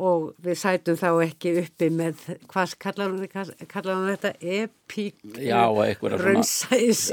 og 0.00 0.34
við 0.44 0.58
sætum 0.60 0.98
þá 0.98 1.08
ekki 1.24 1.54
uppi 1.62 1.88
með, 1.94 2.26
hvað 2.50 2.76
kallar 2.82 3.12
hún 3.12 4.10
þetta, 4.12 4.34
epík 4.40 5.18
raunsæðis 6.20 7.08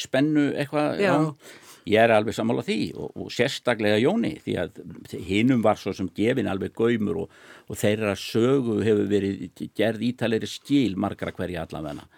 spennu 0.00 0.48
eitthvað 0.56 1.00
já. 1.02 1.12
Já. 1.12 1.56
ég 1.92 2.02
er 2.02 2.14
alveg 2.16 2.36
sammála 2.36 2.64
því 2.66 2.80
og, 2.96 3.10
og 3.14 3.32
sérstaklega 3.34 3.98
Jóni 4.02 4.36
því 4.44 4.58
að 4.62 4.80
hinnum 5.28 5.64
var 5.64 5.80
svo 5.80 5.94
sem 5.96 6.10
gefin 6.16 6.50
alveg 6.50 6.74
gaumur 6.76 7.24
og, 7.24 7.40
og 7.66 7.80
þeirra 7.80 8.14
sögu 8.20 8.80
hefur 8.86 9.10
verið 9.10 9.66
gerð 9.76 10.06
ítalegri 10.10 10.50
skil 10.50 10.96
margra 11.00 11.34
hverja 11.36 11.66
allavegna 11.66 12.08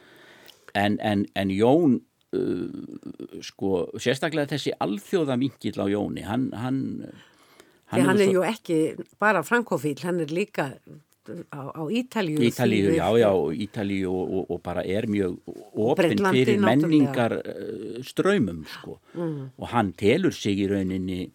en, 0.76 0.98
en, 1.00 1.26
en 1.34 1.50
Jón 1.54 1.98
uh, 2.36 3.40
sko 3.44 3.88
sérstaklega 4.00 4.54
þessi 4.54 4.74
alþjóða 4.84 5.38
vingill 5.40 5.80
á 5.80 5.86
Jóni 5.90 6.24
hann, 6.26 6.50
hann 6.56 6.82
Hann, 7.88 8.04
hann 8.04 8.20
er 8.20 8.28
svo... 8.28 8.38
ju 8.38 8.46
ekki 8.48 8.78
bara 9.20 9.42
frankofíl, 9.46 9.96
hann 10.04 10.20
er 10.20 10.32
líka 10.32 10.74
á, 11.52 11.60
á 11.72 11.82
Ítalíu. 11.88 12.40
Ítalíu, 12.44 12.92
já, 12.96 13.08
já, 13.20 13.30
Ítalíu 13.52 14.12
og, 14.12 14.34
og, 14.34 14.50
og 14.50 14.62
bara 14.64 14.84
er 14.84 15.08
mjög 15.08 15.38
ofinn 15.72 16.24
fyrir 16.32 16.60
menningar 16.60 17.38
uh, 17.40 17.98
ströymum, 18.04 18.64
sko. 18.68 18.98
Mm. 19.14 19.50
Og 19.56 19.72
hann 19.72 19.92
telur 19.96 20.36
sig 20.36 20.60
í 20.60 20.68
rauninni 20.70 21.30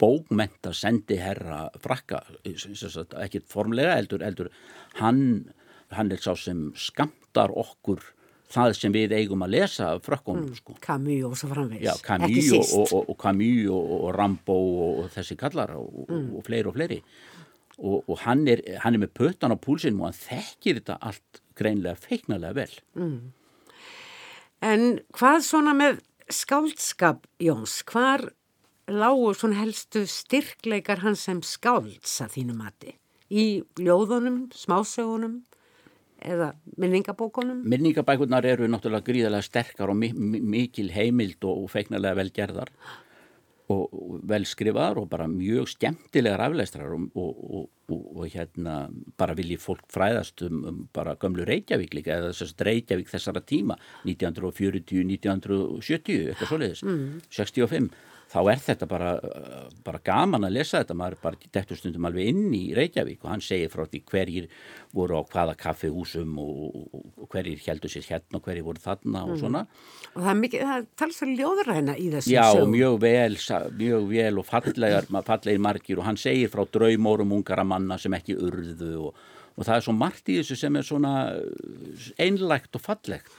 bókmenta 0.00 0.72
sendi 0.72 1.18
herra 1.20 1.66
frakka, 1.82 2.22
ekki 2.46 3.42
formlega 3.44 3.98
eldur, 4.00 4.24
eldur. 4.24 4.48
Hann, 5.00 5.50
hann 5.92 6.14
er 6.14 6.22
sá 6.22 6.32
sem 6.38 6.70
skamtar 6.78 7.52
okkur 7.52 8.00
það 8.50 8.76
sem 8.78 8.94
við 8.94 9.14
eigum 9.18 9.44
að 9.46 9.54
lesa 9.56 9.90
frökkunum 10.04 10.48
mm, 10.48 10.60
sko. 10.60 10.76
Camus 10.82 11.26
og 11.28 11.36
svo 11.38 11.50
framvegs 11.52 11.84
Já, 11.86 11.92
Camus 12.04 12.50
og, 12.56 12.64
og, 12.78 12.94
og, 12.98 13.10
og 13.12 13.18
Camus 13.20 13.68
og 13.74 14.08
Rambo 14.16 14.56
og 14.86 15.10
þessi 15.14 15.36
kallar 15.40 15.74
mm. 15.76 16.32
og 16.36 16.46
fleiri 16.46 16.70
og 16.70 16.78
fleiri. 16.78 17.00
Og 17.80 18.12
hann 18.26 18.44
er, 18.50 18.60
hann 18.82 18.98
er 18.98 19.00
með 19.06 19.14
pötan 19.16 19.54
á 19.54 19.56
púlsinum 19.56 20.02
og 20.02 20.10
hann 20.10 20.18
þekkir 20.18 20.82
þetta 20.82 20.98
allt 21.00 21.40
greinlega 21.56 21.96
feiknarlega 21.96 22.56
vel. 22.58 22.74
Mm. 22.98 23.20
En 24.60 24.84
hvað 25.16 25.38
svona 25.46 25.72
með 25.76 26.02
skáldskap 26.30 27.24
Jóns, 27.40 27.80
hvar 27.88 28.26
lágur 28.90 29.38
svona 29.38 29.62
helstu 29.62 30.04
styrkleikar 30.10 31.00
hans 31.04 31.24
sem 31.28 31.40
skálds 31.46 32.18
að 32.20 32.36
þínu 32.36 32.58
mati? 32.58 32.96
Í 33.30 33.62
ljóðunum, 33.78 34.48
smásögunum 34.52 35.40
eða 36.24 36.52
minningabókunum? 36.80 37.62
Minningabækunar 37.68 38.46
eru 38.48 38.68
náttúrulega 38.70 39.06
gríðarlega 39.06 39.46
sterkar 39.46 39.92
og 39.92 39.96
mi 39.96 40.12
mi 40.12 40.40
mikil 40.40 40.90
heimild 40.94 41.44
og 41.44 41.68
feiknarlega 41.72 42.18
velgerðar 42.20 42.72
og, 43.70 43.84
og 43.94 44.20
velskrifaðar 44.30 45.00
og 45.02 45.08
bara 45.10 45.28
mjög 45.30 45.70
skemmtilegar 45.74 46.42
afleistrar 46.48 46.94
og, 46.94 47.08
og, 47.14 47.68
og 47.90 48.24
hérna 48.30 48.76
bara 49.18 49.36
vilji 49.38 49.58
fólk 49.60 49.86
fræðast 49.92 50.44
um, 50.46 50.62
um 50.68 50.80
bara 50.94 51.16
gömlu 51.20 51.46
Reykjavík 51.48 51.94
líka 51.96 52.16
eða 52.18 52.32
þess 52.34 52.54
að 52.56 52.66
Reykjavík 52.70 53.10
þessara 53.10 53.42
tíma 53.46 53.78
1940, 54.04 55.04
1970 55.16 56.32
eitthvað 56.32 56.52
svoleiðis, 56.52 56.84
mm. 56.86 57.20
65 57.30 57.92
þá 58.30 58.38
er 58.52 58.60
þetta 58.62 58.86
bara, 58.90 59.10
bara 59.84 60.00
gaman 60.06 60.46
að 60.46 60.54
lesa 60.58 60.80
þetta, 60.80 60.96
maður 60.98 61.16
er 61.16 61.22
bara 61.24 61.48
dettur 61.56 61.78
stundum 61.78 62.06
alveg 62.06 62.30
inn 62.30 62.52
í 62.54 62.62
Reykjavík 62.76 63.24
og 63.24 63.32
hann 63.32 63.42
segir 63.44 63.72
frá 63.72 63.82
því 63.88 64.02
hverjir 64.10 64.46
voru 64.94 65.18
á 65.18 65.22
hvaða 65.32 65.56
kaffihúsum 65.58 66.36
og, 66.42 66.60
og, 66.68 67.08
og 67.24 67.30
hverjir 67.34 67.62
heldur 67.66 67.92
sér 67.92 68.06
hérna 68.06 68.38
og 68.38 68.46
hverjir 68.46 68.66
voru 68.66 68.82
þarna 68.84 69.24
og 69.26 69.40
svona. 69.40 69.64
Og 70.14 70.20
það 70.20 70.30
er 70.32 70.38
mikið, 70.44 70.64
það 70.70 70.86
talst 71.02 71.24
fyrir 71.24 71.42
ljóðræna 71.42 71.96
í 71.96 72.06
þessum 72.14 72.36
Já, 72.36 72.44
sögum. 72.54 72.76
mjög 72.76 73.00
vel, 73.06 73.40
mjög 73.80 74.06
vel 74.12 74.42
og 74.42 74.48
fallegar, 74.50 75.10
fallegir 75.32 75.64
margir 75.66 76.02
og 76.02 76.06
hann 76.06 76.20
segir 76.20 76.52
frá 76.52 76.62
draumórum 76.78 77.34
ungara 77.40 77.66
manna 77.66 77.98
sem 77.98 78.14
ekki 78.18 78.38
urðu 78.38 78.92
og, 79.08 79.24
og 79.56 79.66
það 79.66 79.74
er 79.80 79.88
svo 79.88 79.96
margt 79.96 80.30
í 80.30 80.38
þessu 80.38 80.58
sem 80.60 80.78
er 80.78 80.86
svona 80.86 81.16
uh, 81.34 82.06
einlægt 82.22 82.78
og 82.78 82.86
fallegt. 82.86 83.34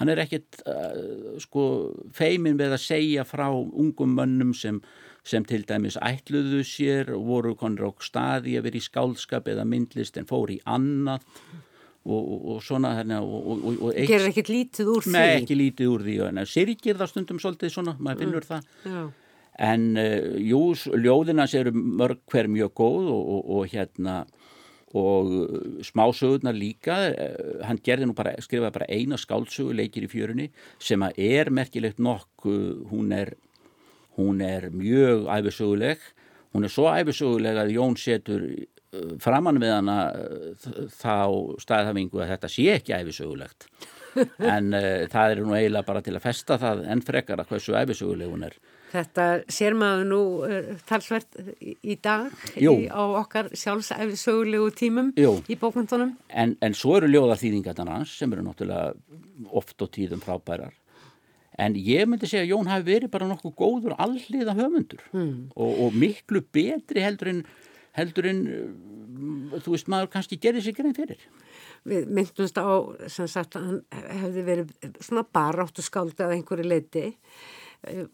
Hann 0.00 0.10
er 0.10 0.18
ekkit 0.24 0.62
uh, 0.66 1.36
sko 1.42 1.64
feimin 2.16 2.56
við 2.58 2.72
að 2.74 2.82
segja 2.82 3.24
frá 3.28 3.46
ungum 3.54 4.16
mönnum 4.18 4.50
sem, 4.58 4.80
sem 5.22 5.44
til 5.46 5.62
dæmis 5.68 5.94
ætluðu 6.02 6.64
sér 6.66 7.12
voru 7.14 7.54
konur 7.60 7.86
á 7.88 7.90
staði 8.02 8.56
að 8.58 8.66
vera 8.66 8.80
í 8.80 8.82
skálskap 8.88 9.46
eða 9.52 9.64
myndlist 9.70 10.18
en 10.18 10.26
fór 10.26 10.50
í 10.50 10.58
annað 10.66 11.22
og, 12.04 12.18
og, 12.20 12.40
og 12.56 12.62
svona 12.66 12.90
eitt- 12.98 14.08
Gerir 14.10 14.26
ekkit 14.28 14.50
lítið 14.52 14.90
úr 14.92 15.04
því. 15.06 15.12
Nei, 15.14 15.28
ekki 15.38 15.56
lítið 15.56 15.92
úr 15.94 16.02
því 16.04 16.16
en 16.28 16.42
syrgir 16.50 16.98
það 17.00 17.12
stundum 17.14 17.38
svolítið 17.40 17.72
svona, 17.72 17.94
maður 18.02 18.24
finnur 18.24 18.48
það 18.50 18.66
Já. 18.90 19.04
en 19.70 19.86
uh, 19.96 20.34
jú, 20.42 20.60
s- 20.74 20.90
ljóðin 20.90 21.40
hans 21.40 21.54
eru 21.56 21.72
mörg 21.72 22.20
hver 22.34 22.50
mjög 22.50 22.74
góð 22.82 23.08
og, 23.14 23.22
og, 23.38 23.48
og 23.60 23.72
hérna 23.72 24.18
og 24.94 25.30
uh, 25.30 25.80
smásögurnar 25.82 26.54
líka 26.56 26.98
uh, 27.10 27.62
hann 27.66 27.80
gerði 27.84 28.08
nú 28.08 28.16
bara, 28.16 28.36
skrifaði 28.42 28.74
bara 28.76 28.90
eina 28.90 29.18
skáldsögu 29.18 29.74
leikir 29.74 30.06
í 30.06 30.10
fjörunni 30.10 30.50
sem 30.78 31.02
að 31.02 31.18
er 31.24 31.50
merkilegt 31.54 31.98
nokk 32.02 32.46
hún 32.90 33.10
er 33.14 33.34
hún 34.18 34.42
er 34.44 34.70
mjög 34.70 35.26
æfisöguleg 35.34 36.04
hún 36.54 36.66
er 36.66 36.72
svo 36.72 36.86
æfisöguleg 36.92 37.58
að 37.58 37.74
Jón 37.74 37.98
setur 37.98 38.46
uh, 38.46 39.16
framann 39.22 39.58
við 39.62 39.74
hana 39.74 39.98
þá 40.94 41.58
staðhafingu 41.64 42.22
að 42.22 42.36
þetta 42.36 42.52
sé 42.52 42.70
ekki 42.76 42.96
æfisögulegt 43.00 43.68
en 44.54 44.70
uh, 44.78 45.04
það 45.10 45.34
er 45.34 45.42
nú 45.42 45.58
eiginlega 45.58 45.90
bara 45.90 46.04
til 46.06 46.14
að 46.14 46.26
festa 46.28 46.60
það 46.62 46.86
enn 46.94 47.02
frekar 47.02 47.42
að 47.42 47.50
hversu 47.50 47.74
æfisöguleg 47.82 48.30
hún 48.30 48.46
er 48.46 48.58
Þetta 48.94 49.24
sér 49.50 49.74
maður 49.78 50.04
nú 50.06 50.20
uh, 50.46 50.70
talsvert 50.88 51.40
í, 51.58 51.96
dag 51.98 52.30
í, 52.54 52.68
á 52.86 53.02
okkar 53.20 53.50
sjálfsæfi 53.56 54.18
sögulegu 54.20 54.70
tímum 54.78 55.10
Jú. 55.18 55.36
í 55.50 55.58
bókmyndunum. 55.58 56.14
en, 56.28 56.54
en 56.62 56.78
svo 56.78 56.98
eru 57.00 57.10
ljóðarþýðingarnar 57.10 57.90
hans 57.98 58.14
sem 58.20 58.32
eru 58.32 58.46
náttúrulega 58.46 58.94
oft 59.50 59.82
og 59.82 59.90
tíðum 59.96 60.22
frábærar 60.22 60.74
en 61.58 61.76
ég 61.78 62.06
myndi 62.08 62.28
segja 62.30 62.44
að 62.44 62.52
Jón 62.52 62.70
hafi 62.70 62.86
verið 62.88 63.12
bara 63.14 63.28
nokkuð 63.30 63.54
góður 63.58 63.96
alliða 63.98 64.56
höfundur 64.58 65.02
mm. 65.12 65.34
og, 65.54 65.80
og 65.86 65.98
miklu 65.98 66.42
betri 66.54 67.04
heldur 67.04 67.30
en 67.34 67.44
heldur 67.98 68.30
en 68.30 68.44
uh, 68.50 69.58
þú 69.62 69.76
veist 69.76 69.90
maður 69.90 70.10
kannski 70.16 70.38
gerði 70.42 70.64
sig 70.66 70.78
grein 70.78 70.96
fyrir 70.96 71.28
Við 71.84 72.06
myndumst 72.16 72.56
á, 72.56 72.80
sem 73.12 73.28
sagt, 73.28 73.58
hann 73.60 73.82
hefði 73.92 74.44
verið 74.46 74.70
svona 75.04 75.20
baráttu 75.36 75.84
skáld 75.84 76.16
að 76.24 76.38
einhverju 76.38 76.64
leiti 76.64 77.02
eh, 77.10 77.34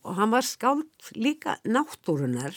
og 0.05 0.15
hann 0.19 0.33
var 0.33 0.47
skáld 0.47 1.11
líka 1.17 1.57
náttúrunar 1.65 2.57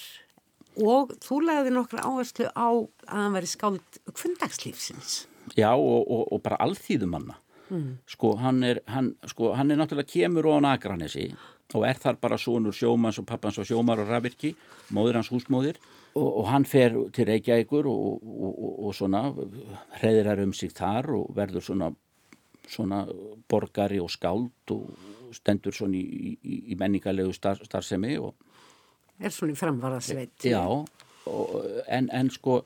og 0.82 1.14
þú 1.22 1.39
lagði 1.45 1.74
nokkra 1.76 2.05
áherslu 2.07 2.49
á 2.49 2.70
að 2.74 3.14
hann 3.14 3.36
væri 3.36 3.49
skáld 3.49 4.01
kvöndagslífsins. 4.09 5.24
Já, 5.57 5.74
og, 5.76 6.07
og, 6.07 6.28
og 6.34 6.41
bara 6.43 6.59
alþýðumanna. 6.64 7.38
Mm. 7.70 7.97
Sko, 8.09 8.36
hann 8.41 8.64
er, 8.68 8.80
hann, 8.91 9.14
sko, 9.30 9.53
hann 9.57 9.72
er 9.72 9.80
náttúrulega 9.80 10.11
kemur 10.11 10.49
á 10.49 10.64
Nagranesi 10.64 11.32
og 11.74 11.86
er 11.88 11.97
þar 11.97 12.20
bara 12.22 12.38
sonur 12.38 12.76
sjómans 12.76 13.18
og 13.22 13.26
pappans 13.26 13.57
og 13.57 13.66
sjómar 13.66 14.01
og 14.03 14.09
rafirki, 14.11 14.53
móður 14.93 15.18
hans 15.22 15.32
húsmóðir 15.34 15.80
og, 16.14 16.28
og 16.28 16.45
hann 16.51 16.68
fer 16.70 16.95
til 17.16 17.28
Reykjavíkur 17.30 17.88
og, 17.89 18.22
og, 18.22 18.59
og 18.88 18.93
svona 18.97 19.24
hreðirar 19.99 20.43
um 20.43 20.53
sig 20.53 20.74
þar 20.76 21.09
og 21.18 21.32
verður 21.38 21.66
svona, 21.66 21.89
svona 22.70 23.03
borgari 23.49 24.01
og 24.03 24.11
skáld 24.14 24.76
og 24.76 24.91
stendur 25.36 25.75
svona 25.75 25.99
í, 25.99 26.34
í, 26.38 26.57
í 26.73 26.79
menningarlegu 26.79 27.34
star, 27.36 27.61
starfsemi 27.65 28.17
og 28.21 28.34
Er 29.23 29.31
svona 29.31 29.53
í 29.53 29.57
framvarðasveit. 29.57 30.47
Já, 30.49 30.63
og, 30.65 31.51
en, 31.88 32.09
en 32.11 32.31
sko, 32.34 32.63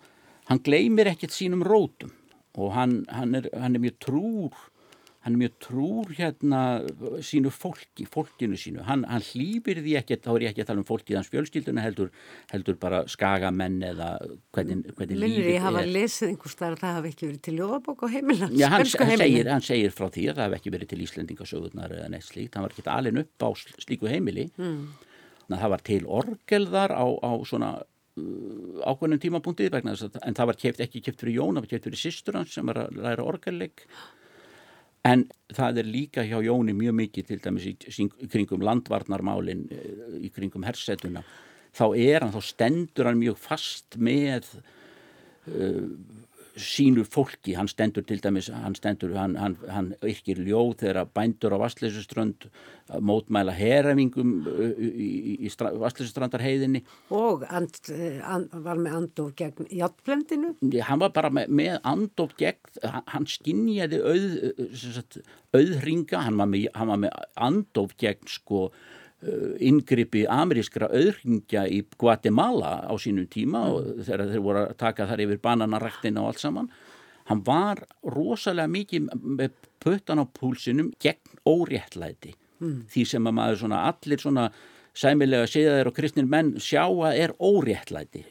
hann 0.47 0.61
gleymir 0.63 1.09
ekkert 1.11 1.35
sínum 1.35 1.65
rótum 1.67 2.13
og 2.57 2.71
hann, 2.73 3.01
hann, 3.13 3.35
er, 3.37 3.49
hann 3.53 3.75
er 3.77 3.83
mjög 3.83 3.97
trúr, 4.07 4.61
hann 5.27 5.35
er 5.35 5.41
mjög 5.41 5.55
trúr 5.59 6.11
hérna 6.15 6.59
sínu 7.25 7.51
fólki, 7.51 8.05
fólkinu 8.07 8.55
sínu. 8.59 8.83
Hann, 8.87 9.03
hann 9.11 9.23
hlýfir 9.27 9.81
því 9.83 9.95
ekkert, 9.99 10.21
þá 10.23 10.29
er 10.33 10.45
ég 10.45 10.53
ekki 10.53 10.63
að 10.63 10.69
tala 10.69 10.79
um 10.79 10.87
fólkið 10.87 11.17
hans 11.19 11.31
fjölskylduna, 11.33 11.83
heldur, 11.83 12.11
heldur 12.53 12.77
bara 12.79 13.01
skagamenn 13.11 13.81
eða 13.89 14.13
hvernig, 14.55 14.85
hvernig 14.95 15.19
Minnir 15.19 15.33
lífið 15.33 15.51
ég 15.51 15.65
hafa 15.65 15.81
er. 15.83 15.91
lesið 15.97 16.31
einhvers 16.31 16.55
staðar 16.55 16.77
að 16.77 16.83
það 16.85 16.95
hafi 16.99 17.11
ekki 17.11 17.27
verið 17.27 17.41
til 17.47 17.55
ljóðabók 17.57 18.05
á 18.05 18.07
heimilans. 18.13 18.55
Já, 18.55 18.67
hann, 18.71 18.85
hann, 18.87 19.13
segir, 19.23 19.51
hann 19.51 19.67
segir 19.67 19.95
frá 19.97 20.07
því 20.07 20.25
að 20.31 20.39
það 20.39 20.47
hef 20.47 20.57
ekki 20.61 20.75
verið 20.77 20.91
til 20.93 21.01
Íslendingasögurnar 21.03 21.97
eða 21.99 22.09
neitt 22.13 22.27
slíkt, 22.29 22.55
hann 22.55 22.67
var 22.67 22.75
ekki 22.77 22.87
alin 22.95 23.21
upp 23.25 23.43
á 23.43 23.49
slíku 23.83 24.07
heimili 24.07 24.47
mm. 24.55 24.81
það 25.51 25.71
var 25.75 25.87
til 25.91 26.03
orgelðar 26.07 26.95
á, 26.95 27.03
á 27.03 27.31
svona 27.43 27.73
uh, 27.83 28.85
ákveðnum 28.87 29.23
tímapunktið 29.27 29.75
vegna 29.75 29.97
þess 29.97 30.07
að 30.07 30.21
en 30.23 30.39
það 30.39 30.53
var 30.53 30.61
keft, 30.63 30.85
ekki 30.87 31.03
keft 31.03 31.19
fyrir 31.19 31.41
Jón, 31.41 31.57
það 31.57 31.67
var 31.67 31.73
keft 31.73 31.89
fyrir 31.89 32.01
systur 32.05 32.39
hans 32.39 32.55
sem 32.55 32.71
var 32.71 32.85
að 32.85 33.01
læra 33.03 33.27
orgelleik 33.27 33.83
en 35.05 35.25
það 35.53 35.81
er 35.81 35.89
líka 35.91 36.25
hjá 36.27 36.39
Jóni 36.43 36.73
mjög 36.77 36.97
mikið 37.01 37.27
til 37.27 37.39
dæmis 37.43 37.67
í, 37.69 37.75
í 37.77 38.29
kringum 38.31 38.65
landvarnarmálin 38.65 39.67
eh, 39.71 40.17
í 40.25 40.31
kringum 40.33 40.65
hersetuna 40.67 41.23
þá 41.77 41.85
er 41.93 42.23
hann, 42.25 42.33
þá 42.33 42.41
stendur 42.43 43.09
hann 43.09 43.21
mjög 43.21 43.37
fast 43.39 43.99
með 44.01 44.49
sínu 46.57 47.03
fólki, 47.05 47.53
hann 47.57 47.69
stendur 47.69 48.05
til 48.07 48.21
dæmis, 48.23 48.49
hann 48.53 48.75
stendur, 48.77 49.13
hann, 49.17 49.35
hann, 49.39 49.55
hann 49.71 49.91
yrkir 50.05 50.39
ljóð 50.41 50.73
þegar 50.81 51.09
bændur 51.15 51.55
á 51.55 51.61
Vastleysuströnd 51.61 52.47
mótmæla 53.03 53.53
herafingum 53.55 54.33
í, 54.47 54.87
í, 54.87 55.33
í 55.47 55.51
Vastleysusstrandarheiðinni 55.51 56.83
Og 57.13 57.45
and, 57.49 57.79
eh, 57.93 58.19
and, 58.23 58.51
var 58.63 58.79
með 58.81 58.99
andof 59.01 59.33
gegn 59.37 59.71
játblendinu. 59.77 60.53
hann 60.87 61.01
var 61.03 61.13
bara 61.15 61.31
með, 61.33 61.51
með 61.61 61.79
andof 61.83 62.35
gegn, 62.39 62.81
hann, 62.83 63.27
skinjaði 63.27 64.01
auð, 64.01 64.37
auðringa, 65.57 66.23
hann 66.25 66.39
var 66.39 66.51
með, 66.53 66.69
með 67.03 67.19
andof 67.49 67.97
gegn 67.99 68.31
sko 68.31 68.69
inngripi 69.17 70.27
amerískra 70.29 70.91
auðringja 70.93 71.63
í 71.73 71.81
Guatemala 71.97 72.83
á 72.85 72.93
sínum 73.01 73.25
tíma 73.31 73.63
og 73.73 74.03
þegar 74.05 74.29
þeir 74.29 74.43
voru 74.45 74.61
að 74.61 74.75
taka 74.77 75.07
þar 75.09 75.23
yfir 75.25 75.39
bananaræktina 75.41 76.21
og 76.21 76.31
allt 76.31 76.43
saman 76.43 76.69
hann 77.27 77.41
var 77.47 77.81
rosalega 78.05 78.69
mikið 78.71 79.09
með 79.17 79.55
puttan 79.83 80.21
á 80.21 80.25
púlsinum 80.29 80.93
gegn 81.01 81.41
óréttlæti. 81.49 82.35
Því 82.61 83.03
sem 83.09 83.27
að 83.27 83.37
maður 83.37 83.59
svona 83.63 83.83
allir 83.89 84.21
svona 84.21 84.47
sæmilega 84.97 85.49
séðaðir 85.49 85.89
og 85.91 85.97
kristnir 85.97 86.29
menn 86.29 86.55
sjá 86.61 86.85
að 86.85 87.19
er 87.25 87.33
óréttlæti. 87.37 88.23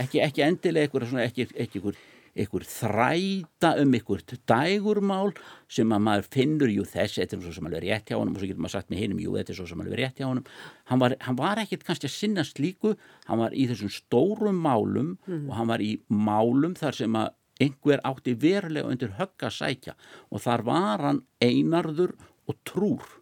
Ekki, 0.00 0.22
ekki 0.24 0.44
endilega 0.46 0.86
eitthvað 0.86 1.08
svona 1.10 1.26
ekki, 1.26 1.48
ekki 1.52 1.80
eitthvað 1.80 2.00
einhver 2.32 2.64
þræta 2.64 3.74
um 3.82 3.96
einhvert 3.96 4.34
dægurmál 4.48 5.32
sem 5.68 5.92
að 5.92 6.04
maður 6.06 6.28
finnur, 6.32 6.72
jú 6.72 6.86
þess, 6.88 7.18
þetta 7.20 7.36
er 7.36 7.44
svo 7.44 7.54
sem 7.56 7.68
alveg 7.68 7.84
rétt 7.84 8.12
hjá 8.12 8.16
honum 8.18 8.36
og 8.36 8.42
svo 8.42 8.50
getur 8.50 8.64
maður 8.64 8.76
sagt 8.78 8.92
með 8.92 9.02
hinum, 9.04 9.22
jú 9.22 9.36
þetta 9.36 9.52
er 9.52 9.60
svo 9.60 9.68
sem 9.68 9.84
alveg 9.84 10.00
rétt 10.00 10.20
hjá 10.22 10.28
honum 10.28 10.50
hann 10.90 11.02
var, 11.02 11.16
hann 11.26 11.38
var 11.40 11.62
ekkit 11.62 11.86
kannski 11.88 12.08
að 12.08 12.16
sinna 12.16 12.46
slíku 12.48 12.94
hann 13.28 13.42
var 13.42 13.56
í 13.56 13.68
þessum 13.70 13.92
stórum 13.92 14.60
málum 14.64 15.16
og 15.28 15.56
hann 15.58 15.72
var 15.72 15.84
í 15.84 15.94
málum 16.08 16.76
þar 16.78 17.02
sem 17.02 17.18
að 17.20 17.34
einhver 17.62 18.00
átti 18.08 18.32
verulega 18.40 18.88
undir 18.88 19.16
högg 19.18 19.44
að 19.44 19.58
sækja 19.60 19.98
og 20.30 20.42
þar 20.42 20.64
var 20.66 21.10
hann 21.10 21.26
einarður 21.44 22.16
og 22.48 22.56
trúr 22.66 23.18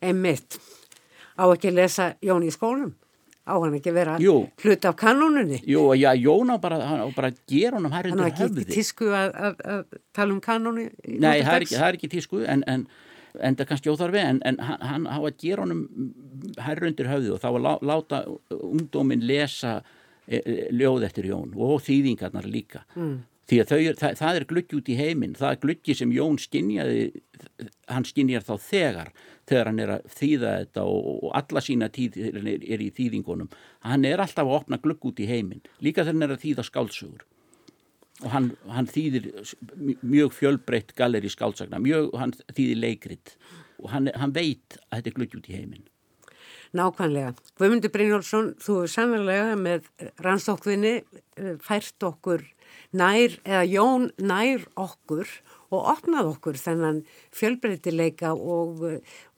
Einmitt. 0.00 0.56
Á 1.36 1.44
ekki 1.52 1.68
að 1.68 1.76
lesa 1.76 2.06
Jón 2.24 2.46
í 2.46 2.52
skólum. 2.52 2.94
Á 3.48 3.54
hann 3.56 3.76
ekki 3.78 3.90
að 3.90 3.96
vera 3.96 4.16
Jú. 4.20 4.34
hlut 4.62 4.84
af 4.84 4.96
kanónunni. 5.00 5.60
Jú, 5.66 5.86
já, 5.96 6.10
Jón 6.20 6.52
á 6.52 6.56
bara, 6.60 6.80
hann 6.86 7.00
á 7.02 7.08
bara 7.16 7.30
að 7.32 7.38
gera 7.48 7.78
honum 7.78 7.94
hær 7.94 8.10
undir 8.10 8.20
var 8.20 8.32
ekki 8.32 8.44
höfði 8.44 8.64
í 8.66 8.74
tísku 8.74 9.08
að, 9.16 9.30
að, 9.34 9.62
að 9.74 10.02
tala 10.16 10.34
um 10.36 10.42
kanónu. 10.44 10.84
Nei, 11.08 11.40
það 11.40 11.54
er 11.54 11.64
ekki, 11.66 11.78
það 11.78 11.86
er 11.88 11.98
ekki 11.98 12.10
tísku 12.12 12.42
en, 12.44 12.64
en, 12.68 12.84
en 13.40 13.56
það 13.56 13.64
er 13.64 13.70
kannski 13.72 13.94
óþarfi 13.94 14.22
en, 14.22 14.42
en 14.44 14.60
hann, 14.60 15.08
hafa 15.08 15.32
að 15.32 15.40
gera 15.40 15.64
honum 15.64 15.82
herru 16.60 16.90
undir 16.90 17.10
höfðu 17.10 17.34
og 17.36 17.42
þá 17.42 17.48
að 17.50 17.64
lá, 17.64 17.72
láta 17.92 18.22
ungdómin 18.60 19.24
lesa 19.26 19.80
e, 20.26 20.40
e, 20.40 20.56
ljóð 20.76 21.08
eftir 21.08 21.30
Jón 21.32 21.56
og 21.56 21.80
þýðingarnar 21.86 22.48
líka 22.50 22.84
mm. 22.94 23.16
því 23.50 23.60
að 23.64 23.72
þau, 23.72 23.80
er- 23.80 24.00
það, 24.04 24.16
það 24.20 24.40
er 24.40 24.48
gluggi 24.52 24.78
út 24.78 24.92
í 24.92 24.98
heiminn 25.00 25.36
það 25.38 25.56
er 25.56 25.62
gluggi 25.64 25.96
sem 25.98 26.14
Jón 26.14 26.38
skinjaði 26.42 27.04
hann 27.90 28.06
skinjar 28.08 28.46
þá 28.46 28.54
þegar 28.68 29.12
þegar 29.50 29.70
hann 29.72 29.82
er 29.82 29.94
að 29.96 30.06
þýða 30.14 30.54
þetta 30.62 30.86
og, 30.86 31.10
og 31.26 31.34
alla 31.40 31.64
sína 31.66 31.90
tíð 31.92 32.20
er, 32.30 32.40
er 32.46 32.86
í 32.86 32.92
þýðingunum 32.96 33.50
hann 33.86 34.06
er 34.08 34.22
alltaf 34.22 34.46
að 34.46 34.56
opna 34.60 34.80
glugg 34.82 35.10
út 35.10 35.20
í 35.20 35.28
heiminn 35.30 35.62
líka 35.82 36.04
þegar 36.04 36.14
hann 36.14 36.28
er 36.28 36.36
að 36.36 36.44
þýða 36.46 36.66
skáldsögur 36.70 37.26
og 38.24 38.32
hann, 38.34 38.50
hann 38.68 38.88
þýðir 38.90 39.30
mjög 40.04 40.34
fjölbreytt 40.36 40.94
galleri 40.98 41.30
skáldsagna, 41.32 41.80
mjög, 41.82 42.10
hann 42.20 42.34
þýðir 42.52 42.80
leikrit 42.80 43.34
og 43.80 43.90
hann, 43.94 44.10
hann 44.16 44.34
veit 44.36 44.76
að 44.90 45.00
þetta 45.00 45.10
er 45.10 45.16
gluggi 45.16 45.40
út 45.40 45.50
í 45.50 45.56
heiminn. 45.56 45.86
Nákvæmlega. 46.76 47.32
Guðmundur 47.58 47.90
Brynjólfsson, 47.94 48.52
þú 48.62 48.76
er 48.84 48.92
sannlega 48.92 49.54
með 49.58 49.88
rannsókvinni 50.22 50.92
eh, 51.00 51.54
fært 51.64 52.06
okkur 52.06 52.44
nær, 52.94 53.34
eða 53.42 53.64
Jón 53.66 54.10
nær 54.22 54.68
okkur 54.78 55.32
og 55.70 55.86
opnað 55.92 56.32
okkur 56.34 56.58
þennan 56.58 57.02
fjölbreytileika 57.36 58.32
og, 58.34 58.82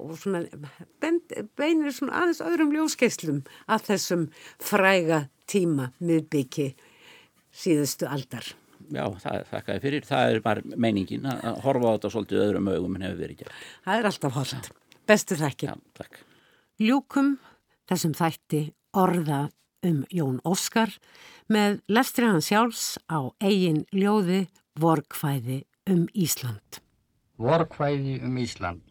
og 0.00 0.14
svona 0.20 0.44
beinir 1.02 1.92
svona 1.92 2.22
aðeins 2.22 2.42
öðrum 2.44 2.72
ljóskeislum 2.76 3.42
að 3.68 3.86
þessum 3.90 4.26
fræga 4.62 5.26
tíma 5.50 5.90
miðbyggi 6.00 6.72
síðustu 7.52 8.08
aldar. 8.08 8.54
Já, 8.92 9.06
það 9.22 9.46
þakka 9.50 9.76
ég 9.76 9.84
fyrir. 9.84 10.06
Það 10.08 10.34
er 10.34 10.44
bara 10.44 10.76
meiningin 10.76 11.28
að 11.28 11.58
horfa 11.64 11.92
á 11.92 11.94
þetta 11.94 12.12
svolítið 12.12 12.44
öðrum 12.46 12.70
augum 12.72 12.96
en 12.98 13.06
hefur 13.06 13.20
verið 13.22 13.42
gert. 13.42 13.58
Það 13.86 13.98
er 13.98 14.08
alltaf 14.10 14.36
holdt. 14.36 14.70
Bestu 15.08 15.38
þakki. 15.38 15.68
Já, 15.70 15.74
takk. 15.98 16.22
Ljúkum 16.82 17.34
þessum 17.90 18.14
þætti 18.16 18.62
orða 18.98 19.42
um 19.86 20.02
Jón 20.14 20.40
Óskar 20.46 20.92
með 21.52 21.80
lestri 21.90 22.28
hans 22.28 22.48
sjálfs 22.50 22.96
á 23.10 23.32
eigin 23.42 23.84
ljóði 23.94 24.46
Vorkvæði 24.80 25.62
um 25.90 26.06
Ísland. 26.14 26.78
Vorkvæði 27.42 28.20
um 28.22 28.36
Ísland 28.38 28.82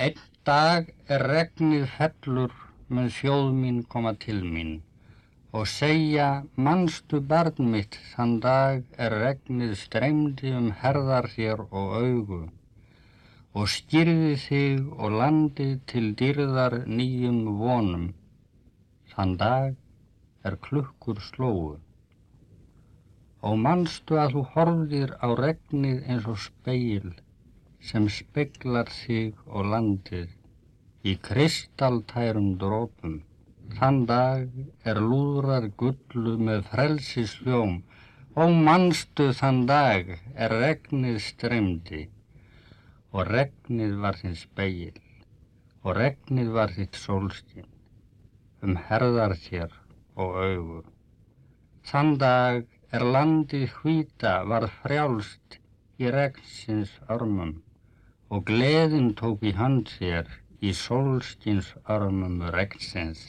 Einn 0.00 0.20
dag 0.48 0.86
er 1.12 1.24
regnið 1.28 1.82
fellur 1.96 2.54
með 2.88 3.08
sjóð 3.16 3.48
mín 3.56 3.82
koma 3.94 4.14
til 4.22 4.38
mín 4.54 4.70
og 5.52 5.66
segja 5.68 6.28
mannstu 6.66 7.20
barn 7.32 7.68
mitt 7.74 7.98
þann 8.14 8.32
dag 8.44 8.86
er 9.06 9.16
regnið 9.24 9.74
streymdi 9.82 10.54
um 10.60 10.70
herðar 10.82 11.28
þér 11.34 11.64
og 11.68 11.92
augu 11.98 12.40
og 13.58 13.68
skýrði 13.74 14.34
þig 14.46 14.86
og 14.96 15.18
landið 15.20 15.74
til 15.92 16.06
dýrðar 16.20 16.78
nýjum 16.86 17.44
vonum. 17.60 18.08
Þann 19.12 19.36
dag 19.40 19.76
er 20.46 20.56
klukkur 20.68 21.20
slóu. 21.28 21.76
Og 23.46 23.54
mannstu 23.62 24.18
að 24.18 24.34
þú 24.34 24.42
horfðir 24.54 25.14
á 25.22 25.28
regnið 25.38 25.98
eins 26.10 26.26
og 26.26 26.40
speil 26.42 27.12
sem 27.90 28.08
speklar 28.10 28.90
þig 28.90 29.38
og 29.46 29.68
landið 29.72 30.32
í 31.06 31.14
kristaltærum 31.28 32.56
drópum. 32.58 33.20
Þann 33.78 34.00
dag 34.08 34.48
er 34.90 34.98
lúðrar 35.04 35.68
gullu 35.80 36.34
með 36.48 36.64
frelsisljóm 36.72 37.82
og 38.38 38.54
mannstu 38.68 39.28
þann 39.40 39.66
dag 39.70 40.10
er 40.34 40.54
regnið 40.62 41.18
streymdi 41.22 42.06
og 43.12 43.28
regnið 43.28 43.94
var 44.02 44.18
þinn 44.20 44.36
speil 44.38 44.98
og 45.84 45.94
regnið 45.98 46.50
var 46.56 46.74
þitt 46.74 46.98
sólskinn 46.98 47.68
um 48.66 48.74
herðar 48.88 49.36
þér 49.38 49.74
og 50.18 50.38
augur. 50.42 50.84
Þann 51.88 52.16
dag 52.20 52.66
er 52.96 53.04
landið 53.04 53.72
hvita 53.80 54.34
varð 54.48 54.72
frjálst 54.82 55.58
í 56.00 56.08
regnsins 56.14 56.94
örmum 57.14 57.58
og 58.32 58.46
gleðin 58.48 59.10
tók 59.18 59.44
í 59.44 59.52
hand 59.58 59.90
þér 59.98 60.30
í 60.64 60.72
sólskins 60.76 61.74
örmum 61.96 62.40
regnsins. 62.54 63.20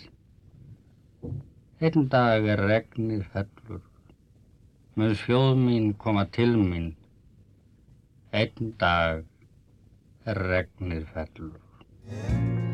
Einn 1.80 2.08
dag 2.14 2.48
er 2.54 2.64
regnið 2.72 3.26
fellur, 3.34 3.84
með 5.00 5.16
sjóð 5.24 5.52
mín 5.66 5.92
koma 6.06 6.26
til 6.40 6.56
mín, 6.60 6.90
einn 8.32 8.74
dag 8.80 9.24
regnir 10.26 11.08
fellur. 11.14 12.68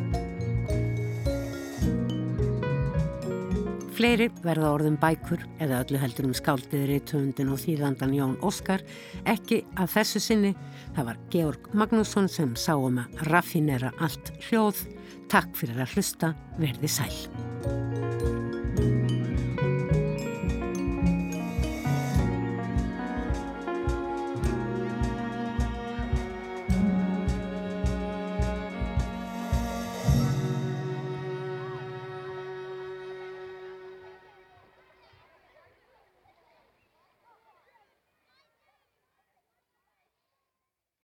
Fleiri 3.95 4.25
verða 4.43 4.73
orðum 4.75 4.97
bækur 4.99 5.45
eða 5.63 5.77
öllu 5.85 5.99
heldur 6.01 6.25
um 6.27 6.33
skáldiðri 6.35 6.97
töndin 7.07 7.53
og 7.53 7.61
þýðandan 7.61 8.15
Jón 8.17 8.33
Óskar 8.43 8.83
ekki 9.31 9.61
að 9.79 9.93
þessu 9.93 10.21
sinni. 10.25 10.51
Það 10.97 11.07
var 11.13 11.21
Georg 11.31 11.69
Magnússon 11.71 12.27
sem 12.31 12.51
sá 12.59 12.73
um 12.75 12.99
að 13.05 13.27
raffinera 13.31 13.93
allt 14.03 14.33
hljóð. 14.49 14.83
Takk 15.31 15.55
fyrir 15.55 15.79
að 15.85 15.95
hlusta, 15.95 16.33
verði 16.59 16.91
sæl. 16.91 18.43